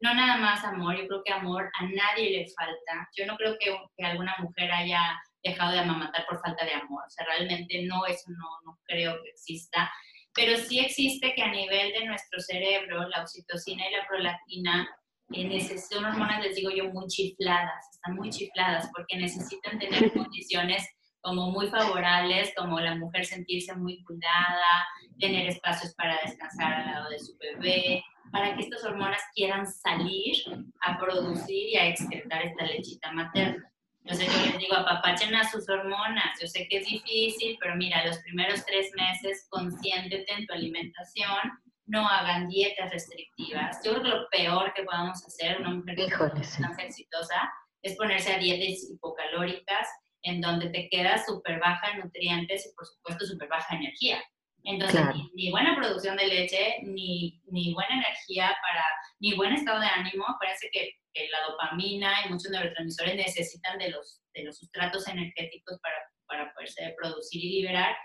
no 0.02 0.14
nada 0.14 0.38
más 0.38 0.64
amor, 0.64 0.98
yo 0.98 1.08
creo 1.08 1.24
que 1.24 1.34
amor 1.34 1.70
a 1.80 1.84
nadie 1.84 2.32
le 2.32 2.46
falta. 2.58 3.10
Yo 3.18 3.26
no 3.26 3.36
creo 3.38 3.58
que, 3.60 3.76
que 3.98 4.06
alguna 4.06 4.36
mujer 4.40 4.72
haya 4.72 5.20
dejado 5.44 5.72
de 5.72 5.80
amamantar 5.80 6.26
por 6.28 6.42
falta 6.42 6.66
de 6.66 6.74
amor, 6.74 7.04
o 7.06 7.10
sea, 7.10 7.26
realmente 7.26 7.84
no, 7.84 8.06
eso 8.06 8.30
no, 8.32 8.48
no 8.66 8.78
creo 8.86 9.22
que 9.24 9.30
exista 9.30 9.90
pero 10.34 10.58
sí 10.58 10.80
existe 10.80 11.34
que 11.36 11.42
a 11.42 11.52
nivel 11.52 11.92
de 11.92 12.06
nuestro 12.06 12.40
cerebro, 12.40 13.08
la 13.10 13.22
oxitocina 13.22 13.88
y 13.88 13.92
la 13.94 14.08
prolactina 14.08 14.90
eh, 15.34 15.78
son 15.78 16.06
hormonas, 16.06 16.44
les 16.44 16.56
digo 16.56 16.72
yo, 16.72 16.86
muy 16.86 17.08
chifladas, 17.08 17.86
están 17.92 18.16
muy 18.16 18.30
chifladas 18.30 18.90
porque 18.96 19.18
necesitan 19.18 19.78
tener 19.78 20.12
condiciones 20.14 20.88
como 21.22 21.52
muy 21.52 21.68
favorables, 21.68 22.54
como 22.56 22.80
la 22.80 22.96
mujer 22.96 23.26
sentirse 23.26 23.76
muy 23.76 24.04
cuidada, 24.04 24.88
tener 25.20 25.48
espacios 25.48 25.94
para 25.96 26.20
descansar 26.24 26.74
al 26.74 26.86
lado 26.86 27.10
de 27.10 27.20
su 27.20 27.38
bebé, 27.38 28.04
para 28.32 28.56
que 28.56 28.62
estas 28.62 28.84
hormonas 28.86 29.22
quieran 29.36 29.66
salir 29.66 30.36
a 30.82 30.98
producir 30.98 31.70
y 31.70 31.76
a 31.76 31.88
excretar 31.88 32.44
esta 32.44 32.66
lechita 32.66 33.12
materna. 33.12 33.70
Entonces 34.04 34.28
yo 34.34 34.46
les 34.46 34.58
digo, 34.58 34.76
apapachen 34.76 35.36
a 35.36 35.48
sus 35.50 35.68
hormonas. 35.70 36.40
Yo 36.42 36.48
sé 36.48 36.68
que 36.70 36.78
es 36.78 36.88
difícil, 36.88 37.58
pero 37.60 37.76
mira, 37.76 38.06
los 38.06 38.18
primeros 38.20 38.66
tres 38.66 38.92
meses 38.96 39.46
consiéntete 39.50 40.34
en 40.34 40.48
tu 40.48 40.54
alimentación, 40.54 41.52
no 41.86 42.08
hagan 42.08 42.48
dietas 42.48 42.92
restrictivas. 42.92 43.80
Yo 43.84 43.92
creo 43.94 44.04
que 44.04 44.10
lo 44.10 44.30
peor 44.30 44.74
que 44.74 44.84
podamos 44.84 45.26
hacer 45.26 45.60
una 45.60 45.72
mujer 45.72 45.96
que 45.96 46.06
es 46.42 46.58
tan 46.58 46.80
exitosa 46.80 47.52
es 47.82 47.96
ponerse 47.98 48.34
a 48.34 48.38
dietas 48.38 48.90
hipocalóricas 48.90 49.88
en 50.24 50.42
donde 50.42 50.70
te 50.70 50.90
queda 50.90 51.24
súper 51.26 51.60
baja 51.60 51.92
en 51.92 52.02
nutrientes 52.02 52.66
y 52.66 52.76
por 52.76 52.86
supuesto 52.86 53.26
súper 53.26 53.48
baja 53.50 53.76
energía. 53.76 54.24
Entonces, 54.64 55.00
claro. 55.00 55.16
ni, 55.16 55.32
ni, 55.36 55.52
buena 55.52 55.76
producción 55.76 56.18
de 56.18 56.28
leche, 56.28 56.80
ni, 56.84 57.42
ni 57.50 57.74
buena 57.74 57.96
energía 57.96 58.56
para, 58.62 58.84
ni 59.20 59.34
buen 59.36 59.54
estado 59.54 59.80
de 59.80 59.88
ánimo. 59.88 60.26
Parece 60.40 60.70
que 60.72 61.00
que 61.14 61.28
la 61.30 61.40
dopamina 61.50 62.26
y 62.26 62.30
muchos 62.30 62.52
neurotransmisores 62.52 63.16
necesitan 63.16 63.78
de 63.78 63.90
los, 63.92 64.22
de 64.34 64.44
los 64.44 64.58
sustratos 64.58 65.08
energéticos 65.08 65.80
para, 65.80 65.96
para 66.28 66.54
poderse 66.54 66.94
producir 66.98 67.44
y 67.44 67.62
liberar. 67.62 67.96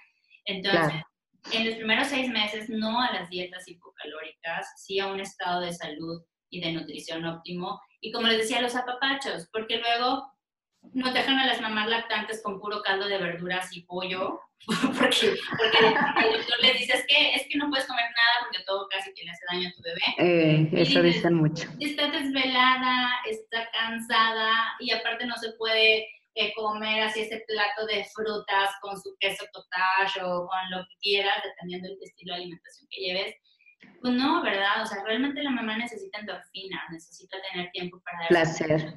Entonces, 0.46 0.80
claro. 0.80 1.06
en 1.52 1.66
los 1.66 1.74
primeros 1.76 2.08
seis 2.08 2.28
meses, 2.28 2.68
no 2.68 3.00
a 3.00 3.12
las 3.12 3.28
dietas 3.28 3.66
hipocalóricas, 3.68 4.66
sí 4.76 4.98
a 4.98 5.06
un 5.06 5.20
estado 5.20 5.60
de 5.60 5.72
salud 5.72 6.22
y 6.50 6.60
de 6.60 6.72
nutrición 6.72 7.24
óptimo. 7.24 7.80
Y 8.00 8.12
como 8.12 8.26
les 8.26 8.38
decía, 8.38 8.60
los 8.60 8.76
apapachos, 8.76 9.48
porque 9.52 9.78
luego 9.78 10.33
nos 10.92 11.14
dejan 11.14 11.38
a 11.38 11.46
las 11.46 11.60
mamás 11.60 11.88
lactantes 11.88 12.42
con 12.42 12.60
puro 12.60 12.82
caldo 12.82 13.06
de 13.06 13.18
verduras 13.18 13.74
y 13.76 13.82
pollo, 13.82 14.40
porque, 14.66 15.34
porque 15.58 15.78
el 16.26 16.32
doctor 16.38 16.58
les 16.62 16.78
dice, 16.78 16.96
es 16.96 17.06
que, 17.06 17.34
es 17.34 17.46
que 17.48 17.58
no 17.58 17.68
puedes 17.68 17.86
comer 17.86 18.04
nada 18.04 18.46
porque 18.46 18.64
todo 18.64 18.88
casi 18.88 19.12
que 19.14 19.24
le 19.24 19.30
hace 19.30 19.44
daño 19.50 19.68
a 19.68 19.72
tu 19.72 19.82
bebé. 19.82 20.00
Eh, 20.18 20.68
eso 20.72 21.02
dices, 21.02 21.16
dicen 21.16 21.34
mucho. 21.34 21.68
Está 21.80 22.10
desvelada, 22.10 23.10
está 23.26 23.68
cansada 23.72 24.74
y 24.80 24.92
aparte 24.92 25.26
no 25.26 25.36
se 25.36 25.52
puede 25.52 26.06
eh, 26.36 26.52
comer 26.54 27.02
así 27.02 27.20
ese 27.20 27.44
plato 27.46 27.86
de 27.86 28.04
frutas 28.14 28.70
con 28.80 29.00
su 29.00 29.14
queso 29.20 29.44
cottage 29.52 30.20
o 30.22 30.46
con 30.46 30.70
lo 30.70 30.84
que 30.86 30.94
quieras, 31.00 31.36
dependiendo 31.44 31.88
del 31.88 32.02
estilo 32.02 32.34
de 32.34 32.40
alimentación 32.40 32.88
que 32.90 33.00
lleves. 33.00 33.34
Pues 34.00 34.14
no, 34.14 34.42
¿verdad? 34.42 34.82
O 34.82 34.86
sea, 34.86 35.02
realmente 35.04 35.42
la 35.42 35.50
mamá 35.50 35.76
necesita 35.76 36.18
endorfina, 36.18 36.82
necesita 36.90 37.36
tener 37.50 37.70
tiempo 37.70 38.00
para 38.04 38.28
placer. 38.28 38.94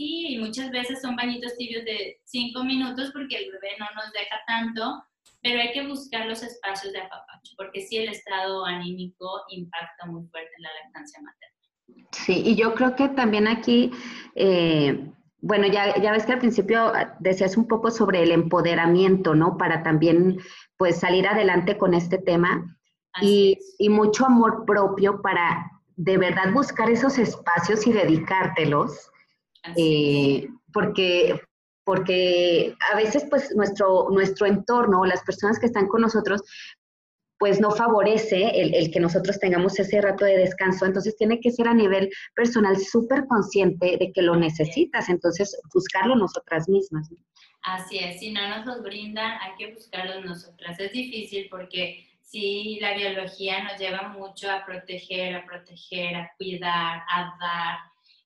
Sí, 0.00 0.28
y 0.28 0.38
muchas 0.38 0.70
veces 0.70 1.02
son 1.02 1.14
bañitos 1.14 1.54
tibios 1.58 1.84
de 1.84 2.18
cinco 2.24 2.64
minutos 2.64 3.10
porque 3.12 3.36
el 3.36 3.52
bebé 3.52 3.76
no 3.78 3.84
nos 3.94 4.10
deja 4.14 4.36
tanto, 4.46 5.04
pero 5.42 5.60
hay 5.60 5.72
que 5.72 5.86
buscar 5.86 6.24
los 6.24 6.42
espacios 6.42 6.94
de 6.94 7.00
apapacho, 7.00 7.52
porque 7.58 7.82
sí 7.82 7.98
el 7.98 8.08
estado 8.08 8.64
anímico 8.64 9.42
impacta 9.50 10.06
muy 10.06 10.26
fuerte 10.28 10.48
en 10.56 10.62
la 10.62 10.70
lactancia 10.82 11.20
materna. 11.20 12.06
Sí, 12.12 12.42
y 12.46 12.56
yo 12.56 12.74
creo 12.74 12.96
que 12.96 13.10
también 13.10 13.46
aquí, 13.46 13.90
eh, 14.36 15.06
bueno, 15.42 15.66
ya, 15.66 15.94
ya 16.00 16.12
ves 16.12 16.24
que 16.24 16.32
al 16.32 16.38
principio 16.38 16.94
decías 17.18 17.58
un 17.58 17.68
poco 17.68 17.90
sobre 17.90 18.22
el 18.22 18.32
empoderamiento, 18.32 19.34
¿no? 19.34 19.58
Para 19.58 19.82
también, 19.82 20.38
pues, 20.78 20.98
salir 20.98 21.28
adelante 21.28 21.76
con 21.76 21.92
este 21.92 22.16
tema 22.16 22.74
y, 23.20 23.58
y 23.78 23.90
mucho 23.90 24.24
amor 24.24 24.64
propio 24.64 25.20
para 25.20 25.70
de 25.96 26.16
verdad 26.16 26.54
buscar 26.54 26.88
esos 26.88 27.18
espacios 27.18 27.86
y 27.86 27.92
dedicártelos 27.92 29.10
eh, 29.76 30.48
porque, 30.72 31.40
porque 31.84 32.74
a 32.92 32.96
veces 32.96 33.26
pues 33.28 33.54
nuestro, 33.54 34.08
nuestro 34.10 34.46
entorno, 34.46 35.04
las 35.04 35.22
personas 35.22 35.58
que 35.58 35.66
están 35.66 35.88
con 35.88 36.02
nosotros, 36.02 36.42
pues 37.40 37.58
no 37.58 37.70
favorece 37.70 38.60
el, 38.60 38.90
que 38.90 39.00
nosotros 39.00 39.38
tengamos 39.38 39.78
ese 39.78 39.98
rato 40.02 40.26
de 40.26 40.36
descanso. 40.36 40.84
Entonces 40.84 41.16
tiene 41.16 41.40
que 41.40 41.50
ser 41.50 41.68
a 41.68 41.74
nivel 41.74 42.10
personal 42.34 42.76
súper 42.76 43.26
consciente 43.26 43.96
de 43.98 44.12
que 44.12 44.20
lo 44.20 44.36
necesitas, 44.36 45.08
entonces 45.08 45.58
buscarlo 45.72 46.16
nosotras 46.16 46.68
mismas. 46.68 47.08
Así 47.62 47.98
es, 47.98 48.20
si 48.20 48.30
no 48.30 48.46
nos 48.46 48.66
los 48.66 48.82
brindan, 48.82 49.38
hay 49.40 49.52
que 49.58 49.72
buscarlo 49.72 50.20
nosotras. 50.22 50.78
Es 50.78 50.92
difícil 50.92 51.48
porque 51.50 52.06
si 52.20 52.78
la 52.78 52.94
biología 52.94 53.64
nos 53.64 53.78
lleva 53.78 54.08
mucho 54.08 54.50
a 54.50 54.64
proteger, 54.64 55.34
a 55.34 55.46
proteger, 55.46 56.14
a 56.16 56.30
cuidar, 56.36 57.02
a 57.08 57.36
dar, 57.40 57.78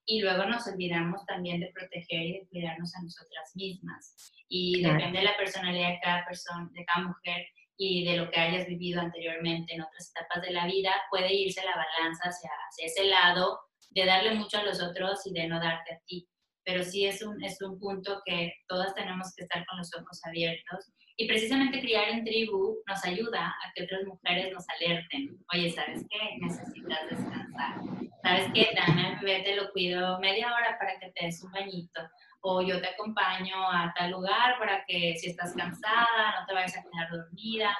y 0.06 0.20
luego 0.20 0.44
nos 0.44 0.66
olvidamos 0.66 1.24
también 1.26 1.60
de 1.60 1.72
proteger 1.72 2.22
y 2.22 2.32
de 2.32 2.46
cuidarnos 2.48 2.94
a 2.94 3.02
nosotras 3.02 3.52
mismas. 3.54 4.34
Y 4.48 4.82
depende 4.82 5.18
de 5.18 5.24
la 5.24 5.36
personalidad 5.36 5.88
de 5.90 6.00
cada 6.02 6.24
persona, 6.26 6.68
de 6.72 6.84
cada 6.84 7.08
mujer 7.08 7.46
y 7.76 8.04
de 8.04 8.16
lo 8.16 8.30
que 8.30 8.40
hayas 8.40 8.66
vivido 8.66 9.00
anteriormente 9.00 9.74
en 9.74 9.82
otras 9.82 10.10
etapas 10.10 10.42
de 10.42 10.52
la 10.52 10.66
vida, 10.66 10.92
puede 11.10 11.32
irse 11.32 11.64
la 11.64 11.74
balanza 11.74 12.28
hacia, 12.28 12.50
hacia 12.68 12.86
ese 12.86 13.04
lado 13.04 13.58
de 13.90 14.04
darle 14.04 14.34
mucho 14.34 14.58
a 14.58 14.64
los 14.64 14.82
otros 14.82 15.26
y 15.26 15.32
de 15.32 15.48
no 15.48 15.58
darte 15.58 15.94
a 15.94 16.00
ti. 16.06 16.28
Pero 16.64 16.82
sí 16.82 17.06
es 17.06 17.22
un, 17.22 17.42
es 17.42 17.60
un 17.62 17.78
punto 17.78 18.20
que 18.24 18.52
todas 18.68 18.94
tenemos 18.94 19.32
que 19.36 19.44
estar 19.44 19.64
con 19.66 19.78
los 19.78 19.90
ojos 19.94 20.20
abiertos. 20.24 20.92
Y 21.16 21.28
precisamente 21.28 21.80
criar 21.80 22.08
en 22.08 22.24
tribu 22.24 22.78
nos 22.88 23.04
ayuda 23.04 23.46
a 23.46 23.72
que 23.74 23.84
otras 23.84 24.04
mujeres 24.04 24.52
nos 24.52 24.64
alerten. 24.68 25.38
Oye, 25.52 25.70
¿sabes 25.70 26.04
qué? 26.10 26.38
Necesitas 26.40 27.10
descansar. 27.10 27.80
¿Sabes 28.22 28.50
qué? 28.52 28.70
Dame 28.74 29.18
bebé, 29.24 29.42
te 29.42 29.56
lo 29.56 29.70
cuido 29.72 30.18
media 30.20 30.52
hora 30.52 30.76
para 30.78 30.98
que 30.98 31.10
te 31.12 31.26
des 31.26 31.42
un 31.42 31.52
bañito 31.52 32.00
o 32.46 32.60
yo 32.60 32.78
te 32.80 32.88
acompaño 32.88 33.56
a 33.70 33.92
tal 33.96 34.10
lugar 34.10 34.58
para 34.58 34.84
que 34.86 35.14
si 35.16 35.30
estás 35.30 35.54
cansada 35.54 36.40
no 36.40 36.46
te 36.46 36.52
vayas 36.52 36.76
a 36.76 36.82
quedar 36.82 37.10
dormida. 37.10 37.76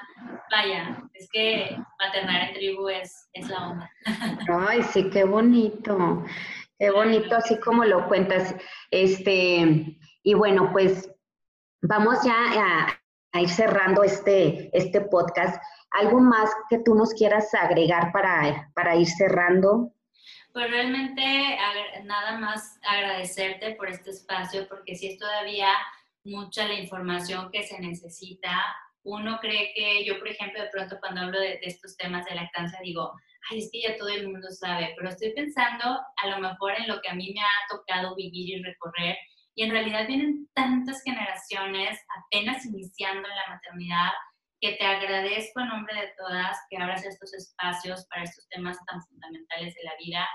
Vaya, 0.49 1.03
es 1.13 1.29
que 1.31 1.77
maternar 1.99 2.49
en 2.49 2.53
tribu 2.55 2.89
es, 2.89 3.29
es 3.33 3.47
la 3.47 3.69
onda. 3.69 3.91
Ay, 4.67 4.81
sí, 4.81 5.07
qué 5.11 5.23
bonito, 5.23 6.23
qué 6.79 6.91
bonito, 6.91 7.35
así 7.35 7.59
como 7.59 7.85
lo 7.85 8.07
cuentas. 8.07 8.55
Este, 8.91 9.97
y 10.23 10.33
bueno, 10.33 10.69
pues 10.71 11.09
vamos 11.81 12.23
ya 12.23 12.35
a, 12.35 13.39
ir 13.39 13.49
cerrando 13.49 14.03
este, 14.03 14.69
este 14.77 15.01
podcast. 15.01 15.61
¿Algo 15.91 16.19
más 16.19 16.49
que 16.69 16.79
tú 16.79 16.95
nos 16.95 17.13
quieras 17.13 17.53
agregar 17.53 18.11
para, 18.11 18.71
para 18.73 18.95
ir 18.95 19.07
cerrando? 19.07 19.91
Pues 20.53 20.69
realmente 20.69 21.57
nada 22.05 22.37
más 22.37 22.79
agradecerte 22.83 23.75
por 23.75 23.89
este 23.89 24.11
espacio 24.11 24.67
porque 24.69 24.95
si 24.95 25.07
es 25.07 25.19
todavía 25.19 25.67
mucha 26.25 26.67
la 26.67 26.73
información 26.73 27.49
que 27.51 27.63
se 27.63 27.79
necesita. 27.79 28.51
Uno 29.03 29.37
cree 29.39 29.71
que 29.75 30.03
yo, 30.03 30.17
por 30.17 30.27
ejemplo, 30.27 30.61
de 30.61 30.69
pronto 30.69 30.97
cuando 30.99 31.21
hablo 31.21 31.39
de, 31.39 31.59
estos 31.61 31.95
temas 31.95 32.25
de 32.25 32.35
lactancia 32.35 32.79
digo, 32.83 33.13
ay, 33.49 33.59
es 33.59 33.69
que 33.71 33.81
ya 33.81 33.97
todo 33.97 34.09
el 34.09 34.27
mundo 34.27 34.47
sabe, 34.51 34.93
pero 34.97 35.09
estoy 35.09 35.33
pensando 35.33 35.99
a 36.17 36.27
lo 36.27 36.39
mejor 36.39 36.73
en 36.77 36.87
lo 36.87 37.01
que 37.01 37.09
a 37.09 37.15
mí 37.15 37.33
me 37.33 37.41
ha 37.41 37.67
tocado 37.69 38.15
vivir 38.15 38.57
y 38.57 38.63
recorrer 38.63 39.17
y 39.55 39.63
en 39.63 39.71
realidad 39.71 40.07
vienen 40.07 40.49
tantas 40.53 41.01
generaciones 41.03 41.97
apenas 42.17 42.65
iniciando 42.65 43.27
en 43.27 43.35
la 43.35 43.55
maternidad 43.55 44.11
que 44.59 44.73
te 44.73 44.85
agradezco 44.85 45.61
en 45.61 45.69
nombre 45.69 45.95
de 45.95 46.11
todas 46.17 46.57
que 46.69 46.77
abras 46.77 47.05
estos 47.05 47.33
espacios 47.33 48.05
para 48.09 48.23
estos 48.23 48.47
temas 48.49 48.77
tan 48.85 49.01
fundamentales 49.03 49.73
de 49.75 49.83
la 49.83 49.93
vida 49.97 50.27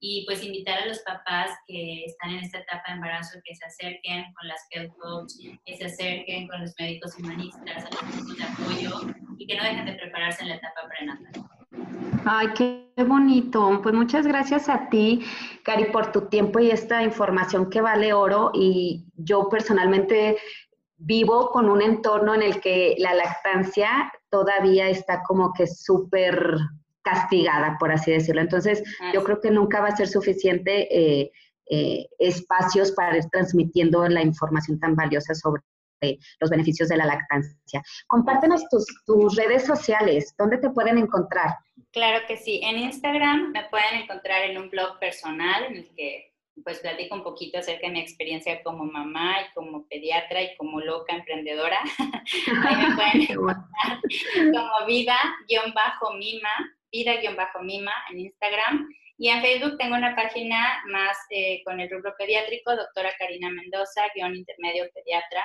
y 0.00 0.24
pues 0.26 0.44
invitar 0.44 0.82
a 0.82 0.86
los 0.86 1.00
papás 1.00 1.50
que 1.66 2.04
están 2.04 2.30
en 2.30 2.44
esta 2.44 2.58
etapa 2.58 2.84
de 2.86 2.94
embarazo 2.94 3.38
que 3.44 3.54
se 3.54 3.64
acerquen 3.64 4.32
con 4.34 4.46
las 4.46 4.64
health 4.70 4.92
coach, 4.98 5.32
que 5.64 5.76
se 5.76 5.86
acerquen 5.86 6.46
con 6.46 6.60
los 6.60 6.72
médicos 6.78 7.18
humanistas, 7.18 7.84
a 7.84 7.90
los 7.90 8.14
grupos 8.14 8.36
de 8.36 8.44
apoyo 8.44 9.14
y 9.38 9.46
que 9.46 9.56
no 9.56 9.64
dejen 9.64 9.86
de 9.86 9.94
prepararse 9.94 10.42
en 10.42 10.48
la 10.50 10.54
etapa 10.54 10.80
prenatal. 10.88 12.07
Ay, 12.30 12.48
qué 12.54 12.92
bonito. 13.06 13.80
Pues 13.82 13.94
muchas 13.94 14.26
gracias 14.26 14.68
a 14.68 14.90
ti, 14.90 15.24
Cari, 15.64 15.86
por 15.86 16.12
tu 16.12 16.28
tiempo 16.28 16.58
y 16.58 16.70
esta 16.70 17.02
información 17.02 17.70
que 17.70 17.80
vale 17.80 18.12
oro. 18.12 18.50
Y 18.52 19.06
yo 19.16 19.48
personalmente 19.48 20.36
vivo 20.98 21.48
con 21.50 21.70
un 21.70 21.80
entorno 21.80 22.34
en 22.34 22.42
el 22.42 22.60
que 22.60 22.96
la 22.98 23.14
lactancia 23.14 24.12
todavía 24.28 24.90
está 24.90 25.22
como 25.22 25.54
que 25.54 25.66
súper 25.66 26.58
castigada, 27.00 27.78
por 27.80 27.92
así 27.92 28.10
decirlo. 28.10 28.42
Entonces, 28.42 28.82
yo 29.14 29.24
creo 29.24 29.40
que 29.40 29.50
nunca 29.50 29.80
va 29.80 29.88
a 29.88 29.96
ser 29.96 30.08
suficiente 30.08 30.86
eh, 30.94 31.32
eh, 31.70 32.08
espacios 32.18 32.92
para 32.92 33.16
ir 33.16 33.24
transmitiendo 33.32 34.06
la 34.06 34.20
información 34.20 34.78
tan 34.78 34.94
valiosa 34.94 35.34
sobre 35.34 35.62
los 36.40 36.50
beneficios 36.50 36.90
de 36.90 36.98
la 36.98 37.06
lactancia. 37.06 37.82
Compártenos 38.06 38.68
tus, 38.68 38.84
tus 39.06 39.34
redes 39.34 39.64
sociales, 39.64 40.34
¿dónde 40.36 40.58
te 40.58 40.68
pueden 40.68 40.98
encontrar? 40.98 41.54
Claro 41.92 42.26
que 42.26 42.36
sí, 42.36 42.60
en 42.62 42.78
Instagram 42.78 43.50
me 43.52 43.64
pueden 43.70 44.02
encontrar 44.02 44.42
en 44.44 44.58
un 44.58 44.68
blog 44.68 44.98
personal 44.98 45.64
en 45.64 45.76
el 45.76 45.94
que 45.94 46.32
pues 46.64 46.80
platico 46.80 47.14
un 47.14 47.22
poquito 47.22 47.58
acerca 47.58 47.86
de 47.86 47.92
mi 47.92 48.00
experiencia 48.00 48.62
como 48.62 48.84
mamá 48.84 49.42
y 49.42 49.54
como 49.54 49.86
pediatra 49.86 50.42
y 50.42 50.56
como 50.56 50.80
loca 50.80 51.14
emprendedora. 51.14 51.78
Ahí 52.66 52.76
me 52.76 52.94
pueden 52.94 53.22
encontrar 53.22 54.00
como 54.52 54.86
vida-mima 54.86 56.32
vida-mima 56.90 57.92
en 58.10 58.20
Instagram. 58.20 58.88
Y 59.20 59.28
en 59.30 59.42
Facebook 59.42 59.78
tengo 59.78 59.96
una 59.96 60.14
página 60.14 60.82
más 60.86 61.16
eh, 61.30 61.62
con 61.64 61.80
el 61.80 61.90
rubro 61.90 62.14
pediátrico, 62.16 62.76
doctora 62.76 63.12
Karina 63.18 63.50
Mendoza, 63.50 64.02
guion 64.14 64.36
intermedio 64.36 64.88
pediatra 64.94 65.44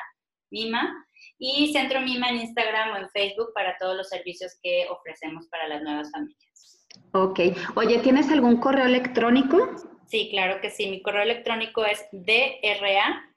Mima. 0.54 1.06
Y 1.38 1.74
Centro 1.74 1.99
Mima 1.99 2.30
en 2.30 2.38
Instagram 2.38 2.93
o 2.93 2.97
en 2.97 3.10
Facebook 3.10 3.51
para 3.54 3.76
todos 3.78 3.97
los 3.97 4.08
servicios 4.08 4.58
que 4.62 4.86
ofrecemos 4.89 5.47
para 5.49 5.68
las 5.68 5.82
nuevas 5.82 6.10
familias. 6.12 6.88
Ok. 7.12 7.39
Oye, 7.76 7.99
¿tienes 7.99 8.32
algún 8.32 8.58
correo 8.58 8.86
electrónico? 8.86 9.76
Sí, 10.08 10.30
claro 10.30 10.62
que 10.62 10.70
sí. 10.70 10.89
Mi 10.89 11.01
correo 11.01 11.24
electrónico 11.24 11.84
es 11.86 12.06
DRA 12.12 13.30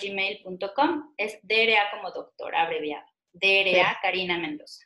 gmail.com 0.00 1.14
Es 1.16 1.38
DRA 1.42 1.90
como 1.90 2.10
doctor, 2.10 2.54
abreviado. 2.54 3.06
DRA 3.32 3.98
Karina 4.02 4.38
Mendoza. 4.38 4.84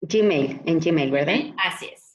Gmail, 0.00 0.60
en 0.66 0.80
Gmail, 0.80 1.10
¿verdad? 1.10 1.36
Así 1.58 1.86
es. 1.86 2.07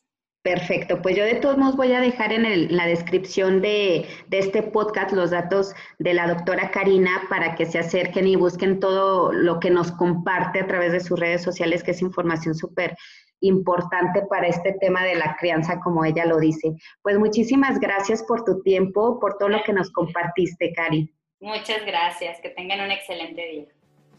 Perfecto, 0.44 1.02
pues 1.02 1.16
yo 1.16 1.24
de 1.24 1.36
todos 1.36 1.58
modos 1.58 1.78
voy 1.78 1.94
a 1.94 2.02
dejar 2.02 2.34
en, 2.34 2.76
la 2.76 2.86
descripción 2.86 3.62
de, 3.62 4.06
este 4.30 4.62
podcast 4.62 5.14
los 5.14 5.32
datos 5.32 5.74
de 6.00 6.14
la 6.14 6.28
doctora 6.28 6.70
Karina 6.70 7.22
para 7.30 7.56
que 7.56 7.66
se 7.66 7.80
acerquen 7.80 8.28
y 8.28 8.36
busquen 8.36 8.82
todo 8.82 9.32
lo 9.32 9.62
que 9.62 9.70
nos 9.70 9.94
comparte 9.94 10.60
a 10.60 10.68
través 10.68 10.92
de 10.92 11.00
sus 11.00 11.18
redes 11.18 11.42
sociales, 11.42 11.82
que 11.82 11.92
es 11.92 12.02
información 12.02 12.56
súper 12.56 12.98
importante 13.40 14.22
para 14.30 14.48
este 14.48 14.74
tema 14.82 15.06
de 15.06 15.16
la 15.16 15.38
crianza, 15.40 15.80
como 15.80 16.04
ella 16.04 16.26
lo 16.26 16.40
dice. 16.40 16.74
Pues 17.04 17.18
muchísimas 17.18 17.80
gracias 17.80 18.22
por 18.24 18.44
tu 18.44 18.62
tiempo, 18.64 19.22
por 19.22 19.38
todo 19.38 19.48
lo 19.48 19.64
que 19.64 19.72
nos 19.72 19.92
compartiste, 19.92 20.74
Cari. 20.74 21.10
Muchas 21.40 21.86
gracias, 21.86 22.42
que 22.42 22.50
tengan 22.50 22.82
un 22.82 22.92
excelente 22.92 23.48
día. 23.48 23.66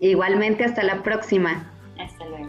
Igualmente, 0.01 0.65
hasta 0.65 0.83
la 0.85 1.03
próxima. 1.03 1.71
Hasta 1.99 2.25
luego. 2.25 2.49